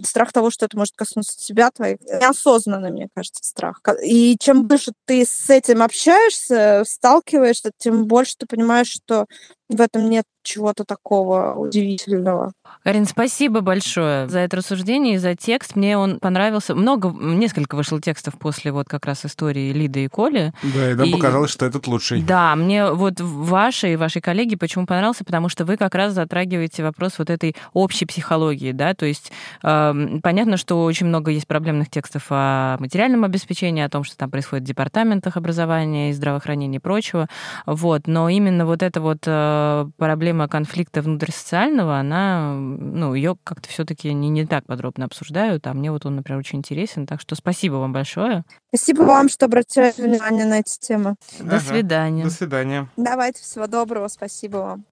страх 0.03 0.32
того, 0.32 0.51
что 0.51 0.66
это 0.66 0.76
может 0.76 0.95
коснуться 0.97 1.39
тебя, 1.39 1.70
твоих 1.70 2.01
неосознанный, 2.01 2.91
мне 2.91 3.09
кажется, 3.14 3.45
страх. 3.45 3.80
И 4.03 4.36
чем 4.39 4.66
больше 4.66 4.93
ты 5.05 5.24
с 5.24 5.51
этим 5.51 5.82
общаешься, 5.82 6.84
сталкиваешься, 6.86 7.70
тем 7.76 8.07
больше 8.07 8.36
ты 8.39 8.47
понимаешь, 8.47 8.89
что 8.89 9.26
в 9.68 9.80
этом 9.80 10.08
нет 10.08 10.24
чего-то 10.42 10.84
такого 10.84 11.52
удивительного. 11.54 12.52
Карин, 12.82 13.04
спасибо 13.04 13.60
большое 13.60 14.26
за 14.28 14.38
это 14.38 14.56
рассуждение 14.56 15.16
и 15.16 15.18
за 15.18 15.34
текст. 15.34 15.76
Мне 15.76 15.98
он 15.98 16.20
понравился. 16.20 16.74
Много, 16.74 17.10
несколько 17.10 17.74
вышло 17.74 18.00
текстов 18.00 18.38
после 18.38 18.72
вот 18.72 18.88
как 18.88 19.04
раз 19.04 19.26
истории 19.26 19.72
Лиды 19.72 20.04
и 20.04 20.08
Коли. 20.08 20.54
Да, 20.62 20.90
и 20.90 20.94
нам 20.94 21.08
и... 21.08 21.12
показалось, 21.12 21.50
что 21.50 21.66
этот 21.66 21.86
лучший. 21.86 22.22
Да, 22.22 22.56
мне 22.56 22.90
вот 22.90 23.20
ваши 23.20 23.92
и 23.92 23.96
ваши 23.96 24.22
коллеги 24.22 24.56
почему 24.56 24.86
понравился, 24.86 25.22
потому 25.22 25.50
что 25.50 25.66
вы 25.66 25.76
как 25.76 25.94
раз 25.94 26.14
затрагиваете 26.14 26.82
вопрос 26.82 27.18
вот 27.18 27.28
этой 27.28 27.54
общей 27.74 28.06
психологии, 28.06 28.72
да, 28.72 28.94
то 28.94 29.04
есть 29.04 29.30
э, 29.62 30.18
понятно, 30.22 30.56
что 30.56 30.82
очень 30.84 31.06
много 31.06 31.30
есть 31.30 31.46
проблемных 31.46 31.90
текстов 31.90 32.26
о 32.30 32.78
материальном 32.78 33.24
обеспечении, 33.24 33.82
о 33.82 33.90
том, 33.90 34.04
что 34.04 34.16
там 34.16 34.30
происходит 34.30 34.64
в 34.64 34.68
департаментах 34.68 35.36
образования 35.36 36.10
и 36.10 36.12
здравоохранения 36.14 36.78
и 36.78 36.80
прочего, 36.80 37.28
вот, 37.66 38.06
но 38.06 38.30
именно 38.30 38.64
вот 38.64 38.82
это 38.82 39.00
вот 39.00 39.24
э, 39.26 39.57
Э, 39.57 39.57
проблема 39.96 40.48
конфликта 40.48 41.02
внутрисоциального, 41.02 41.98
она, 41.98 42.54
ну, 42.54 43.14
ее 43.14 43.36
как-то 43.44 43.68
все-таки 43.68 44.12
не, 44.12 44.28
не 44.28 44.46
так 44.46 44.66
подробно 44.66 45.04
обсуждают, 45.04 45.66
а 45.66 45.74
мне 45.74 45.90
вот 45.90 46.06
он, 46.06 46.16
например, 46.16 46.40
очень 46.40 46.59
интересен. 46.59 47.06
Так 47.06 47.20
что 47.20 47.34
спасибо 47.34 47.74
вам 47.74 47.92
большое. 47.92 48.44
Спасибо 48.74 49.02
вам, 49.02 49.28
что 49.28 49.46
обратили 49.46 49.92
внимание 49.96 50.46
на 50.46 50.61
эти 50.61 50.78
темы. 50.78 51.16
До 51.40 51.56
ага. 51.56 51.61
свидания. 51.61 52.24
До 52.24 52.30
свидания. 52.30 52.88
Давайте, 52.96 53.42
всего 53.42 53.66
доброго, 53.66 54.09
спасибо 54.09 54.56
вам. 54.59 54.84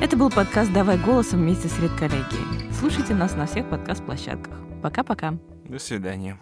Это 0.00 0.16
был 0.16 0.30
подкаст 0.30 0.72
«Давай 0.72 0.98
голосом» 0.98 1.40
вместе 1.40 1.68
с 1.68 1.78
редколлегией. 1.78 2.72
Слушайте 2.78 3.14
нас 3.14 3.34
на 3.34 3.46
всех 3.46 3.68
подкаст-площадках. 3.70 4.54
Пока-пока. 4.82 5.34
До 5.68 5.78
свидания. 5.78 6.38